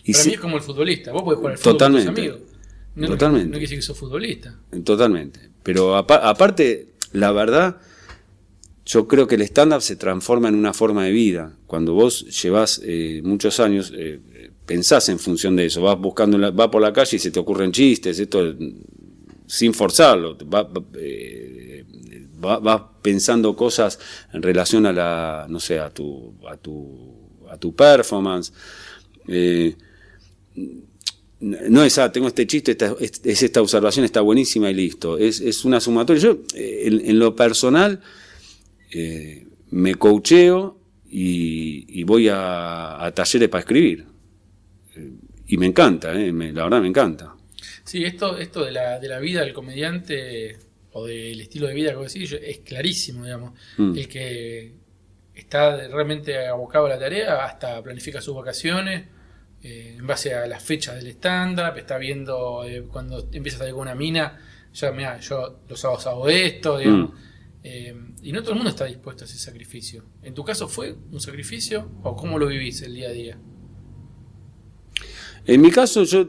Y 0.04 0.12
Para 0.12 0.22
si- 0.22 0.28
mí 0.28 0.34
es 0.36 0.40
como 0.40 0.56
el 0.58 0.62
futbolista. 0.62 1.10
Vos 1.10 1.24
podés 1.24 1.38
jugar 1.38 1.52
al 1.54 1.58
fútbol 1.58 1.72
Totalmente. 1.72 2.06
con 2.06 2.14
tus 2.14 2.22
amigos. 2.24 2.53
No, 2.96 3.08
Totalmente. 3.08 3.46
No, 3.46 3.52
quiere 3.52 3.62
decir 3.62 3.78
que 3.78 3.82
sos 3.82 3.98
futbolista. 3.98 4.56
Totalmente. 4.84 5.40
Pero 5.62 5.96
apa- 5.96 6.28
aparte, 6.28 6.88
la 7.12 7.32
verdad, 7.32 7.78
yo 8.86 9.08
creo 9.08 9.26
que 9.26 9.34
el 9.36 9.42
stand-up 9.42 9.80
se 9.82 9.96
transforma 9.96 10.48
en 10.48 10.54
una 10.54 10.72
forma 10.74 11.04
de 11.04 11.10
vida. 11.12 11.56
Cuando 11.66 11.94
vos 11.94 12.24
llevas 12.42 12.80
eh, 12.84 13.20
muchos 13.24 13.58
años, 13.60 13.92
eh, 13.96 14.20
pensás 14.66 15.08
en 15.08 15.18
función 15.18 15.56
de 15.56 15.66
eso. 15.66 15.82
Vas 15.82 15.98
buscando, 15.98 16.38
la- 16.38 16.50
vas 16.50 16.68
por 16.68 16.82
la 16.82 16.92
calle 16.92 17.16
y 17.16 17.18
se 17.18 17.30
te 17.30 17.40
ocurren 17.40 17.72
chistes, 17.72 18.18
esto 18.18 18.54
sin 19.46 19.74
forzarlo. 19.74 20.36
Va- 20.52 20.62
va- 20.64 20.84
eh, 20.98 21.84
va- 22.44 22.58
vas 22.58 22.82
pensando 23.02 23.56
cosas 23.56 23.98
en 24.32 24.42
relación 24.42 24.86
a 24.86 24.92
la, 24.92 25.46
no 25.48 25.58
sé, 25.60 25.78
a 25.80 25.90
tu, 25.90 26.34
a 26.48 26.56
tu, 26.56 27.40
a 27.50 27.56
tu 27.58 27.74
performance. 27.74 28.52
No 31.40 31.82
es, 31.84 31.98
ah, 31.98 32.10
tengo 32.10 32.28
este 32.28 32.46
chiste, 32.46 32.70
esta, 32.72 32.94
es, 33.00 33.20
es 33.24 33.42
esta 33.42 33.60
observación, 33.60 34.04
está 34.04 34.20
buenísima 34.20 34.70
y 34.70 34.74
listo. 34.74 35.18
Es, 35.18 35.40
es 35.40 35.64
una 35.64 35.80
sumatoria. 35.80 36.22
Yo, 36.22 36.38
eh, 36.54 36.82
en, 36.86 37.00
en 37.04 37.18
lo 37.18 37.34
personal, 37.36 38.00
eh, 38.92 39.46
me 39.70 39.94
coacheo 39.96 40.78
y, 41.10 42.00
y 42.00 42.04
voy 42.04 42.28
a, 42.28 43.04
a 43.04 43.12
talleres 43.12 43.48
para 43.48 43.60
escribir. 43.60 44.06
Eh, 44.96 45.10
y 45.48 45.56
me 45.58 45.66
encanta, 45.66 46.18
eh, 46.18 46.32
me- 46.32 46.52
la 46.52 46.64
verdad 46.64 46.80
me 46.80 46.88
encanta. 46.88 47.34
Sí, 47.84 48.04
esto, 48.04 48.38
esto 48.38 48.64
de, 48.64 48.72
la, 48.72 48.98
de 48.98 49.08
la 49.08 49.18
vida 49.18 49.40
del 49.42 49.52
comediante 49.52 50.56
o 50.92 51.04
del 51.06 51.40
estilo 51.40 51.66
de 51.66 51.74
vida 51.74 51.92
que 51.92 51.98
decís, 52.04 52.32
es 52.32 52.58
clarísimo, 52.60 53.24
digamos. 53.24 53.52
Mm. 53.76 53.98
El 53.98 54.08
que 54.08 54.72
está 55.34 55.88
realmente 55.88 56.46
abocado 56.46 56.86
a 56.86 56.90
la 56.90 56.98
tarea, 56.98 57.44
hasta 57.44 57.82
planifica 57.82 58.22
sus 58.22 58.34
vacaciones 58.34 59.04
eh, 59.64 59.96
en 59.98 60.06
base 60.06 60.32
a 60.34 60.46
las 60.46 60.62
fechas 60.62 60.94
del 60.96 61.08
stand-up, 61.08 61.76
está 61.76 61.98
viendo 61.98 62.62
eh, 62.64 62.84
cuando 62.86 63.28
empieza 63.32 63.56
a 63.56 63.58
salir 63.60 63.74
con 63.74 63.82
una 63.82 63.94
mina, 63.96 64.38
ya, 64.72 64.92
mira, 64.92 65.18
yo 65.20 65.60
los 65.68 65.80
sábados 65.80 66.06
hago 66.06 66.28
esto, 66.28 66.78
digamos. 66.78 67.10
Mm. 67.10 67.14
Eh, 67.66 67.94
y 68.22 68.32
no 68.32 68.40
todo 68.42 68.50
el 68.52 68.56
mundo 68.56 68.70
está 68.70 68.84
dispuesto 68.84 69.24
a 69.24 69.26
ese 69.26 69.38
sacrificio. 69.38 70.04
¿En 70.22 70.34
tu 70.34 70.44
caso 70.44 70.68
fue 70.68 70.94
un 71.10 71.20
sacrificio 71.20 71.90
o 72.02 72.14
cómo 72.14 72.38
lo 72.38 72.46
vivís 72.46 72.82
el 72.82 72.94
día 72.94 73.08
a 73.08 73.12
día? 73.12 73.38
En 75.46 75.60
mi 75.60 75.70
caso, 75.70 76.04
yo, 76.04 76.28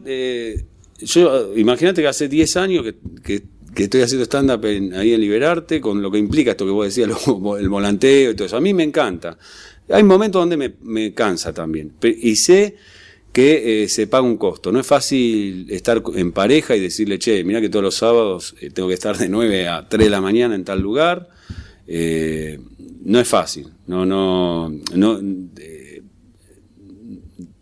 yo 0.99 1.53
imagínate 1.55 2.01
que 2.01 2.07
hace 2.07 2.27
10 2.27 2.57
años 2.57 2.83
que, 2.83 2.95
que- 3.23 3.55
que 3.75 3.83
estoy 3.83 4.01
haciendo 4.03 4.23
stand-up 4.23 4.63
ahí 4.65 5.13
en 5.13 5.19
Liberarte, 5.19 5.81
con 5.81 6.01
lo 6.01 6.09
que 6.09 6.17
implica 6.17 6.51
esto 6.51 6.63
que 6.65 6.71
vos 6.71 6.85
decías, 6.85 7.09
lo- 7.27 7.57
el 7.57 7.67
volanteo 7.67 8.31
y 8.31 8.35
todo 8.35 8.45
eso. 8.45 8.55
A 8.55 8.61
mí 8.61 8.73
me 8.73 8.83
encanta. 8.83 9.37
Hay 9.89 10.03
momentos 10.03 10.41
donde 10.41 10.55
me, 10.55 10.75
me 10.81 11.13
cansa 11.13 11.53
también. 11.53 11.93
Y 12.01 12.37
sé 12.37 12.77
que 13.35 13.83
eh, 13.83 13.89
se 13.89 14.07
paga 14.07 14.23
un 14.23 14.37
costo. 14.37 14.71
No 14.71 14.79
es 14.79 14.87
fácil 14.87 15.69
estar 15.69 16.01
en 16.15 16.31
pareja 16.31 16.73
y 16.73 16.79
decirle, 16.79 17.19
che, 17.19 17.43
mira 17.43 17.59
que 17.59 17.67
todos 17.67 17.83
los 17.83 17.95
sábados 17.95 18.55
eh, 18.61 18.69
tengo 18.69 18.87
que 18.87 18.93
estar 18.93 19.17
de 19.17 19.27
9 19.27 19.67
a 19.67 19.89
3 19.89 20.05
de 20.05 20.09
la 20.09 20.21
mañana 20.21 20.55
en 20.55 20.63
tal 20.63 20.79
lugar. 20.79 21.27
Eh, 21.85 22.57
no 23.03 23.19
es 23.19 23.27
fácil. 23.27 23.67
No, 23.87 24.05
no, 24.05 24.69
no, 24.69 25.19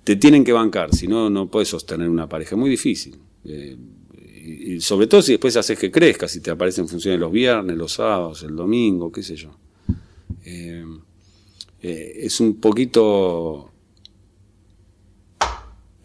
te 0.04 0.16
tienen 0.18 0.44
que 0.44 0.52
bancar, 0.52 0.94
si 0.94 1.08
no, 1.08 1.32
no 1.32 1.50
puedes 1.50 1.70
sostener 1.70 2.08
una 2.08 2.30
pareja. 2.30 2.54
Es 2.54 2.60
muy 2.60 2.70
difícil. 2.70 3.16
Y, 3.44 4.80
sobre 4.80 5.08
todo 5.08 5.24
si 5.24 5.32
después 5.32 5.58
haces 5.58 5.80
que 5.80 5.90
crezca, 5.90 6.28
si 6.28 6.40
te 6.40 6.52
aparecen 6.52 6.88
funciones 6.88 7.20
los 7.20 7.32
viernes, 7.32 7.76
los 7.76 7.94
sábados, 7.94 8.44
el 8.44 8.56
domingo, 8.56 9.12
qué 9.12 9.24
sé 9.24 9.36
yo. 9.36 9.58
Es 11.82 12.40
un 12.40 12.60
poquito. 12.62 13.73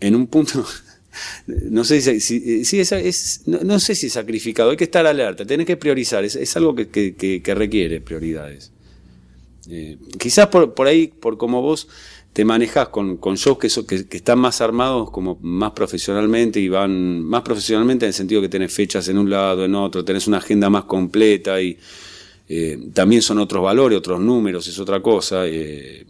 En 0.00 0.14
un 0.14 0.26
punto. 0.26 0.64
No 1.46 1.82
sé 1.82 2.00
si, 2.00 2.20
si- 2.64 2.80
es, 2.80 3.42
no, 3.46 3.80
sé 3.80 3.94
si 3.96 4.06
es 4.06 4.12
sacrificado, 4.12 4.70
hay 4.70 4.76
que 4.76 4.84
estar 4.84 5.04
alerta, 5.04 5.44
tenés 5.44 5.66
que 5.66 5.76
priorizar, 5.76 6.24
es, 6.24 6.56
algo 6.56 6.76
que, 6.76 7.42
requiere 7.56 8.00
prioridades. 8.00 8.70
Eh, 9.68 9.96
quizás 10.18 10.46
por, 10.48 10.74
por 10.74 10.86
ahí, 10.86 11.08
por 11.08 11.36
como 11.36 11.60
vos 11.60 11.88
te 12.32 12.44
manejas 12.44 12.88
con, 12.90 13.16
con 13.16 13.34
shows 13.34 13.58
que, 13.58 13.68
so- 13.68 13.84
que, 13.86 14.06
están 14.10 14.38
más 14.38 14.60
armados 14.60 15.10
como 15.10 15.38
más 15.42 15.72
profesionalmente 15.72 16.60
y 16.60 16.68
van 16.68 17.22
más 17.24 17.42
profesionalmente 17.42 18.04
en 18.06 18.08
el 18.08 18.14
sentido 18.14 18.40
que 18.40 18.48
tenés 18.48 18.72
fechas 18.72 19.08
en 19.08 19.18
un 19.18 19.28
lado, 19.28 19.64
en 19.64 19.74
otro, 19.74 20.04
tenés 20.04 20.28
una 20.28 20.38
agenda 20.38 20.70
más 20.70 20.84
completa 20.84 21.60
y 21.60 21.76
eh, 22.48 22.78
también 22.94 23.22
son 23.22 23.38
otros 23.38 23.62
valores, 23.64 23.98
otros 23.98 24.20
números, 24.20 24.68
es 24.68 24.78
otra 24.78 25.02
cosa. 25.02 25.46
eh, 25.46 26.06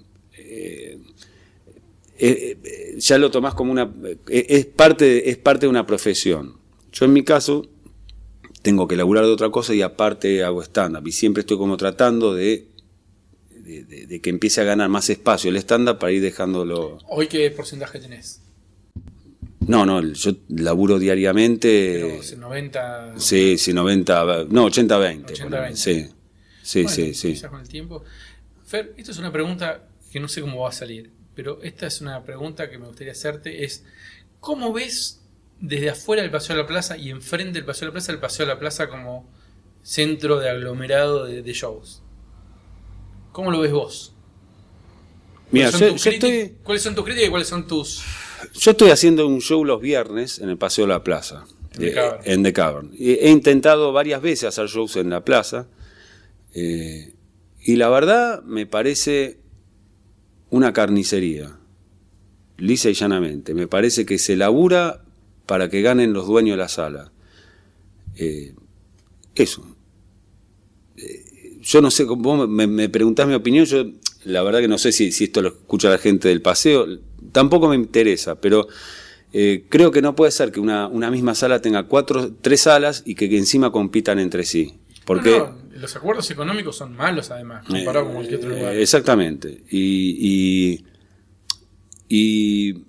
eh, 2.18 2.58
eh, 2.64 2.94
ya 2.98 3.16
lo 3.18 3.30
tomás 3.30 3.54
como 3.54 3.70
una 3.72 3.92
eh, 4.28 4.46
es 4.48 4.66
parte 4.66 5.04
de- 5.04 5.30
es 5.30 5.36
parte 5.36 5.66
de 5.66 5.70
una 5.70 5.86
profesión. 5.86 6.56
Yo 6.92 7.04
en 7.04 7.12
mi 7.12 7.22
caso 7.24 7.66
tengo 8.62 8.88
que 8.88 8.96
laburar 8.96 9.24
de 9.24 9.30
otra 9.30 9.50
cosa 9.50 9.74
y 9.74 9.82
aparte 9.82 10.42
hago 10.42 10.62
stand-up 10.62 11.06
y 11.06 11.12
siempre 11.12 11.40
estoy 11.42 11.56
como 11.58 11.76
tratando 11.76 12.34
de 12.34 12.66
de, 13.50 13.84
de- 13.84 14.06
de 14.06 14.20
que 14.20 14.30
empiece 14.30 14.60
a 14.62 14.64
ganar 14.64 14.88
más 14.88 15.10
espacio 15.10 15.50
el 15.50 15.56
stand-up 15.58 15.98
para 15.98 16.10
ir 16.12 16.22
dejándolo. 16.22 16.98
¿Hoy 17.08 17.26
qué 17.28 17.50
porcentaje 17.50 17.98
tenés? 18.00 18.40
No, 19.66 19.84
no, 19.84 20.00
yo 20.02 20.32
laburo 20.48 20.98
diariamente. 20.98 22.00
Pero, 22.00 22.22
se 22.22 22.36
90. 22.38 23.14
Sí, 23.18 23.58
sí, 23.58 23.74
90, 23.74 24.46
no, 24.48 24.66
80-20. 24.70 25.26
80-20. 25.26 25.74
Sí, 25.74 26.06
sí, 26.62 26.82
Bueno, 26.84 26.88
sí, 26.96 27.14
sí. 27.14 27.40
con 27.48 27.60
el 27.60 27.68
tiempo. 27.68 28.02
Fer, 28.64 28.94
esto 28.96 29.10
es 29.12 29.18
una 29.18 29.30
pregunta 29.30 29.86
que 30.10 30.20
no 30.20 30.28
sé 30.28 30.40
cómo 30.40 30.60
va 30.60 30.70
a 30.70 30.72
salir, 30.72 31.10
pero 31.38 31.62
esta 31.62 31.86
es 31.86 32.00
una 32.00 32.24
pregunta 32.24 32.68
que 32.68 32.78
me 32.78 32.86
gustaría 32.88 33.12
hacerte, 33.12 33.62
es 33.62 33.84
¿cómo 34.40 34.72
ves 34.72 35.22
desde 35.60 35.90
afuera 35.90 36.20
el 36.24 36.32
Paseo 36.32 36.56
de 36.56 36.62
la 36.62 36.66
Plaza 36.66 36.96
y 36.96 37.10
enfrente 37.10 37.52
del 37.52 37.64
Paseo 37.64 37.82
de 37.82 37.90
la 37.90 37.92
Plaza 37.92 38.10
el 38.12 38.18
Paseo 38.18 38.44
de 38.46 38.52
la 38.54 38.58
Plaza 38.58 38.88
como 38.88 39.24
centro 39.84 40.40
de 40.40 40.50
aglomerado 40.50 41.26
de, 41.26 41.42
de 41.42 41.52
shows? 41.52 42.02
¿Cómo 43.30 43.52
lo 43.52 43.60
ves 43.60 43.70
vos? 43.70 44.14
Mira, 45.52 45.70
¿Cuáles 45.70 45.78
son 45.78 45.80
yo, 45.80 45.92
tus 45.92 46.02
yo 46.04 46.10
críticas- 46.10 46.30
estoy, 46.42 46.56
¿Cuáles 46.64 46.82
son 46.82 46.94
tus 46.96 47.04
críticas 47.04 47.28
y 47.28 47.30
cuáles 47.30 47.48
son 47.48 47.66
tus...? 47.68 48.02
yo 48.54 48.70
estoy 48.72 48.90
haciendo 48.90 49.24
un 49.28 49.40
show 49.40 49.64
los 49.64 49.80
viernes 49.80 50.40
en 50.40 50.48
el 50.48 50.58
Paseo 50.58 50.86
de 50.86 50.92
la 50.92 51.04
Plaza. 51.04 51.44
En 51.74 51.78
The 51.78 51.88
eh, 51.90 51.94
Cavern. 51.94 52.22
en 52.24 52.42
The 52.42 52.52
Cavern. 52.52 52.90
Y 52.98 53.12
He 53.12 53.30
intentado 53.30 53.92
varias 53.92 54.20
veces 54.22 54.48
hacer 54.48 54.66
shows 54.66 54.96
en 54.96 55.10
la 55.10 55.24
plaza. 55.24 55.68
eh, 56.52 57.14
y 57.60 57.76
la 57.76 57.88
verdad 57.90 58.42
me 58.42 58.66
parece 58.66 59.38
una 60.50 60.72
carnicería. 60.72 61.56
Lisa 62.56 62.90
y 62.90 62.94
llanamente. 62.94 63.54
Me 63.54 63.66
parece 63.66 64.04
que 64.04 64.18
se 64.18 64.36
labura 64.36 65.04
para 65.46 65.68
que 65.70 65.82
ganen 65.82 66.12
los 66.12 66.26
dueños 66.26 66.54
de 66.54 66.58
la 66.58 66.68
sala. 66.68 67.12
Eh, 68.16 68.54
eso. 69.34 69.64
Eh, 70.96 71.58
yo 71.62 71.80
no 71.80 71.90
sé, 71.90 72.04
vos 72.04 72.48
me, 72.48 72.66
me 72.66 72.88
preguntás 72.88 73.28
mi 73.28 73.34
opinión, 73.34 73.64
yo 73.64 73.84
la 74.24 74.42
verdad 74.42 74.60
que 74.60 74.68
no 74.68 74.78
sé 74.78 74.92
si, 74.92 75.08
esto 75.08 75.42
lo 75.42 75.48
escucha 75.48 75.90
la 75.90 75.98
gente 75.98 76.28
del 76.28 76.42
paseo, 76.42 76.86
tampoco 77.32 77.68
me 77.68 77.76
interesa, 77.76 78.40
pero 78.40 78.68
eh, 79.32 79.64
creo 79.68 79.90
que 79.90 80.02
no 80.02 80.14
puede 80.14 80.32
ser 80.32 80.52
que 80.52 80.60
una, 80.60 80.86
una 80.86 81.10
misma 81.10 81.34
sala 81.34 81.60
tenga 81.60 81.84
cuatro, 81.84 82.32
tres 82.40 82.62
salas 82.62 83.02
y 83.06 83.14
que 83.14 83.24
encima 83.36 83.72
compitan 83.72 84.18
entre 84.18 84.44
sí. 84.44 84.74
Porque, 85.08 85.30
No, 85.30 85.38
no, 85.38 85.80
los 85.80 85.96
acuerdos 85.96 86.30
económicos 86.30 86.76
son 86.76 86.94
malos 86.94 87.30
además, 87.30 87.64
comparado 87.66 88.04
con 88.04 88.14
cualquier 88.16 88.40
otro 88.40 88.52
eh, 88.54 88.58
lugar. 88.58 88.76
Exactamente. 88.76 89.62
Y, 89.70 90.84
y, 92.10 92.68
y- 92.70 92.84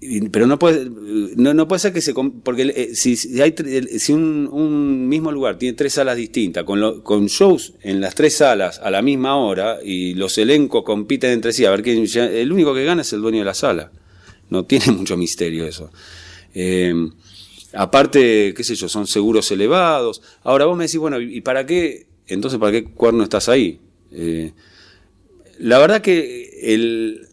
y- 0.00 0.28
pero 0.28 0.46
no 0.46 0.58
puede, 0.60 0.88
no, 1.36 1.54
no 1.54 1.66
puede 1.66 1.80
ser 1.80 1.92
que 1.92 2.00
se... 2.00 2.14
Porque 2.14 2.72
eh, 2.76 2.94
si, 2.94 3.16
si 3.16 3.40
hay 3.42 3.52
si 3.98 4.12
un, 4.12 4.48
un 4.52 5.08
mismo 5.08 5.32
lugar 5.32 5.58
tiene 5.58 5.74
tres 5.76 5.94
salas 5.94 6.16
distintas, 6.16 6.62
con, 6.62 6.80
lo- 6.80 7.02
con 7.02 7.26
shows 7.26 7.74
en 7.82 8.00
las 8.00 8.14
tres 8.14 8.36
salas 8.36 8.78
a 8.78 8.90
la 8.92 9.02
misma 9.02 9.36
hora 9.36 9.78
y 9.82 10.14
los 10.14 10.38
elencos 10.38 10.84
compiten 10.84 11.32
entre 11.32 11.52
sí, 11.52 11.64
a 11.64 11.70
ver 11.70 11.82
quién... 11.82 12.04
el 12.16 12.52
único 12.52 12.72
que 12.74 12.84
gana 12.84 13.02
es 13.02 13.12
el 13.12 13.22
dueño 13.22 13.40
de 13.40 13.44
la 13.46 13.54
sala. 13.54 13.90
No 14.50 14.64
tiene 14.66 14.86
mucho 14.92 15.16
misterio 15.16 15.66
eso. 15.66 15.90
Eh, 16.54 16.94
aparte, 17.76 18.54
qué 18.56 18.64
sé 18.64 18.74
yo, 18.74 18.88
son 18.88 19.06
seguros 19.06 19.50
elevados. 19.50 20.22
Ahora 20.42 20.64
vos 20.66 20.76
me 20.76 20.84
decís, 20.84 20.98
bueno, 20.98 21.20
¿y 21.20 21.40
para 21.40 21.66
qué? 21.66 22.06
Entonces, 22.26 22.58
¿para 22.58 22.72
qué 22.72 22.84
cuerno 22.84 23.22
estás 23.22 23.48
ahí? 23.48 23.80
Eh, 24.10 24.52
la 25.58 25.78
verdad 25.78 26.00
que 26.00 26.74
el, 26.74 27.28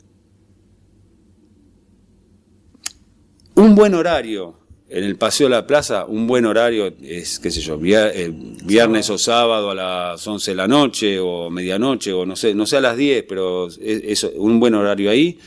un 3.56 3.76
buen 3.76 3.94
horario 3.94 4.60
en 4.90 5.04
el 5.04 5.16
Paseo 5.16 5.48
de 5.48 5.56
la 5.56 5.66
Plaza, 5.66 6.06
un 6.06 6.28
buen 6.28 6.46
horario 6.46 6.94
es, 7.02 7.40
qué 7.40 7.50
sé 7.50 7.62
yo, 7.62 7.80
eh, 7.84 8.32
viernes 8.64 9.10
o 9.10 9.18
sábado 9.18 9.72
a 9.72 9.76
las 9.76 10.28
11 10.28 10.52
de 10.52 10.56
la 10.56 10.68
noche 10.68 11.20
o 11.20 11.50
medianoche 11.50 12.14
o 12.14 12.28
no 12.28 12.36
sé, 12.36 12.54
no 12.54 12.68
sé 12.68 12.78
a 12.78 12.82
las 12.82 12.96
10, 12.96 13.26
pero 13.28 13.70
es, 13.70 14.24
un 14.36 14.60
buen 14.60 14.76
horario 14.76 15.10
ahí. 15.10 15.40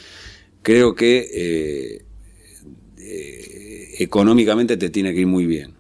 Creo 0.62 0.96
que 0.96 1.28
eh, 1.32 2.02
económicamente 3.98 4.76
te 4.76 4.90
tiene 4.90 5.12
que 5.14 5.20
ir 5.20 5.26
muy 5.26 5.46
bien. 5.46 5.74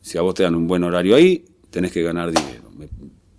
Si 0.00 0.18
a 0.18 0.22
vos 0.22 0.34
te 0.34 0.42
dan 0.44 0.54
un 0.54 0.66
buen 0.68 0.84
horario 0.84 1.16
ahí, 1.16 1.44
tenés 1.70 1.92
que 1.92 2.02
ganar 2.02 2.30
dinero. 2.32 2.62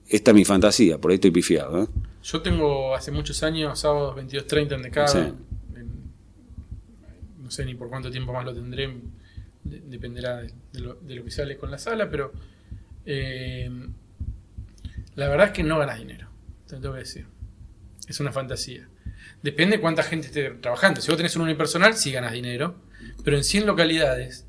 Esta 0.08 0.32
es 0.32 0.36
mi 0.36 0.46
fantasía, 0.46 0.98
por 1.00 1.12
ahí 1.12 1.16
estoy 1.16 1.32
pifiado. 1.32 1.84
¿eh? 1.84 1.88
Yo 2.24 2.42
tengo 2.42 2.96
hace 2.96 3.12
muchos 3.12 3.42
años, 3.44 3.80
sábados 3.80 4.16
22.30 4.16 4.76
en 4.76 4.82
Decada. 4.82 5.08
Sí. 5.08 5.34
No 7.42 7.52
sé 7.52 7.66
ni 7.66 7.76
por 7.76 7.90
cuánto 7.90 8.12
tiempo 8.12 8.34
más 8.34 8.44
lo 8.46 8.54
tendré, 8.54 8.88
de- 9.64 9.80
dependerá 9.82 10.38
de, 10.38 10.54
de 10.74 10.80
lo, 10.80 10.96
de 10.96 11.16
lo 11.16 11.24
que 11.24 11.32
sale 11.32 11.58
con 11.58 11.72
la 11.72 11.78
sala, 11.78 12.10
pero 12.10 12.32
eh, 13.06 13.70
la 15.16 15.30
verdad 15.30 15.48
es 15.48 15.54
que 15.54 15.64
no 15.64 15.78
ganas 15.80 15.98
dinero, 16.00 16.28
te 16.68 16.76
lo 16.76 16.82
tengo 16.82 16.94
que 16.96 17.00
decir. 17.02 17.26
Es 18.08 18.20
una 18.20 18.32
fantasía. 18.32 18.88
Depende 19.42 19.80
cuánta 19.80 20.04
gente 20.04 20.28
esté 20.28 20.50
trabajando. 20.52 21.00
Si 21.02 21.08
vos 21.10 21.18
tenés 21.18 21.36
un 21.36 21.44
unipersonal, 21.44 21.96
sí 21.96 22.12
ganas 22.12 22.34
dinero, 22.34 22.76
pero 23.24 23.38
en 23.38 23.44
100 23.44 23.66
localidades, 23.66 24.46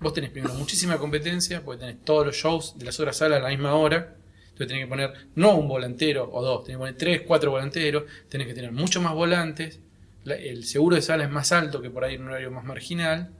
vos 0.00 0.12
tenés 0.12 0.30
primero 0.30 0.54
muchísima 0.54 0.98
competencia, 0.98 1.62
porque 1.64 1.80
tenés 1.80 2.04
todos 2.04 2.26
los 2.26 2.36
shows 2.36 2.78
de 2.78 2.84
las 2.86 2.98
otras 3.00 3.16
salas 3.16 3.38
a 3.40 3.42
la 3.42 3.48
misma 3.48 3.74
hora. 3.74 4.16
Entonces 4.44 4.68
tenés 4.68 4.84
que 4.84 4.88
poner 4.88 5.12
no 5.34 5.56
un 5.56 5.66
volantero 5.66 6.30
o 6.32 6.42
dos, 6.42 6.64
tenés 6.64 6.76
que 6.76 6.80
poner 6.80 6.96
tres, 6.96 7.22
cuatro 7.26 7.50
volanteros, 7.50 8.04
tenés 8.28 8.46
que 8.46 8.54
tener 8.54 8.72
mucho 8.72 9.00
más 9.00 9.12
volantes. 9.14 9.80
la- 10.24 10.36
el 10.36 10.64
seguro 10.64 10.96
de 10.96 11.02
sala 11.02 11.24
es 11.24 11.30
más 11.30 11.52
alto 11.52 11.82
que 11.82 11.90
por 11.90 12.02
ahí 12.04 12.14
en 12.14 12.22
un 12.22 12.28
horario 12.28 12.50
más 12.50 12.64
marginal. 12.64 13.30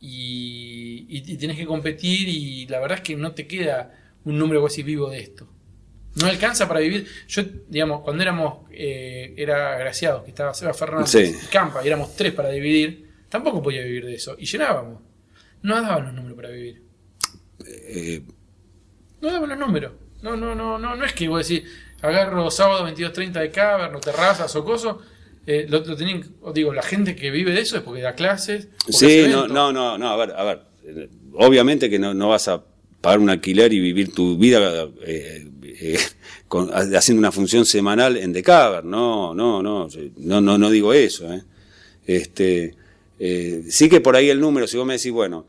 Y, 0.00 1.06
y, 1.08 1.32
y 1.32 1.36
tenés 1.36 1.56
que 1.56 1.66
competir 1.66 2.28
y 2.28 2.66
la 2.66 2.78
verdad 2.80 2.98
es 2.98 3.04
que 3.04 3.16
no 3.16 3.32
te 3.32 3.46
queda 3.46 3.94
un 4.24 4.38
número 4.38 4.62
decís 4.66 4.84
vivo 4.84 5.10
de 5.10 5.20
esto. 5.20 5.48
No 6.16 6.26
alcanza 6.26 6.66
para 6.68 6.80
vivir. 6.80 7.06
Yo, 7.28 7.42
digamos, 7.68 8.02
cuando 8.02 8.22
éramos, 8.22 8.66
eh, 8.72 9.34
era 9.36 9.74
agraciados, 9.74 10.24
que 10.24 10.30
estaba 10.30 10.54
Seba 10.54 10.74
Fernández 10.74 11.10
Sí. 11.10 11.36
y 11.44 11.46
Campa, 11.48 11.82
y 11.84 11.86
éramos 11.86 12.14
tres 12.16 12.32
para 12.32 12.48
dividir, 12.50 13.07
tampoco 13.28 13.62
podía 13.62 13.82
vivir 13.82 14.04
de 14.06 14.14
eso. 14.14 14.36
Y 14.38 14.46
llenábamos. 14.46 15.00
No 15.62 15.74
daban 15.80 16.04
los 16.06 16.14
números 16.14 16.36
para 16.36 16.50
vivir. 16.50 16.82
Eh, 17.66 18.22
No 19.20 19.32
daban 19.32 19.48
los 19.50 19.58
números. 19.58 19.92
No, 20.22 20.36
no, 20.36 20.54
no, 20.54 20.78
no, 20.78 20.96
no 20.96 21.04
es 21.04 21.12
que 21.12 21.28
vos 21.28 21.46
decís, 21.46 21.68
agarro 22.02 22.50
sábado 22.50 22.86
22.30 22.88 23.32
de 23.40 23.50
Cavern 23.50 23.94
o 23.94 24.00
terrazas 24.00 24.54
o 24.56 24.64
coso. 24.64 25.00
eh, 25.46 25.66
lo, 25.68 25.80
lo 25.84 25.96
tenían, 25.96 26.24
os 26.42 26.52
digo, 26.54 26.72
la 26.74 26.82
gente 26.82 27.16
que 27.16 27.30
vive 27.30 27.52
de 27.52 27.60
eso 27.60 27.76
es 27.76 27.82
porque 27.82 28.02
da 28.02 28.14
clases. 28.14 28.68
porque 28.84 28.92
Sí, 28.92 29.26
no, 29.30 29.46
no, 29.48 29.72
no, 29.72 29.96
no, 29.98 30.08
a 30.10 30.16
ver, 30.16 30.32
a 30.36 30.44
ver. 30.44 30.60
eh, 30.84 31.08
Obviamente 31.34 31.88
que 31.88 31.98
no, 31.98 32.12
no 32.14 32.28
vas 32.28 32.48
a 32.48 32.64
pagar 33.00 33.20
un 33.20 33.30
alquiler 33.30 33.72
y 33.72 33.78
vivir 33.80 34.12
tu 34.12 34.36
vida 34.36 34.88
eh, 35.04 35.48
eh, 35.62 35.98
con- 36.48 36.70
haciendo 36.74 37.18
una 37.20 37.30
función 37.32 37.64
semanal 37.64 38.16
en 38.16 38.32
The 38.32 38.42
Cavern, 38.42 38.90
no, 38.90 39.34
no, 39.34 39.62
no, 39.62 39.88
no, 40.16 40.40
no, 40.40 40.58
no 40.58 40.70
digo 40.70 40.92
eso. 40.92 41.28
Este, 42.06 42.74
eh, 43.18 43.64
sí 43.68 43.88
que 43.88 44.00
por 44.00 44.16
ahí 44.16 44.30
el 44.30 44.40
número, 44.40 44.66
si 44.66 44.76
vos 44.76 44.86
me 44.86 44.94
decís, 44.94 45.12
bueno, 45.12 45.46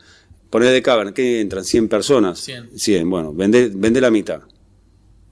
poner 0.50 0.74
The 0.74 0.82
Cavern, 0.82 1.14
¿qué 1.14 1.42
entran? 1.42 1.64
¿100 1.64 1.88
personas? 1.88 2.40
100. 2.40 2.70
100, 2.78 3.10
bueno, 3.10 3.34
vende, 3.34 3.72
vende 3.74 4.02
la 4.02 4.12
mitad. 4.12 4.42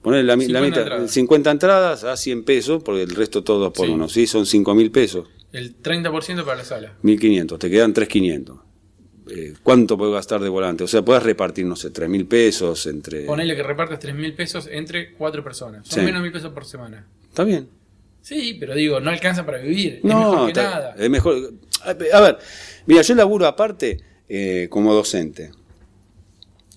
Poner 0.02 0.24
la, 0.24 0.36
la 0.36 0.42
50 0.42 0.60
mitad, 0.62 0.82
entradas. 0.82 1.10
50 1.10 1.50
entradas 1.50 2.04
a 2.04 2.16
100 2.16 2.44
pesos, 2.44 2.82
porque 2.82 3.02
el 3.02 3.10
resto 3.10 3.42
todo 3.42 3.72
por 3.72 3.86
Sí. 3.86 3.92
uno, 3.92 4.08
¿sí? 4.08 4.26
Son 4.26 4.46
5 4.46 4.74
mil 4.74 4.90
pesos. 4.90 5.26
El 5.52 5.76
30% 5.82 6.44
para 6.44 6.58
la 6.58 6.64
sala. 6.64 6.92
1.500, 7.02 7.58
te 7.58 7.68
quedan 7.70 7.92
3.500. 7.94 8.60
Eh, 9.30 9.54
¿Cuánto 9.62 9.98
puedes 9.98 10.14
gastar 10.14 10.40
de 10.40 10.48
volante? 10.48 10.84
O 10.84 10.86
sea, 10.86 11.02
puedes 11.04 11.22
repartir, 11.22 11.66
no 11.66 11.76
sé, 11.76 11.92
3.000 11.92 12.26
pesos 12.28 12.86
entre... 12.86 13.24
Ponele 13.24 13.54
que 13.56 13.62
repartas 13.62 13.98
3 13.98 14.14
mil 14.14 14.32
pesos 14.34 14.68
entre 14.70 15.12
cuatro 15.12 15.44
personas. 15.44 15.86
Son 15.86 16.00
Sí. 16.00 16.06
menos 16.06 16.22
mil 16.22 16.32
pesos 16.32 16.52
por 16.52 16.64
semana. 16.64 17.06
Está 17.28 17.44
bien. 17.44 17.68
Sí, 18.28 18.56
pero 18.60 18.74
digo, 18.74 19.00
no 19.00 19.10
alcanza 19.10 19.46
para 19.46 19.58
vivir. 19.58 19.94
es 19.98 20.04
No, 20.04 20.18
mejor 20.32 20.44
que 20.52 20.60
está- 20.60 20.70
nada. 20.70 20.94
es 20.98 21.08
mejor. 21.10 21.52
A 22.12 22.20
ver, 22.20 22.38
mira, 22.86 23.02
yo 23.02 23.14
laburo 23.14 23.46
aparte 23.46 23.98
eh, 24.28 24.66
como 24.68 24.92
docente. 24.92 25.50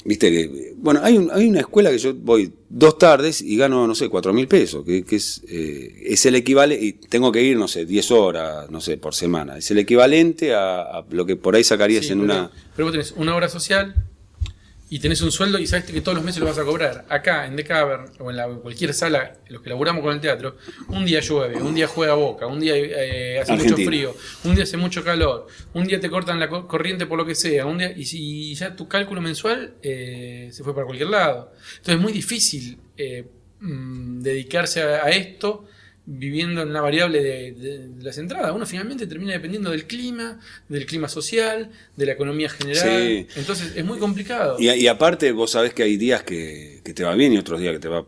Viste 0.03 0.31
que, 0.31 0.73
bueno, 0.77 1.01
hay, 1.03 1.15
un- 1.17 1.29
hay 1.31 1.47
una 1.47 1.59
escuela 1.59 1.91
que 1.91 1.99
yo 1.99 2.13
voy 2.15 2.51
dos 2.69 2.97
tardes 2.97 3.39
y 3.41 3.55
gano, 3.55 3.85
no 3.85 3.93
sé, 3.93 4.09
cuatro 4.09 4.33
mil 4.33 4.47
pesos, 4.47 4.83
que, 4.83 5.03
que 5.03 5.17
es, 5.17 5.41
eh, 5.47 6.03
es 6.07 6.25
el 6.25 6.35
equivalente, 6.35 6.83
y 6.83 6.93
tengo 6.93 7.31
que 7.31 7.43
ir, 7.43 7.55
no 7.57 7.67
sé, 7.67 7.85
10 7.85 8.09
horas, 8.09 8.71
no 8.71 8.81
sé, 8.81 8.97
por 8.97 9.13
semana. 9.13 9.57
Es 9.57 9.69
el 9.69 9.77
equivalente 9.77 10.55
a, 10.55 10.81
a 10.81 11.05
lo 11.11 11.25
que 11.27 11.35
por 11.35 11.55
ahí 11.55 11.63
sacarías 11.63 12.05
Sí, 12.05 12.13
en 12.13 12.21
pero, 12.21 12.33
una... 12.33 12.51
pero 12.75 12.85
vos 12.87 12.93
tenés 12.93 13.11
una 13.11 13.35
obra 13.35 13.47
social 13.49 13.93
y 14.93 14.99
tenés 14.99 15.21
un 15.21 15.31
sueldo 15.31 15.57
y 15.57 15.65
sabés 15.65 15.85
que 15.85 16.01
todos 16.01 16.17
los 16.17 16.23
meses 16.25 16.41
lo 16.41 16.47
vas 16.47 16.57
a 16.59 16.65
cobrar. 16.65 17.05
Acá, 17.07 17.45
en 17.47 17.55
The 17.55 17.63
Cavern, 17.63 18.11
o 18.19 18.29
en 18.29 18.35
la, 18.35 18.45
cualquier 18.47 18.93
sala, 18.93 19.37
los 19.47 19.61
que 19.61 19.69
laburamos 19.69 20.03
con 20.03 20.13
el 20.13 20.19
teatro, 20.19 20.57
un 20.89 21.05
día 21.05 21.21
llueve, 21.21 21.61
un 21.61 21.73
día 21.73 21.87
juega 21.87 22.13
boca, 22.13 22.45
un 22.45 22.59
día 22.59 22.73
eh, 22.75 23.39
hace 23.39 23.53
mucho 23.53 23.75
frío, 23.85 24.15
un 24.43 24.53
día 24.53 24.65
hace 24.65 24.75
mucho 24.75 25.01
calor, 25.01 25.47
un 25.73 25.85
día 25.85 25.97
te 26.01 26.09
cortan 26.09 26.41
la 26.41 26.49
co- 26.49 26.67
corriente 26.67 27.05
por 27.05 27.17
lo 27.17 27.25
que 27.25 27.35
sea, 27.35 27.65
un 27.65 27.77
día, 27.77 27.93
y, 27.95 28.03
si 28.03 28.53
ya 28.53 28.75
tu 28.75 28.89
cálculo 28.89 29.21
mensual 29.21 29.75
eh, 29.81 30.49
se 30.51 30.61
fue 30.61 30.75
para 30.75 30.85
cualquier 30.85 31.09
lado. 31.09 31.53
Entonces 31.77 31.95
es 31.95 32.01
muy 32.01 32.11
difícil 32.11 32.77
eh, 32.97 33.25
mm, 33.61 34.19
dedicarse 34.19 34.81
a, 34.83 35.05
a 35.05 35.09
esto 35.09 35.67
viviendo 36.05 36.61
en 36.63 36.73
la 36.73 36.81
variable 36.81 37.21
de, 37.21 37.51
de- 37.53 37.87
de 37.89 38.03
las 38.03 38.17
entradas. 38.17 38.51
Uno 38.55 38.65
finalmente 38.65 39.07
termina 39.07 39.33
dependiendo 39.33 39.69
del 39.71 39.85
clima, 39.85 40.39
del 40.67 40.85
clima 40.85 41.07
social, 41.07 41.69
de 41.95 42.05
la 42.05 42.13
economía 42.13 42.49
general. 42.49 42.83
Sí. 42.99 43.27
Entonces 43.35 43.73
es 43.75 43.85
muy 43.85 43.99
complicado. 43.99 44.57
Y, 44.59 44.69
y 44.69 44.87
aparte, 44.87 45.31
vos 45.31 45.51
sabés 45.51 45.73
que 45.73 45.83
hay 45.83 45.97
días 45.97 46.23
que, 46.23 46.81
que 46.83 46.93
te 46.93 47.03
va 47.03 47.13
bien 47.15 47.33
y 47.33 47.37
otros 47.37 47.59
días 47.61 47.73
que 47.73 47.79
te 47.79 47.87
va 47.87 48.05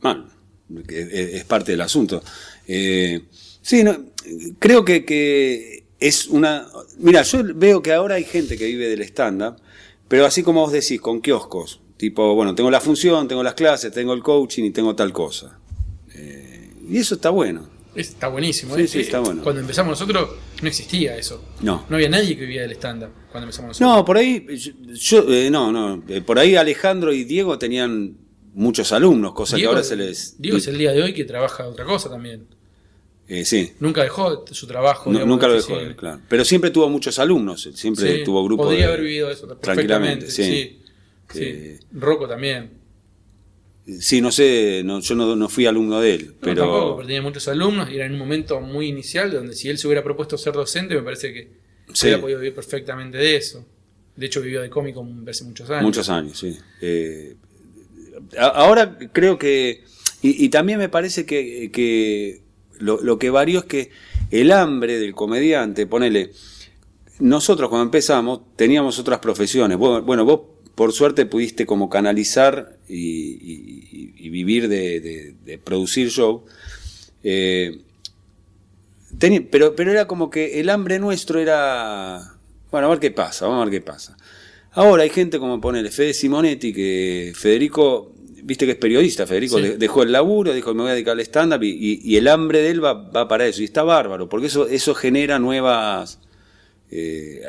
mal. 0.00 0.26
Es 0.88 1.44
parte 1.44 1.72
del 1.72 1.80
asunto. 1.80 2.22
Eh, 2.66 3.22
Sí, 3.60 3.84
no, 3.84 4.02
creo 4.58 4.82
que, 4.82 5.04
que 5.04 5.84
es 6.00 6.26
una... 6.28 6.66
Mira, 6.98 7.20
yo 7.22 7.40
veo 7.54 7.82
que 7.82 7.92
ahora 7.92 8.14
hay 8.14 8.24
gente 8.24 8.56
que 8.56 8.64
vive 8.64 8.88
del 8.88 9.02
stand-up, 9.02 9.56
pero 10.08 10.24
así 10.24 10.42
como 10.42 10.62
vos 10.62 10.72
decís, 10.72 11.00
con 11.02 11.20
kioscos. 11.20 11.80
Tipo, 11.98 12.34
bueno, 12.34 12.54
tengo 12.54 12.70
la 12.70 12.80
función, 12.80 13.28
tengo 13.28 13.42
las 13.42 13.52
clases, 13.52 13.92
tengo 13.92 14.14
el 14.14 14.22
coaching 14.22 14.64
y 14.64 14.70
tengo 14.70 14.96
tal 14.96 15.12
cosa. 15.12 15.58
Eh, 16.14 16.47
y 16.88 16.98
eso 16.98 17.14
está 17.16 17.30
bueno. 17.30 17.68
Está 17.94 18.28
buenísimo. 18.28 18.76
Sí, 18.76 18.82
¿eh? 18.82 18.88
sí, 18.88 19.00
está 19.00 19.18
bueno. 19.20 19.42
Cuando 19.42 19.60
empezamos 19.60 19.90
nosotros 19.90 20.30
no 20.62 20.68
existía 20.68 21.16
eso. 21.16 21.42
No. 21.62 21.84
No 21.88 21.96
había 21.96 22.08
nadie 22.08 22.36
que 22.36 22.42
vivía 22.42 22.62
del 22.62 22.72
stand-up 22.72 23.10
cuando 23.32 23.44
empezamos 23.46 23.70
nosotros. 23.70 23.96
No, 23.96 24.04
por 24.04 24.16
ahí, 24.18 24.46
yo, 24.56 24.72
yo, 24.94 25.32
eh, 25.32 25.50
no, 25.50 25.72
no, 25.72 26.04
eh, 26.08 26.20
por 26.20 26.38
ahí 26.38 26.54
Alejandro 26.54 27.12
y 27.12 27.24
Diego 27.24 27.58
tenían 27.58 28.16
muchos 28.54 28.92
alumnos, 28.92 29.32
cosa 29.34 29.56
Diego, 29.56 29.72
que 29.72 29.76
ahora 29.76 29.88
se 29.88 29.96
les... 29.96 30.40
Diego 30.40 30.58
es 30.58 30.66
el 30.68 30.78
día 30.78 30.92
de 30.92 31.02
hoy 31.02 31.12
que 31.14 31.24
trabaja 31.24 31.66
otra 31.66 31.84
cosa 31.84 32.08
también. 32.08 32.46
Eh, 33.26 33.44
sí, 33.44 33.72
Nunca 33.80 34.02
dejó 34.02 34.44
su 34.50 34.66
trabajo. 34.66 35.10
No- 35.10 35.18
digamos, 35.18 35.34
nunca 35.34 35.48
lo 35.48 35.54
dejó, 35.54 35.96
claro. 35.96 36.20
Pero 36.28 36.44
siempre 36.44 36.70
tuvo 36.70 36.88
muchos 36.88 37.18
alumnos, 37.18 37.68
siempre 37.74 38.18
Sí, 38.18 38.24
tuvo 38.24 38.44
grupos. 38.44 38.66
Podría 38.66 38.86
de- 38.86 38.92
haber 38.92 39.02
vivido 39.02 39.30
eso 39.30 39.46
tranquilamente, 39.56 40.26
perfectamente. 40.26 40.30
sí. 40.30 40.78
Sí. 41.32 41.38
sí. 41.38 41.44
Eh, 41.44 41.80
Rocco 41.92 42.26
también. 42.28 42.77
Sí, 44.00 44.20
no 44.20 44.30
sé, 44.30 44.82
no, 44.84 45.00
yo 45.00 45.14
no, 45.14 45.34
no 45.34 45.48
fui 45.48 45.64
alumno 45.66 46.00
de 46.00 46.14
él, 46.14 46.26
No, 46.26 46.34
pero... 46.40 46.62
tampoco, 46.62 46.96
pero 46.96 47.06
tenía 47.06 47.22
muchos 47.22 47.48
alumnos 47.48 47.90
y 47.90 47.94
era 47.96 48.04
en 48.06 48.12
un 48.12 48.18
momento 48.18 48.60
muy 48.60 48.86
inicial 48.88 49.30
donde 49.30 49.54
si 49.54 49.68
él 49.70 49.78
se 49.78 49.86
hubiera 49.86 50.02
propuesto 50.04 50.36
ser 50.36 50.52
docente, 50.52 50.94
me 50.94 51.02
parece 51.02 51.32
que 51.32 51.48
Sí. 51.94 52.06
hubiera 52.06 52.20
podido 52.20 52.38
vivir 52.40 52.54
perfectamente 52.54 53.16
de 53.16 53.36
eso. 53.36 53.64
De 54.14 54.26
hecho, 54.26 54.42
vivió 54.42 54.60
de 54.60 54.68
cómico 54.68 55.06
hace 55.28 55.44
muchos 55.44 55.70
años. 55.70 55.82
Muchos 55.84 56.08
años, 56.10 56.38
sí. 56.38 56.58
Eh, 56.82 57.36
ahora 58.38 58.98
creo 59.12 59.38
que, 59.38 59.84
y, 60.22 60.44
y 60.44 60.48
también 60.50 60.78
me 60.78 60.88
parece 60.88 61.24
que, 61.24 61.70
que 61.72 62.42
lo, 62.78 63.00
lo 63.00 63.18
que 63.18 63.30
varió 63.30 63.60
es 63.60 63.64
que 63.64 63.90
el 64.30 64.52
hambre 64.52 64.98
del 64.98 65.14
comediante, 65.14 65.86
ponele, 65.86 66.32
nosotros 67.20 67.68
cuando 67.68 67.84
empezamos 67.84 68.40
teníamos 68.56 68.98
otras 68.98 69.18
profesiones. 69.20 69.78
Bueno, 69.78 70.24
vos 70.24 70.40
por 70.78 70.92
suerte 70.92 71.26
pudiste 71.26 71.66
como 71.66 71.90
canalizar 71.90 72.78
y, 72.88 72.94
y- 72.96 74.14
y 74.16 74.30
vivir 74.30 74.68
de, 74.68 75.00
de- 75.00 75.34
de 75.44 75.58
producir 75.58 76.08
show. 76.08 76.44
Eh, 77.24 77.80
pero, 79.50 79.74
pero 79.74 79.90
era 79.90 80.06
como 80.06 80.30
que 80.30 80.60
el 80.60 80.70
hambre 80.70 81.00
nuestro 81.00 81.40
era, 81.40 82.34
bueno, 82.70 82.86
a 82.86 82.90
ver 82.90 83.00
qué 83.00 83.10
pasa, 83.10 83.46
vamos 83.46 83.62
a 83.62 83.64
ver 83.64 83.80
qué 83.80 83.84
pasa. 83.84 84.16
Ahora 84.70 85.02
hay 85.02 85.10
gente 85.10 85.40
como 85.40 85.60
pone 85.60 85.82
Fede 85.90 86.14
Simonetti, 86.14 86.72
que 86.72 87.32
Federico, 87.34 88.12
viste 88.44 88.64
que 88.64 88.72
es 88.72 88.78
periodista, 88.78 89.26
Federico 89.26 89.58
Sí. 89.58 89.70
dejó 89.78 90.04
el 90.04 90.12
laburo, 90.12 90.54
dijo 90.54 90.74
me 90.74 90.82
voy 90.82 90.90
a 90.90 90.94
dedicar 90.94 91.14
al 91.14 91.20
stand-up 91.20 91.62
y 91.64 92.16
el 92.16 92.28
hambre 92.28 92.60
de 92.62 92.70
él 92.70 92.84
va, 92.84 92.92
va 92.94 93.26
para 93.26 93.48
eso, 93.48 93.62
y 93.62 93.64
está 93.64 93.82
bárbaro, 93.82 94.28
porque 94.28 94.46
eso, 94.46 94.68
eso 94.68 94.94
genera 94.94 95.40
nuevas... 95.40 96.20
eh, 96.90 97.42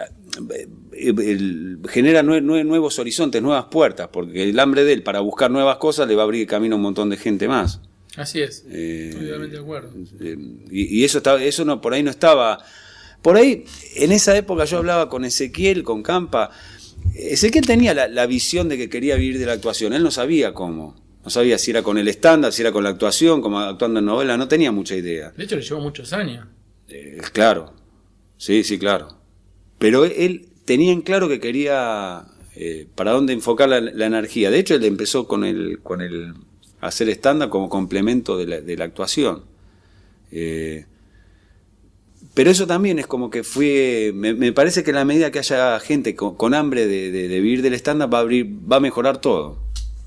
el- 0.93 1.80
genera 1.89 2.21
nue- 2.23 2.41
nue- 2.43 2.65
nuevos 2.65 2.99
horizontes, 2.99 3.41
nuevas 3.41 3.65
puertas, 3.65 4.10
porque 4.12 4.43
el 4.49 4.60
hambre 4.60 4.84
de 4.84 4.93
él 4.93 5.04
para 5.04 5.19
buscar 5.21 5.49
nuevas 5.52 5.78
cosas 5.78 6.08
le 6.08 6.15
va 6.15 6.23
a 6.23 6.25
abrir 6.25 6.47
camino 6.47 6.75
a 6.75 6.78
un 6.78 6.82
montón 6.84 7.10
de 7.10 7.17
gente 7.17 7.47
más. 7.47 7.82
Así 8.15 8.41
es. 8.41 8.65
Eh, 8.69 9.12
totalmente 9.13 9.56
de 9.58 9.62
acuerdo. 9.62 9.91
eh, 10.19 10.38
y, 10.71 10.99
y 10.99 11.04
eso 11.04 11.19
estaba, 11.19 11.41
eso 11.43 11.63
no, 11.65 11.80
por 11.80 11.93
ahí 11.93 12.04
no 12.04 12.10
estaba. 12.10 12.60
Por 13.21 13.36
ahí, 13.38 13.65
en 13.95 14.12
esa 14.12 14.36
época 14.38 14.65
yo 14.65 14.78
hablaba 14.78 15.10
con 15.10 15.25
Ezequiel, 15.25 15.84
con 15.84 16.04
Campa. 16.04 16.49
Ezequiel 17.15 17.65
tenía 17.65 17.93
la, 17.93 18.08
la 18.08 18.25
visión 18.25 18.67
de 18.69 18.78
que 18.78 18.89
quería 18.89 19.15
vivir 19.15 19.39
de 19.39 19.45
la 19.45 19.54
actuación. 19.54 19.93
Él 19.93 20.04
no 20.04 20.12
sabía 20.12 20.54
cómo. 20.54 20.95
No 21.23 21.30
sabía 21.30 21.58
si 21.58 21.71
era 21.71 21.84
con 21.84 21.97
el 21.97 22.08
estándar, 22.08 22.52
si 22.54 22.62
era 22.62 22.71
con 22.71 22.84
la 22.84 22.89
actuación, 22.91 23.41
como 23.41 23.60
actuando 23.60 23.99
en 23.99 24.06
novela, 24.06 24.38
no 24.38 24.47
tenía 24.47 24.71
mucha 24.71 24.95
idea. 24.95 25.32
De 25.36 25.43
hecho, 25.43 25.56
le 25.58 25.62
llevó 25.62 25.82
muchos 25.82 26.12
años. 26.13 26.45
Eh, 26.88 27.19
claro, 27.34 27.73
sí, 28.38 28.63
sí, 28.63 28.80
claro. 28.80 29.18
Pero 29.80 30.06
él, 30.06 30.50
tenía 30.65 30.92
en 30.92 31.02
claro 31.02 31.28
que 31.28 31.39
quería 31.39 32.26
eh, 32.56 32.88
para 32.94 33.12
dónde 33.12 33.34
enfocar 33.34 33.70
la, 33.70 34.06
energía. 34.06 34.52
De 34.52 34.60
hecho, 34.60 34.76
él 34.76 34.84
empezó 34.84 35.28
con 35.28 35.44
el, 35.44 35.80
con 35.82 36.02
el 36.02 36.36
hacer 36.82 37.10
estándar 37.10 37.50
como 37.50 37.70
complemento 37.70 38.38
de 38.38 38.78
la, 38.78 38.86
actuación. 38.86 39.46
Eh, 40.32 40.86
pero 42.34 42.52
eso 42.52 42.68
también 42.68 43.00
es 43.00 43.08
como 43.08 43.30
que 43.30 43.44
fue. 43.44 44.12
Me, 44.13 44.52
parece 44.54 44.84
que 44.84 44.92
a 44.92 44.94
la 44.94 45.06
medida 45.06 45.32
que 45.32 45.39
haya 45.39 45.80
gente 45.80 46.15
con, 46.15 46.54
hambre 46.54 46.86
de, 46.86 47.28
vivir 47.28 47.62
del 47.62 47.74
estándar, 47.74 48.13
va 48.13 48.20
a 48.20 48.22
abrir, 48.22 48.46
va 48.72 48.76
a 48.76 48.82
mejorar 48.82 49.20
todo. 49.20 49.58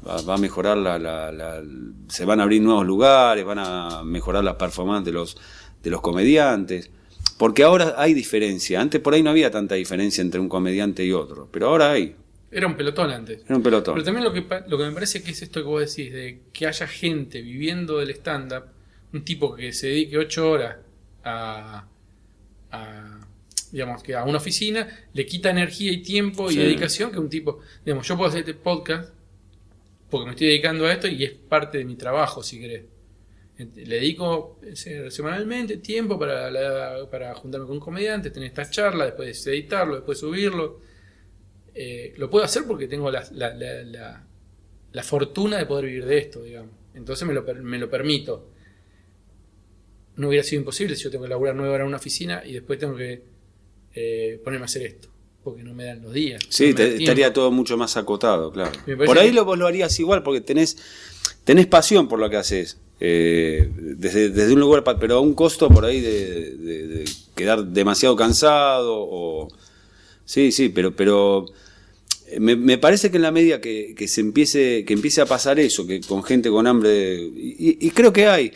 Va, 0.06 0.20
va 0.22 0.34
a 0.34 0.38
mejorar 0.38 0.76
la- 0.76 0.98
la- 0.98 1.62
Se 2.08 2.24
van 2.24 2.40
a 2.40 2.42
abrir 2.42 2.60
nuevos 2.60 2.86
lugares, 2.86 3.44
van 3.44 3.58
a 3.58 4.02
mejorar 4.04 4.44
las 4.44 4.56
performances 4.56 5.06
de 5.06 5.12
los, 5.12 5.36
de 5.82 5.90
los 5.90 6.00
comediantes. 6.02 6.90
Porque 7.38 7.62
ahora 7.64 7.94
hay 7.96 8.14
diferencia. 8.14 8.80
Antes 8.80 9.00
por 9.00 9.14
ahí 9.14 9.22
no 9.22 9.30
había 9.30 9.50
tanta 9.50 9.74
diferencia 9.74 10.22
entre 10.22 10.40
un 10.40 10.48
comediante 10.48 11.04
y 11.04 11.12
otro. 11.12 11.48
Pero 11.52 11.68
ahora 11.68 11.92
hay. 11.92 12.14
Era 12.50 12.66
un 12.66 12.76
pelotón 12.76 13.10
antes. 13.10 13.40
Era 13.46 13.56
un 13.56 13.62
pelotón. 13.62 13.94
Pero 13.94 14.04
también 14.04 14.24
lo 14.24 14.32
que, 14.32 14.44
lo 14.68 14.78
que 14.78 14.84
me 14.84 14.92
parece 14.92 15.22
que 15.22 15.30
es 15.32 15.42
esto 15.42 15.60
que 15.60 15.66
vos 15.66 15.80
decís, 15.80 16.12
de 16.12 16.40
que 16.52 16.66
haya 16.66 16.86
gente 16.86 17.40
viviendo 17.42 17.98
del 17.98 18.10
stand-up, 18.10 18.64
un 19.12 19.24
tipo 19.24 19.54
que 19.54 19.72
se 19.72 19.88
dedique 19.88 20.18
ocho 20.18 20.50
horas 20.50 20.76
a, 21.24 21.86
a, 22.70 23.20
digamos, 23.70 24.02
que 24.02 24.14
a 24.14 24.24
una 24.24 24.38
oficina, 24.38 24.86
le 25.14 25.24
quita 25.26 25.50
energía 25.50 25.92
y 25.92 26.02
tiempo 26.02 26.50
y 26.50 26.54
Sí. 26.54 26.58
dedicación 26.60 27.10
que 27.10 27.18
un 27.18 27.28
tipo, 27.30 27.60
digamos, 27.84 28.06
yo 28.06 28.16
puedo 28.16 28.28
hacer 28.28 28.40
este 28.40 28.54
podcast 28.54 29.12
porque 30.10 30.26
me 30.26 30.30
estoy 30.32 30.48
dedicando 30.48 30.84
a 30.86 30.92
esto 30.92 31.08
y 31.08 31.24
es 31.24 31.32
parte 31.32 31.78
de 31.78 31.84
mi 31.86 31.96
trabajo, 31.96 32.42
si 32.42 32.60
querés. 32.60 32.82
Le 33.74 33.96
dedico 33.96 34.58
eh, 34.62 35.10
semanalmente 35.10 35.76
tiempo 35.78 36.18
para, 36.18 36.50
la- 36.50 37.08
para 37.10 37.34
juntarme 37.34 37.66
con 37.66 37.78
comediantes, 37.80 38.32
tener 38.32 38.48
estas 38.48 38.70
charlas, 38.70 39.08
después 39.08 39.46
editarlo, 39.46 39.96
después 39.96 40.18
subirlo. 40.18 40.80
Eh, 41.74 42.12
lo 42.16 42.28
puedo 42.30 42.44
hacer 42.44 42.64
porque 42.66 42.86
tengo 42.88 43.10
la, 43.10 43.26
la- 43.32 43.52
fortuna 45.02 45.58
de 45.58 45.66
poder 45.66 45.86
vivir 45.86 46.04
de 46.04 46.18
esto, 46.18 46.42
digamos. 46.42 46.70
Entonces 46.94 47.26
me 47.26 47.32
lo, 47.34 47.42
me 47.42 47.78
lo 47.78 47.88
permito. 47.88 48.48
No 50.16 50.28
hubiera 50.28 50.44
sido 50.44 50.60
imposible 50.60 50.94
si 50.94 51.04
yo 51.04 51.10
tengo 51.10 51.24
que 51.24 51.30
laburar 51.30 51.54
nueve 51.54 51.72
horas 51.72 51.84
en 51.84 51.88
una 51.88 51.96
oficina 51.96 52.42
y 52.44 52.52
después 52.52 52.78
tengo 52.78 52.94
que 52.96 53.22
eh, 53.94 54.40
ponerme 54.44 54.64
a 54.64 54.66
hacer 54.66 54.82
esto. 54.82 55.08
Porque 55.42 55.62
no 55.64 55.74
me 55.74 55.84
dan 55.84 56.02
los 56.02 56.12
días. 56.12 56.42
Sí, 56.50 56.70
no 56.70 56.76
te- 56.76 56.96
estaría 56.96 57.32
todo 57.32 57.50
mucho 57.50 57.76
más 57.76 57.96
acotado, 57.96 58.52
claro. 58.52 58.70
Por 59.06 59.18
ahí 59.18 59.28
que- 59.30 59.34
lo, 59.34 59.44
vos 59.44 59.58
lo 59.58 59.66
harías 59.66 59.98
igual 59.98 60.22
porque 60.22 60.40
tenés, 60.40 60.76
tenés 61.44 61.66
pasión 61.66 62.06
por 62.08 62.18
lo 62.20 62.28
que 62.30 62.36
haces. 62.36 62.78
Desde, 63.04 64.28
desde 64.28 64.52
un 64.52 64.60
lugar, 64.60 64.84
pero 65.00 65.16
a 65.16 65.20
un 65.20 65.34
costo 65.34 65.68
por 65.68 65.84
ahí 65.84 66.00
de, 66.00 67.04
quedar 67.34 67.64
demasiado 67.64 68.14
cansado. 68.14 68.94
O, 68.94 69.48
sí, 70.24 70.52
sí, 70.52 70.68
pero, 70.68 70.94
pero 70.94 71.46
eh, 72.28 72.38
me, 72.38 72.78
parece 72.78 73.10
que 73.10 73.16
en 73.16 73.22
la 73.22 73.32
medida 73.32 73.60
que, 73.60 73.94
que 73.96 74.06
se 74.06 74.20
empiece, 74.20 74.84
que 74.84 74.94
empiece 74.94 75.20
a 75.20 75.26
pasar 75.26 75.58
eso, 75.58 75.86
que 75.86 76.00
con 76.00 76.22
gente 76.22 76.48
con 76.48 76.66
hambre, 76.66 77.18
y, 77.34 77.90
creo 77.90 78.12
que 78.12 78.28
hay, 78.28 78.52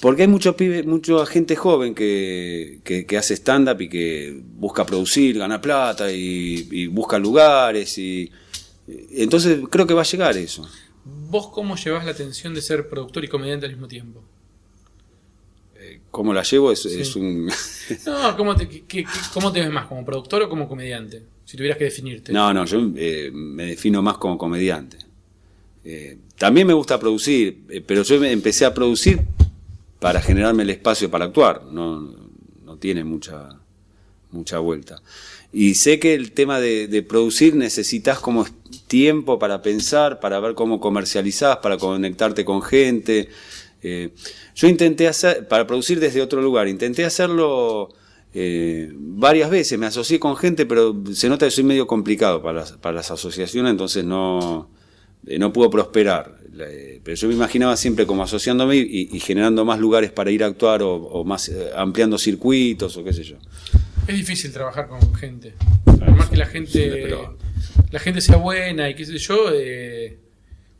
porque 0.00 0.22
hay 0.22 0.28
muchos 0.28 0.54
pibes, 0.54 0.86
mucha 0.86 1.26
gente 1.26 1.54
joven 1.54 1.94
que, 1.94 2.80
que, 2.82 3.04
que 3.04 3.18
hace 3.18 3.34
stand-up 3.34 3.80
y 3.80 3.88
que 3.90 4.40
busca 4.56 4.86
producir, 4.86 5.38
gana 5.38 5.60
plata 5.60 6.10
y, 6.10 6.66
y 6.70 6.86
busca 6.86 7.18
lugares. 7.18 7.98
y 7.98 8.30
Entonces 9.12 9.60
creo 9.70 9.86
que 9.86 9.94
va 9.94 10.02
a 10.02 10.06
llegar 10.06 10.36
eso. 10.36 10.66
¿Vos 11.30 11.48
cómo 11.48 11.76
llevas 11.76 12.04
la 12.04 12.14
tensión 12.14 12.54
de 12.54 12.60
ser 12.62 12.88
productor 12.88 13.24
y 13.24 13.28
comediante 13.28 13.66
al 13.66 13.72
mismo 13.72 13.88
tiempo? 13.88 14.22
¿Cómo 16.10 16.32
la 16.32 16.42
llevo? 16.42 16.72
Es, 16.72 16.82
Sí. 16.82 17.00
es 17.00 17.14
un... 17.16 17.50
No, 18.06 18.36
¿cómo 18.36 18.54
te, 18.56 18.68
qué- 18.68 18.84
qué- 18.84 19.04
¿cómo 19.34 19.52
te 19.52 19.60
ves 19.60 19.70
más? 19.70 19.86
¿Como 19.86 20.04
productor 20.04 20.42
o 20.42 20.48
como 20.48 20.66
comediante? 20.68 21.22
Si 21.44 21.56
tuvieras 21.56 21.76
que 21.76 21.84
definirte. 21.84 22.32
No, 22.32 22.54
no, 22.54 22.64
yo 22.64 22.78
eh, 22.96 23.30
me 23.32 23.66
defino 23.66 24.00
más 24.00 24.16
como 24.16 24.38
comediante. 24.38 24.96
Eh, 25.84 26.16
también 26.38 26.66
me 26.66 26.72
gusta 26.72 26.98
producir, 26.98 27.64
eh, 27.68 27.82
pero 27.86 28.02
yo 28.02 28.22
empecé 28.24 28.64
a 28.64 28.72
producir 28.72 29.20
para 30.00 30.20
generarme 30.22 30.62
el 30.62 30.70
espacio 30.70 31.10
para 31.10 31.26
actuar. 31.26 31.64
No, 31.64 32.14
no 32.64 32.76
tiene 32.78 33.04
mucha, 33.04 33.50
mucha 34.34 34.58
vuelta. 34.58 35.00
Y 35.52 35.76
sé 35.76 35.98
que 35.98 36.14
el 36.14 36.32
tema 36.32 36.60
de, 36.60 37.02
producir 37.08 37.54
necesitas 37.54 38.18
como 38.18 38.44
tiempo 38.88 39.38
para 39.38 39.62
pensar, 39.62 40.20
para 40.20 40.40
ver 40.40 40.54
cómo 40.54 40.80
comercializás, 40.80 41.58
para 41.58 41.78
conectarte 41.78 42.44
con 42.44 42.60
gente. 42.60 43.28
Eh, 43.82 44.10
yo 44.54 44.68
intenté 44.68 45.08
hacer, 45.08 45.46
para 45.48 45.66
producir 45.66 46.00
desde 46.00 46.20
otro 46.20 46.42
lugar, 46.42 46.68
intenté 46.68 47.04
hacerlo 47.04 47.94
eh, 48.36 48.90
varias 48.92 49.48
veces, 49.48 49.78
me 49.78 49.86
asocié 49.86 50.18
con 50.18 50.36
gente, 50.36 50.66
pero 50.66 50.92
se 51.12 51.28
nota 51.28 51.46
que 51.46 51.52
soy 51.52 51.62
medio 51.62 51.86
complicado 51.86 52.42
para 52.42 52.60
las, 52.60 52.72
para 52.72 52.96
las 52.96 53.12
asociaciones, 53.12 53.70
entonces 53.70 54.04
no, 54.04 54.68
eh, 55.24 55.38
no 55.38 55.52
pudo 55.52 55.70
prosperar. 55.70 56.38
Eh, 56.58 57.00
Pero 57.04 57.16
yo 57.16 57.28
me 57.28 57.34
imaginaba 57.34 57.76
siempre 57.76 58.06
como 58.06 58.24
asociándome 58.24 58.76
y, 58.76 59.20
generando 59.20 59.64
más 59.64 59.78
lugares 59.78 60.10
para 60.10 60.32
ir 60.32 60.42
a 60.42 60.46
actuar 60.46 60.82
o, 60.82 60.94
o 60.94 61.24
más 61.24 61.50
ampliando 61.76 62.18
circuitos 62.18 62.96
o 62.96 63.04
qué 63.04 63.12
sé 63.12 63.22
yo. 63.22 63.36
Es 64.06 64.16
difícil 64.16 64.52
trabajar 64.52 64.88
con 64.88 65.14
gente. 65.14 65.54
Por 65.84 66.10
más 66.10 66.28
que 66.28 66.36
la 66.36 66.46
gente, 66.46 67.08
la 67.90 67.98
gente 67.98 68.20
sea 68.20 68.36
buena 68.36 68.90
y 68.90 68.94
qué 68.94 69.06
sé 69.06 69.16
yo, 69.18 69.50
eh, 69.52 70.18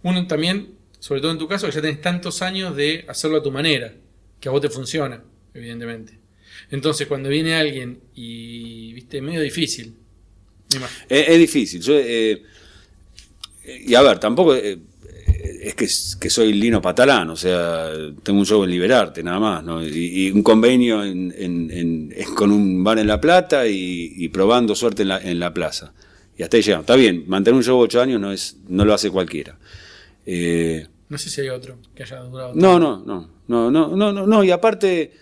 uno 0.03 0.27
también, 0.27 0.75
sobre 0.99 1.21
todo 1.21 1.33
en 1.33 1.39
tu 1.39 1.49
caso, 1.49 1.67
que 1.67 1.73
ya 1.73 1.81
tenés 1.81 2.01
tantos 2.01 2.43
años 2.43 2.77
de 2.77 3.05
hacerlo 3.09 3.39
a 3.39 3.43
tu 3.43 3.51
manera, 3.51 3.95
que 4.41 4.49
a 4.49 4.53
vos 4.53 4.61
te 4.61 4.69
funciona. 4.69 5.23
evidentemente. 5.55 6.19
Entonces, 6.71 7.07
cuando 7.07 7.29
viene 7.29 7.55
alguien 7.55 8.01
y, 8.15 8.93
viste, 8.93 9.23
medio 9.23 9.41
difícil. 9.41 9.95
Es, 11.09 11.29
es 11.29 11.39
difícil. 11.39 11.81
Yo, 11.81 11.95
eh, 11.97 12.43
y 13.65 13.95
a 13.95 14.03
ver, 14.03 14.19
tampoco 14.19 14.55
eh, 14.55 14.79
es 15.65 15.75
que, 15.75 15.89
que, 16.21 16.31
soy 16.31 16.53
Lino 16.53 16.83
Patalán, 16.83 17.31
o 17.31 17.37
sea, 17.37 17.91
tengo 18.23 18.39
un 18.39 18.45
show 18.45 18.63
en 18.65 18.71
Liberarte, 18.71 19.23
nada 19.23 19.41
más, 19.41 19.65
¿no? 19.65 19.83
y, 19.83 20.31
un 20.31 20.43
convenio 20.43 21.03
en, 21.03 22.15
con 22.37 22.53
un 22.53 22.85
bar 22.85 22.99
en 22.99 23.07
La 23.07 23.19
Plata 23.21 23.67
y, 23.67 24.29
probando 24.29 24.75
suerte 24.75 25.03
en 25.03 25.09
la, 25.09 25.19
en 25.19 25.39
la, 25.39 25.55
plaza. 25.55 25.95
Y 26.37 26.43
hasta 26.43 26.59
ahí 26.59 26.63
llegamos. 26.63 26.83
Está 26.83 26.97
bien, 26.97 27.25
mantener 27.29 27.57
un 27.57 27.65
show 27.65 27.79
ocho 27.79 28.03
años 28.03 28.21
no, 28.21 28.31
es, 28.31 28.59
no 28.69 28.85
lo 28.85 28.93
hace 28.93 29.11
cualquiera. 29.11 29.57
Eh, 30.27 30.87
no 31.09 31.17
sé 31.17 31.31
si 31.31 31.41
hay 31.41 31.49
otro 31.49 31.79
que 31.95 32.03
haya 32.03 32.19
durado. 32.21 32.53
No, 32.55 32.79
no, 32.79 33.03
no, 33.07 33.31
no, 33.49 33.71
no, 33.71 33.97
no, 33.97 34.13
no, 34.13 34.27
no, 34.27 34.45
y 34.45 34.51
aparte... 34.51 35.13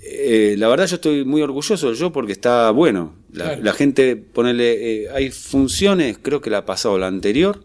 Eh, 0.00 0.54
la 0.56 0.68
verdad 0.68 0.86
yo 0.86 0.94
estoy 0.94 1.24
muy 1.24 1.42
orgulloso 1.42 1.92
yo 1.92 2.12
porque 2.12 2.32
está 2.32 2.70
bueno. 2.70 3.14
La, 3.32 3.56
la 3.56 3.72
gente, 3.72 4.16
ponele, 4.16 5.02
eh, 5.04 5.08
hay 5.12 5.30
funciones, 5.30 6.18
creo 6.22 6.40
que 6.40 6.50
la 6.50 6.58
ha 6.58 6.66
pasado 6.66 6.98
la 6.98 7.08
anterior, 7.08 7.64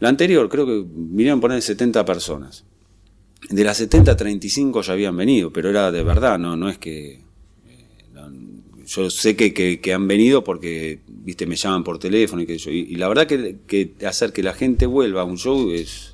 la 0.00 0.08
anterior 0.08 0.48
creo 0.48 0.66
que 0.66 0.84
vinieron 0.86 1.38
a 1.38 1.40
poner 1.42 1.62
70 1.62 2.04
personas. 2.04 2.64
De 3.50 3.62
las 3.64 3.76
70, 3.76 4.16
35 4.16 4.82
ya 4.82 4.92
habían 4.94 5.16
venido, 5.16 5.52
pero 5.52 5.70
era 5.70 5.90
de 5.92 6.02
verdad, 6.02 6.38
no, 6.38 6.56
no 6.56 6.68
es 6.68 6.78
que... 6.78 7.20
eh, 7.66 7.80
yo 8.86 9.10
sé 9.10 9.36
que, 9.36 9.52
que- 9.52 9.92
han 9.94 10.06
venido 10.08 10.42
porque, 10.44 11.00
viste, 11.08 11.46
me 11.46 11.56
llaman 11.56 11.84
por 11.84 11.98
teléfono 11.98 12.42
y 12.42 12.46
que 12.46 12.56
yo. 12.58 12.70
Y, 12.70 12.94
la 12.96 13.08
verdad 13.08 13.26
que, 13.26 13.94
hacer 14.06 14.32
que 14.32 14.42
la 14.42 14.52
gente 14.54 14.86
vuelva 14.86 15.22
a 15.22 15.24
un 15.24 15.38
show 15.38 15.70
es... 15.70 16.12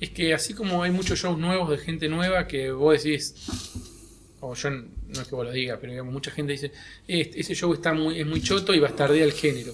Es 0.00 0.10
que 0.10 0.34
así 0.34 0.54
como 0.54 0.82
hay 0.82 0.90
muchos 0.90 1.20
shows 1.20 1.38
nuevos 1.38 1.70
de 1.70 1.78
gente 1.78 2.08
nueva 2.08 2.46
que 2.48 2.72
vos 2.72 3.00
decís, 3.02 3.34
o 4.40 4.54
yo 4.54 4.70
no 4.70 5.20
es 5.20 5.28
que 5.28 5.34
vos 5.34 5.44
lo 5.46 5.52
digas, 5.52 5.78
pero 5.80 5.92
digamos, 5.92 6.12
mucha 6.12 6.30
gente 6.32 6.52
dice, 6.52 6.72
"Este- 7.06 7.38
ese 7.40 7.54
show 7.54 7.72
está 7.72 7.92
muy, 7.92 8.18
es 8.18 8.26
muy 8.26 8.40
choto 8.42 8.74
y 8.74 8.80
bastardea 8.80 9.24
el 9.24 9.32
género. 9.32 9.72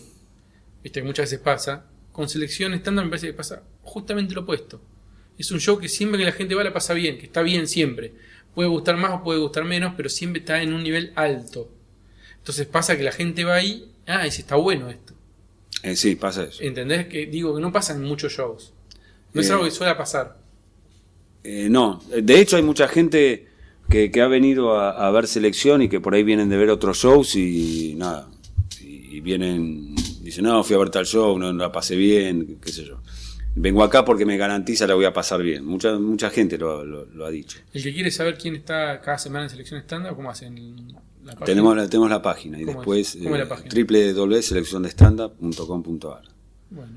Viste 0.83 1.03
muchas 1.03 1.25
veces 1.27 1.39
pasa. 1.41 1.87
Con 2.19 2.29
selección 2.29 2.75
estándar 2.75 3.05
me 3.05 3.11
parece 3.13 3.29
que 3.29 3.33
pasa 3.33 3.63
justamente 3.83 4.35
lo 4.35 4.41
opuesto. 4.41 4.81
Es 5.39 5.53
un 5.53 5.61
show 5.61 5.79
que 5.79 5.89
siempre 5.89 6.19
que 6.19 6.25
la 6.25 6.33
gente 6.33 6.57
va 6.57 6.65
la 6.65 6.73
pasa 6.73 6.93
bien, 6.93 7.17
que 7.17 7.27
está 7.27 7.43
bien 7.43 7.69
siempre. 7.69 8.13
Puede 8.57 8.69
gustar 8.69 8.97
más 8.97 9.13
o 9.13 9.23
puede 9.23 9.39
gustar 9.39 9.65
menos, 9.65 9.95
pero 9.97 10.09
siempre 10.09 10.41
está 10.41 10.61
en 10.61 10.73
un 10.73 10.83
nivel 10.83 11.13
alto. 11.15 11.71
Entonces 12.39 12.67
pasa 12.67 12.97
que 12.97 13.05
la 13.05 13.13
gente 13.13 13.45
va 13.45 13.55
ahí, 13.55 13.93
ah, 14.09 14.27
y 14.27 14.33
si 14.33 14.41
está 14.43 14.57
bueno 14.57 14.91
esto. 14.91 15.15
eh, 15.83 15.95
sí, 15.97 16.17
pasa 16.17 16.45
eso. 16.45 16.65
¿Entendés? 16.65 17.07
Que 17.07 17.27
digo 17.27 17.55
que 17.55 17.61
no 17.63 17.73
pasa 17.73 17.95
en 17.95 18.03
muchos 18.03 18.33
shows. 18.33 18.73
No 19.33 19.41
es 19.41 19.49
Eh, 19.49 19.53
algo 19.53 19.65
que 19.65 19.71
suele 19.71 19.95
pasar. 19.95 20.37
Eh, 21.45 21.69
no, 21.71 22.03
de 22.11 22.41
hecho 22.41 22.57
hay 22.57 22.63
mucha 22.63 22.89
gente 22.89 23.47
que, 23.89 24.11
que 24.11 24.21
ha 24.21 24.27
venido 24.29 24.77
a, 24.79 25.07
a 25.07 25.11
ver 25.11 25.27
selección 25.27 25.83
y 25.83 25.89
que 25.89 26.01
por 26.01 26.15
ahí 26.15 26.23
vienen 26.25 26.49
de 26.49 26.57
ver 26.57 26.71
otros 26.71 26.99
shows 26.99 27.37
y 27.37 27.95
nada. 27.97 28.29
Y, 28.81 29.17
y 29.17 29.21
vienen, 29.21 29.95
dicen, 30.29 30.45
no, 30.45 30.63
fui 30.65 30.77
a 30.77 30.79
ver 30.79 30.91
tal 30.91 31.07
show, 31.07 31.39
no, 31.39 31.53
no 31.53 31.63
la 31.65 31.73
pasé 31.73 31.97
bien, 31.97 32.59
qué 32.65 32.73
sé 32.73 32.85
yo. 32.85 33.01
Vengo 33.55 33.83
acá 33.83 34.05
porque 34.05 34.25
me 34.25 34.37
garantiza 34.37 34.87
la 34.87 34.95
voy 34.95 35.05
a 35.05 35.13
pasar 35.13 35.43
bien. 35.43 35.65
Mucha, 35.65 35.99
mucha 35.99 36.31
gente 36.31 36.57
lo, 36.59 36.85
lo- 36.85 37.07
lo 37.07 37.27
ha 37.27 37.31
dicho. 37.31 37.59
El 37.73 37.83
que 37.83 37.93
quiere 37.93 38.11
saber 38.11 38.39
quién 38.39 38.55
está 38.55 39.01
cada 39.01 39.19
semana 39.19 39.45
en 39.45 39.51
selección 39.51 39.81
estándar, 39.81 40.15
¿cómo 40.15 40.31
hacen? 40.31 40.55
La 41.25 41.33
página? 41.33 41.47
Tenemos 41.47 41.77
la, 41.77 41.89
tenemos 41.89 42.11
la 42.11 42.23
página 42.23 42.61
y 42.61 42.65
después 42.65 43.19
¿Cómo 43.21 43.37
es 43.37 43.43
eh, 43.43 43.85
www.selecciondestandup.com.ar. 43.85 46.23
Bueno. 46.71 46.93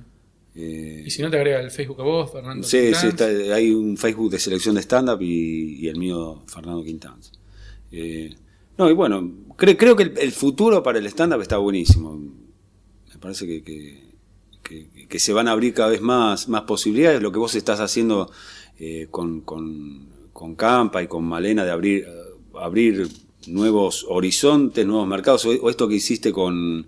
Eh, 0.55 1.03
Y 1.05 1.09
si 1.09 1.21
no 1.21 1.29
te 1.29 1.37
agrega 1.37 1.59
el 1.61 1.71
Facebook 1.71 2.01
a 2.01 2.03
vos, 2.03 2.31
Fernando. 2.31 2.67
Sí, 2.67 2.93
sí, 2.93 3.07
Quintans. 3.07 3.31
está- 3.31 3.55
hay 3.55 3.71
un 3.71 3.97
Facebook 3.97 4.31
de 4.31 4.39
selección 4.39 4.75
de 4.75 4.81
stand-up 4.81 5.21
y, 5.21 5.79
y 5.79 5.87
el 5.87 5.97
mío, 5.97 6.43
Fernando 6.47 6.83
Quintans. 6.83 7.31
Eh, 7.91 8.35
no, 8.77 8.89
y 8.89 8.93
bueno, 8.93 9.21
cre- 9.57 9.77
creo 9.77 9.95
que 9.95 10.03
el, 10.03 10.13
el 10.17 10.31
futuro 10.31 10.81
para 10.83 10.99
el 10.99 11.05
stand-up 11.07 11.41
está 11.41 11.57
buenísimo. 11.57 12.20
Parece 13.21 13.45
que, 13.47 13.63
que- 13.63 14.11
que- 14.63 15.07
que 15.07 15.19
se 15.19 15.31
van 15.33 15.47
a 15.47 15.51
abrir 15.51 15.73
cada 15.73 15.89
vez 15.89 16.01
más, 16.01 16.49
más 16.49 16.63
posibilidades. 16.63 17.21
Lo 17.21 17.31
que 17.31 17.39
vos 17.39 17.55
estás 17.55 17.79
haciendo 17.79 18.31
eh, 18.79 19.07
con, 19.11 19.41
con, 19.41 20.07
con 20.33 20.55
Campa 20.55 21.01
y 21.03 21.07
con 21.07 21.23
Malena 21.23 21.63
de 21.63 21.71
abrir, 21.71 22.07
abrir 22.55 23.07
nuevos 23.47 24.05
horizontes, 24.09 24.85
nuevos 24.85 25.07
mercados, 25.07 25.45
o, 25.45 25.69
esto 25.69 25.87
que 25.87 25.95
hiciste 25.95 26.31
con, 26.31 26.87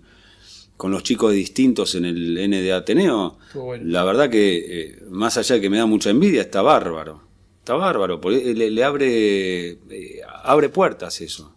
con 0.76 0.90
los 0.90 1.02
chicos 1.02 1.32
distintos 1.32 1.94
en 1.94 2.04
el 2.04 2.36
N 2.38 2.60
de 2.62 2.72
Ateneo, 2.72 3.38
bueno. 3.54 3.84
la 3.86 4.04
verdad 4.04 4.30
que 4.30 4.64
eh, 4.66 5.02
más 5.10 5.36
allá 5.36 5.56
de 5.56 5.60
que 5.60 5.70
me 5.70 5.78
da 5.78 5.86
mucha 5.86 6.10
envidia, 6.10 6.42
está 6.42 6.62
bárbaro. 6.62 7.22
Está 7.58 7.74
bárbaro, 7.74 8.20
porque 8.20 8.54
le, 8.54 8.70
le 8.70 8.84
abre, 8.84 9.70
eh, 9.90 10.20
abre 10.42 10.68
puertas 10.68 11.20
eso. 11.22 11.54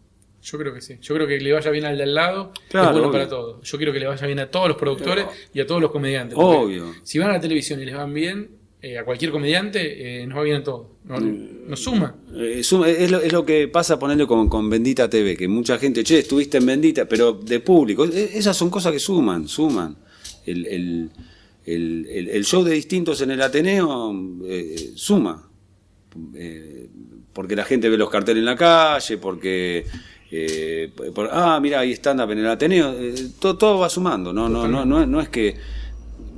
Yo 0.50 0.58
creo 0.58 0.74
que 0.74 0.82
sí. 0.82 0.96
Yo 1.02 1.14
creo 1.16 1.28
que 1.28 1.40
le 1.40 1.52
vaya 1.52 1.70
bien 1.72 1.84
al 1.86 1.98
de 1.98 2.04
al 2.04 2.14
lado 2.16 2.52
Claro, 2.70 2.88
es 2.88 2.92
bueno 2.94 3.08
obvio. 3.10 3.12
para 3.20 3.28
todos. 3.30 3.70
Yo 3.70 3.78
quiero 3.78 3.92
que 3.92 4.00
le 4.00 4.08
vaya 4.08 4.26
bien 4.26 4.40
a 4.40 4.50
todos 4.50 4.68
los 4.70 4.78
productores 4.78 5.26
y 5.54 5.60
a 5.60 5.68
todos 5.68 5.82
los 5.82 5.92
comediantes. 5.92 6.38
Obvio. 6.40 6.94
Si 7.04 7.20
van 7.20 7.30
a 7.30 7.34
la 7.34 7.40
televisión 7.42 7.82
y 7.82 7.86
les 7.86 7.96
van 7.96 8.14
bien, 8.14 8.50
eh, 8.82 8.98
a 8.98 9.04
cualquier 9.04 9.32
comediante 9.32 10.22
eh, 10.22 10.28
nos 10.28 10.38
va 10.38 10.44
bien 10.44 10.58
a 10.58 10.64
todos. 10.64 10.88
Nos, 11.04 11.22
nos 11.22 11.80
suma. 11.80 12.16
Eh, 12.36 12.64
suma- 12.64 12.88
es, 12.90 13.10
lo, 13.12 13.20
es 13.20 13.34
lo 13.34 13.46
que 13.46 13.68
pasa 13.68 13.98
ponerle 14.00 14.26
con, 14.28 14.48
con 14.48 14.70
Bendita 14.70 15.10
TV, 15.10 15.36
que 15.36 15.48
mucha 15.48 15.78
gente, 15.80 16.04
che, 16.04 16.20
estuviste 16.20 16.58
en 16.60 16.66
Bendita, 16.66 17.06
pero 17.10 17.34
de 17.34 17.60
público. 17.60 18.06
Eh, 18.06 18.30
Esas 18.36 18.56
son 18.56 18.70
cosas 18.70 18.94
que 18.94 19.00
suman, 19.00 19.48
suman. 19.48 19.98
El, 20.46 20.66
el- 20.66 21.10
el- 21.66 22.46
show 22.46 22.64
de 22.64 22.72
distintos 22.74 23.20
en 23.22 23.32
el 23.32 23.42
Ateneo 23.42 24.14
suma. 24.96 25.44
Porque 27.34 27.56
la 27.56 27.66
gente 27.66 27.90
ve 27.90 27.98
los 27.98 28.10
carteles 28.10 28.40
en 28.42 28.46
la 28.46 28.56
calle, 28.56 29.18
porque... 29.18 29.86
eh, 30.32 30.92
por- 31.14 31.30
ah, 31.32 31.60
mira, 31.62 31.80
hay 31.80 31.92
stand-up 31.94 32.32
en 32.32 32.40
el 32.40 32.48
Ateneo. 32.48 32.94
eh, 33.00 33.14
todo, 33.40 33.58
todo 33.58 33.80
va 33.80 33.90
sumando, 33.90 34.34
no, 34.34 34.50
no, 34.50 34.68
no, 34.68 34.86
no, 34.86 35.06
no 35.06 35.22
es 35.22 35.30
que... 35.30 35.56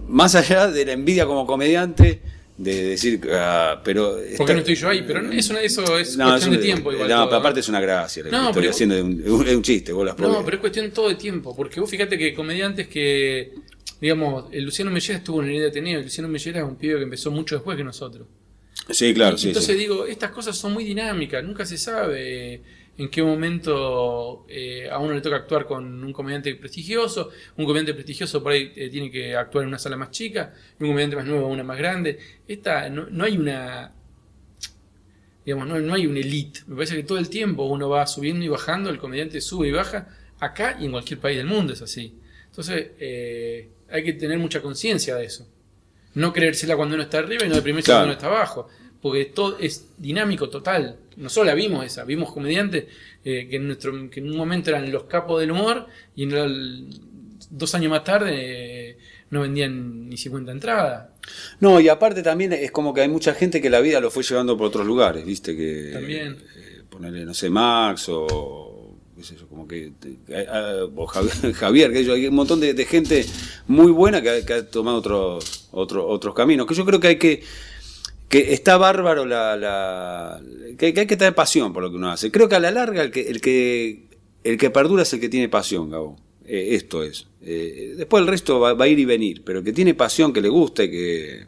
Más 0.08 0.34
allá 0.36 0.72
de 0.72 0.86
la 0.86 0.94
envidia 0.94 1.26
como 1.28 1.46
comediante, 1.46 2.20
de 2.58 2.84
decir, 2.90 3.22
ah, 3.32 3.80
pero... 3.84 4.14
¿Por 4.14 4.24
está- 4.24 4.46
qué 4.46 4.54
no 4.54 4.60
estoy 4.60 4.76
yo 4.76 4.90
ahí? 4.90 5.04
Pero 5.06 5.32
eso, 5.32 5.58
eso 5.58 5.98
es 6.00 6.18
no, 6.18 6.30
cuestión 6.30 6.54
es 6.56 6.60
de 6.60 6.66
tiempo. 6.66 6.92
Igual 6.92 7.08
no, 7.10 7.16
todo, 7.16 7.26
pero 7.30 7.38
aparte 7.40 7.60
es 7.60 7.70
una 7.70 7.80
gracia. 7.80 8.24
que 8.24 8.32
No, 8.32 8.48
estoy 8.48 8.62
pero- 8.64 8.72
haciendo 8.72 8.96
es 8.96 9.54
un, 9.56 9.62
chiste, 9.62 9.94
vos 9.94 10.06
las 10.06 10.18
No, 10.18 10.44
pero 10.44 10.56
es 10.58 10.62
cuestión 10.62 10.90
todo 10.92 11.10
de 11.10 11.16
tiempo, 11.16 11.56
porque 11.56 11.80
vos 11.80 11.90
fíjate 11.90 12.18
que 12.18 12.34
comediantes 12.34 12.88
que, 12.88 13.54
digamos, 14.02 14.46
el 14.52 14.64
Luciano 14.66 14.90
Mellera 14.92 15.20
estuvo 15.20 15.44
en 15.44 15.50
el 15.52 15.68
Ateneo, 15.68 16.00
el 16.00 16.06
Luciano 16.06 16.28
Mellera 16.28 16.60
es 16.60 16.66
un 16.66 16.76
pibe 16.76 16.98
que 16.98 17.04
empezó 17.04 17.30
mucho 17.32 17.56
después 17.56 17.78
que 17.78 17.84
nosotros. 17.84 18.28
Sí, 18.90 19.14
claro, 19.14 19.36
Y 19.36 19.40
sí. 19.40 19.48
Entonces 19.50 19.74
sí. 19.76 19.80
digo, 19.80 20.06
estas 20.08 20.32
cosas 20.32 20.58
son 20.58 20.74
muy 20.74 20.84
dinámicas, 20.84 21.44
nunca 21.44 21.66
se 21.68 21.78
sabe 21.78 22.62
en 23.00 23.10
qué 23.10 23.24
momento 23.24 24.46
eh, 24.50 24.90
a 24.92 25.00
uno 25.00 25.14
le 25.14 25.22
toca 25.22 25.38
actuar 25.38 25.66
con 25.66 26.04
un 26.04 26.12
comediante 26.14 26.54
prestigioso, 26.56 27.30
un 27.56 27.66
comediante 27.66 27.94
prestigioso 27.94 28.44
por 28.44 28.52
ahí 28.52 28.74
eh, 28.76 28.90
tiene 28.90 29.10
que 29.10 29.36
actuar 29.36 29.64
en 29.64 29.70
una 29.70 29.80
sala 29.80 29.96
más 29.96 30.12
chica, 30.12 30.54
y 30.78 30.84
un 30.84 30.90
comediante 30.90 31.16
más 31.16 31.26
nuevo 31.26 31.48
una 31.48 31.64
más 31.64 31.78
grande. 31.78 32.20
Esta, 32.48 32.90
no, 32.90 33.08
no 33.10 33.24
hay 33.24 33.38
una, 33.38 33.94
digamos, 35.46 35.68
no, 35.68 35.80
no 35.80 35.94
hay 35.94 36.08
una 36.08 36.20
elite. 36.20 36.60
Me 36.68 36.76
parece 36.76 36.96
que 36.98 37.04
todo 37.04 37.18
el 37.18 37.30
tiempo 37.30 37.64
uno 37.64 37.88
va 37.90 38.06
subiendo 38.06 38.44
y 38.44 38.50
bajando, 38.50 38.90
el 38.90 38.98
comediante 38.98 39.40
sube 39.40 39.70
y 39.70 39.72
baja, 39.72 40.10
acá 40.40 40.78
y 40.80 40.86
en 40.86 40.92
cualquier 40.92 41.20
país 41.20 41.38
del 41.38 41.48
mundo 41.48 41.74
es 41.74 41.82
así. 41.82 42.18
Entonces 42.48 42.88
eh, 43.00 43.70
hay 43.90 44.04
que 44.04 44.14
tener 44.14 44.38
mucha 44.40 44.62
conciencia 44.62 45.16
de 45.16 45.24
eso. 45.26 45.48
No 46.16 46.34
creérsela 46.34 46.76
cuando 46.76 46.96
uno 46.96 47.04
está 47.04 47.20
arriba 47.20 47.46
y 47.46 47.50
no 47.50 47.56
deprimirse 47.56 47.86
Claro. 47.86 48.00
cuando 48.00 48.14
uno 48.14 48.18
está 48.18 48.28
abajo. 48.28 48.68
Porque 49.02 49.26
todo 49.26 49.58
es 49.60 49.88
dinámico 49.98 50.50
total. 50.50 50.98
Nosotros 51.18 51.48
la 51.48 51.54
vimos 51.56 51.86
esa. 51.86 52.04
Vimos 52.04 52.32
comediantes 52.34 52.86
eh, 53.24 53.48
que, 53.50 53.56
en 53.58 53.68
nuestro, 53.68 54.10
que 54.10 54.20
en 54.20 54.30
un 54.30 54.38
momento 54.38 54.70
eran 54.72 54.92
los 54.92 55.04
capos 55.04 55.40
del 55.40 55.52
humor 55.52 55.88
y 56.16 56.24
en 56.24 56.32
el- 56.34 56.88
dos 57.50 57.74
años 57.76 57.90
más 57.90 58.04
tarde 58.04 58.32
eh, 58.92 58.98
no 59.32 59.42
vendían 59.42 60.10
ni 60.10 60.18
50 60.18 60.52
entradas. 60.52 61.08
No, 61.60 61.80
y 61.80 61.88
aparte 61.88 62.22
también 62.24 62.54
es 62.54 62.72
como 62.72 62.94
que 62.94 63.02
hay 63.02 63.08
mucha 63.10 63.34
gente 63.34 63.62
que 63.62 63.70
la 63.70 63.80
vida 63.80 64.00
lo 64.02 64.12
fue 64.12 64.24
llevando 64.24 64.58
por 64.58 64.68
otros 64.68 64.86
lugares, 64.86 65.26
¿viste? 65.26 65.56
Que, 65.56 65.92
También. 65.94 66.38
eh, 66.58 66.82
ponerle, 66.90 67.26
no 67.26 67.34
sé, 67.34 67.50
Max 67.50 68.06
o. 68.10 68.96
qué 69.16 69.24
sé 69.24 69.36
yo, 69.38 69.48
como 69.48 69.68
que. 69.68 69.92
o 70.96 71.06
Javier, 71.54 71.92
que 71.94 72.00
hay 72.00 72.28
un 72.28 72.36
montón 72.36 72.60
de, 72.60 72.74
de 72.74 72.86
gente 72.86 73.26
muy 73.68 73.92
buena 73.92 74.22
que 74.22 74.30
ha, 74.30 74.46
que 74.46 74.54
ha 74.54 74.66
tomado 74.70 74.98
otros, 74.98 75.70
otros 75.72 76.04
otros 76.08 76.34
caminos. 76.36 76.66
Que 76.68 76.74
yo 76.76 76.86
creo 76.86 77.00
que 77.00 77.08
hay 77.08 77.18
que. 77.18 77.44
Que 78.30 78.54
está 78.54 78.78
bárbaro 78.78 79.26
la. 79.26 79.58
la 79.58 80.42
que, 80.78 80.94
que 80.94 81.02
hay 81.02 81.08
que 81.08 81.18
tener 81.18 81.36
pasión 81.36 81.74
por 81.74 81.84
lo 81.84 81.90
que 81.90 81.98
uno 81.98 82.12
hace. 82.12 82.32
Creo 82.32 82.48
que 82.48 82.56
a 82.56 82.60
la 82.60 82.72
larga 82.72 83.04
el 83.04 83.12
que, 83.12 83.22
el 83.28 83.42
que, 83.42 84.08
el 84.44 84.58
que 84.58 84.70
perdura 84.70 85.04
es 85.04 85.12
el 85.14 85.20
que 85.20 85.30
tiene 85.30 85.50
pasión, 85.50 85.90
Gabo. 85.90 86.18
Eh, 86.46 86.70
esto 86.76 87.04
es. 87.04 87.28
Eh, 87.42 87.96
después 87.98 88.22
el 88.22 88.28
resto 88.28 88.60
va, 88.60 88.74
va 88.74 88.86
a 88.86 88.88
ir 88.88 89.00
y 89.00 89.06
venir, 89.06 89.44
pero 89.44 89.60
el 89.60 89.66
que 89.66 89.74
tiene 89.74 89.94
pasión, 89.96 90.32
que 90.32 90.42
le 90.42 90.50
gusta 90.50 90.84
y 90.84 90.92
que 90.92 91.46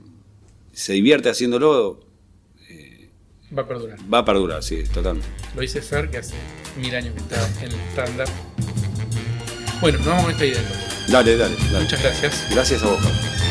se 0.73 0.93
divierte 0.93 1.29
haciéndolo, 1.29 2.11
Va 3.57 3.63
a 3.63 3.67
perdurar. 3.67 3.97
va 4.13 4.17
a 4.19 4.25
perdurar, 4.25 4.63
sí, 4.63 4.81
totalmente. 4.93 5.27
Lo 5.53 5.61
dice 5.61 5.81
Fer, 5.81 6.09
que 6.09 6.19
hace 6.19 6.35
mil 6.77 6.95
años 6.95 7.13
que 7.13 7.19
está 7.19 7.49
en 7.65 7.71
el 7.71 7.79
stand-up. 7.91 8.29
Bueno, 9.81 9.97
nos 9.97 10.07
vamos 10.07 10.23
con 10.23 10.31
esta 10.31 10.45
idea. 10.45 10.59
entonces. 10.61 11.11
Dale, 11.11 11.35
dale, 11.35 11.55
dale. 11.69 11.83
Muchas 11.83 12.01
gracias. 12.01 12.47
Gracias 12.49 12.81
a 12.83 12.85
vos, 12.87 12.95
Pablo. 12.95 13.50